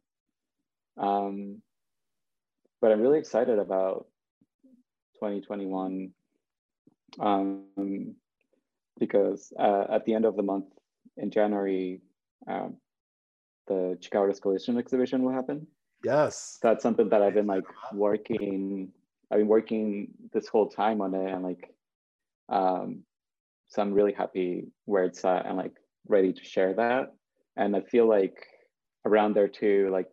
um, 0.97 1.61
but 2.81 2.91
I'm 2.91 3.01
really 3.01 3.19
excited 3.19 3.59
about 3.59 4.07
2021 5.15 6.11
um, 7.19 8.15
because 8.99 9.51
uh, 9.59 9.85
at 9.89 10.05
the 10.05 10.13
end 10.13 10.25
of 10.25 10.35
the 10.35 10.43
month 10.43 10.65
in 11.17 11.31
January, 11.31 12.01
um, 12.47 12.75
the 13.67 13.97
Chicago 14.01 14.31
Escalation 14.31 14.77
exhibition 14.77 15.23
will 15.23 15.33
happen. 15.33 15.67
Yes. 16.03 16.59
That's 16.61 16.83
something 16.83 17.09
that 17.09 17.21
I've 17.21 17.33
been 17.33 17.47
like 17.47 17.65
working. 17.93 18.89
I've 19.31 19.39
been 19.39 19.47
working 19.47 20.09
this 20.33 20.47
whole 20.47 20.69
time 20.69 21.01
on 21.01 21.15
it, 21.15 21.31
and 21.31 21.43
like, 21.43 21.73
um, 22.49 22.99
so 23.67 23.81
I'm 23.81 23.93
really 23.93 24.13
happy 24.13 24.67
where 24.85 25.03
it's 25.03 25.25
at 25.25 25.45
and 25.47 25.57
like 25.57 25.73
ready 26.07 26.31
to 26.31 26.43
share 26.43 26.73
that. 26.75 27.13
And 27.57 27.75
I 27.75 27.81
feel 27.81 28.07
like 28.07 28.45
around 29.05 29.35
there 29.35 29.47
too, 29.47 29.89
like 29.91 30.11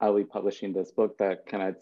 I'll 0.00 0.16
be 0.16 0.24
publishing 0.24 0.72
this 0.72 0.92
book 0.92 1.18
that 1.18 1.46
kind 1.46 1.62
of 1.62 1.76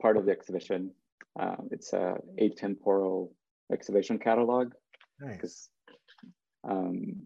part 0.00 0.16
of 0.16 0.26
the 0.26 0.32
exhibition. 0.32 0.90
Um, 1.38 1.68
it's 1.70 1.92
a 1.92 2.16
atemporal 2.40 3.30
exhibition 3.72 4.18
catalog 4.18 4.72
Nice. 5.20 5.36
because 5.36 5.68
um, 6.68 7.16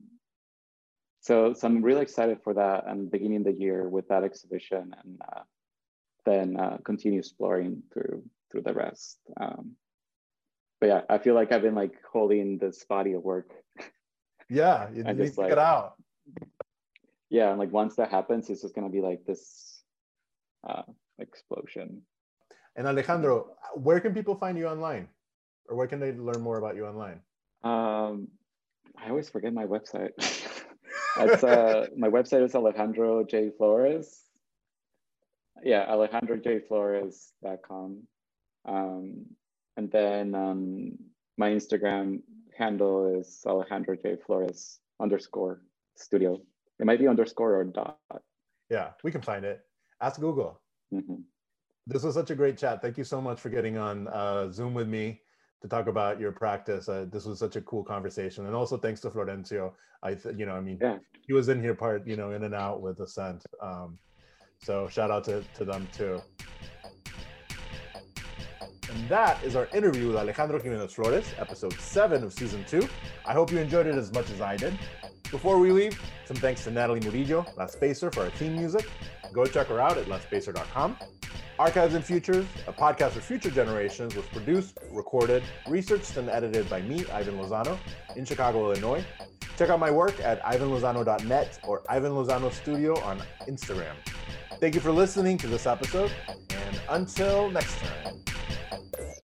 so 1.21 1.53
so 1.53 1.67
I'm 1.67 1.83
really 1.83 2.03
excited 2.03 2.39
for 2.43 2.55
that 2.55 2.85
and 2.87 3.11
beginning 3.11 3.45
the 3.45 3.53
year 3.53 3.89
with 3.89 4.09
that 4.09 4.25
exhibition 4.25 4.95
and 5.03 5.21
uh, 5.35 5.41
then 6.27 6.57
uh, 6.59 6.79
continue 6.85 7.21
exploring 7.21 7.83
through 7.93 8.23
through 8.51 8.63
the 8.63 8.75
rest. 8.75 9.19
Um, 9.41 9.73
but 10.81 10.87
yeah, 10.89 11.01
I 11.09 11.19
feel 11.19 11.35
like 11.35 11.53
I've 11.53 11.63
been 11.63 11.77
like 11.77 11.95
holding 12.13 12.59
this 12.59 12.85
body 12.85 13.13
of 13.13 13.23
work. 13.23 13.51
Yeah, 14.51 14.89
you 14.95 15.05
need 15.05 15.17
just, 15.17 15.35
to 15.35 15.43
like- 15.43 15.51
get 15.51 15.59
out. 15.59 15.95
Yeah, 17.33 17.49
and 17.49 17.59
like 17.59 17.73
once 17.73 17.97
that 17.97 18.11
happens, 18.11 18.51
it's 18.51 18.61
just 18.61 18.75
gonna 18.75 18.91
be 18.91 19.01
like 19.01 19.25
this 19.25 19.81
uh, 20.69 20.83
explosion. 21.19 22.03
And 22.77 22.87
Alejandro, 22.87 23.57
where 23.75 24.01
can 24.01 24.13
people 24.13 24.35
find 24.35 24.59
you 24.59 24.69
online, 24.69 25.09
or 25.67 25.77
where 25.77 25.87
can 25.87 25.99
they 25.99 26.13
learn 26.13 26.43
more 26.43 26.59
about 26.59 26.77
you 26.77 26.85
online? 26.85 27.21
Um, 27.65 28.29
I 28.99 29.09
always 29.09 29.31
forget 29.31 29.55
my 29.55 29.65
website. 29.65 30.13
It's 31.19 31.45
uh, 31.45 31.89
my 31.95 32.09
website 32.09 32.43
is 32.43 32.55
Alejandro 32.55 33.23
J 33.25 33.51
Flores. 33.59 34.23
Yeah, 35.63 35.85
alejandro 35.87 36.37
j 36.39 36.61
alejandrojflores.com. 36.61 38.03
Um, 38.65 39.27
and 39.77 39.91
then 39.91 40.35
um, 40.35 40.99
my 41.37 41.51
Instagram 41.51 42.21
handle 42.57 43.21
is 43.21 43.43
Alejandro 43.47 43.95
J 43.97 44.17
Flores 44.25 44.81
underscore 45.01 45.61
studio. 45.97 46.41
It 46.81 46.87
might 46.87 46.99
be 46.99 47.09
underscore 47.09 47.57
or 47.61 47.65
dot. 47.65 47.99
Yeah, 48.71 48.91
we 49.05 49.11
can 49.11 49.23
find 49.23 49.45
it. 49.45 49.61
Ask 50.01 50.21
Google. 50.21 50.61
Mhm. 50.93 51.23
This 51.87 52.03
was 52.03 52.15
such 52.15 52.31
a 52.31 52.35
great 52.35 52.57
chat. 52.57 52.81
Thank 52.81 52.97
you 52.99 53.05
so 53.05 53.21
much 53.21 53.41
for 53.41 53.49
getting 53.51 53.77
on 53.77 54.09
uh, 54.09 54.51
Zoom 54.51 54.73
with 54.75 54.89
me 54.89 55.21
to 55.63 55.69
talk 55.69 55.87
about 55.89 56.19
your 56.21 56.33
practice. 56.33 56.89
Uh, 56.89 57.07
this 57.11 57.25
was 57.25 57.39
such 57.39 57.57
a 57.57 57.61
cool 57.63 57.85
conversation, 57.85 58.47
and 58.47 58.55
also 58.55 58.77
thanks 58.77 59.01
to 59.01 59.11
Florencio. 59.11 59.73
I, 60.03 60.15
th- 60.15 60.37
you 60.37 60.47
know, 60.47 60.55
I 60.55 60.61
mean, 60.61 60.79
Yeah. 60.81 60.99
he 61.27 61.33
was 61.33 61.49
in 61.49 61.61
here 61.63 61.75
part, 61.75 62.07
you 62.07 62.17
know, 62.17 62.33
in 62.33 62.43
and 62.45 62.55
out 62.55 62.83
with 62.83 62.99
Ascent. 63.01 63.45
Um, 63.61 63.99
so 64.59 64.89
shout 64.89 65.11
out 65.11 65.25
to, 65.25 65.43
to 65.55 65.65
them 65.65 65.87
too. 65.93 66.21
And 68.91 69.09
that 69.09 69.43
is 69.43 69.57
our 69.57 69.67
interview 69.75 70.09
with 70.09 70.17
Alejandro 70.17 70.61
Jimenez 70.61 70.93
Flores, 70.93 71.33
episode 71.39 71.73
seven 71.81 72.23
of 72.25 72.33
season 72.33 72.65
two. 72.65 72.87
I 73.25 73.33
hope 73.33 73.51
you 73.51 73.59
enjoyed 73.59 73.87
it 73.87 73.95
as 73.95 74.13
much 74.13 74.29
as 74.31 74.41
I 74.41 74.57
did. 74.57 74.79
Before 75.33 75.59
we 75.59 75.73
leave, 75.73 75.99
some 76.27 76.37
thanks 76.37 76.63
to 76.65 76.71
Natalie 76.71 77.01
Murillo, 77.01 77.47
La 77.57 77.67
Spacer, 77.67 78.11
for 78.11 78.21
our 78.21 78.31
theme 78.31 78.55
music. 78.55 78.87
Go 79.33 79.47
check 79.47 79.69
her 79.69 79.81
out 79.81 79.97
at 79.97 80.05
laspacer.com. 80.05 80.97
Archives 81.59 81.95
and 81.95 82.05
Futures, 82.05 82.45
a 82.67 82.73
podcast 82.73 83.13
for 83.13 83.21
future 83.21 83.51
generations, 83.51 84.15
was 84.15 84.27
produced, 84.27 84.79
recorded, 84.91 85.43
researched, 85.67 86.19
and 86.19 86.29
edited 86.29 86.69
by 86.69 86.83
me, 86.83 87.07
Ivan 87.11 87.39
Lozano, 87.39 87.79
in 88.15 88.27
Chicago, 88.27 88.71
Illinois. 88.71 89.03
Check 89.57 89.71
out 89.71 89.81
my 89.81 89.91
work 89.91 90.21
at 90.21 90.43
ivanlozano.net 90.43 91.61
or 91.65 91.83
Ivan 91.89 92.13
Lozano 92.13 92.53
Studio 92.53 93.01
on 93.01 93.23
Instagram. 93.49 93.95
Thank 94.61 94.75
you 94.75 94.83
for 94.83 94.93
listening 94.93 95.39
to 95.39 95.47
this 95.47 95.67
episode, 95.67 96.13
and 96.29 96.81
until 96.91 97.51
next 97.51 97.79
time. 97.79 98.23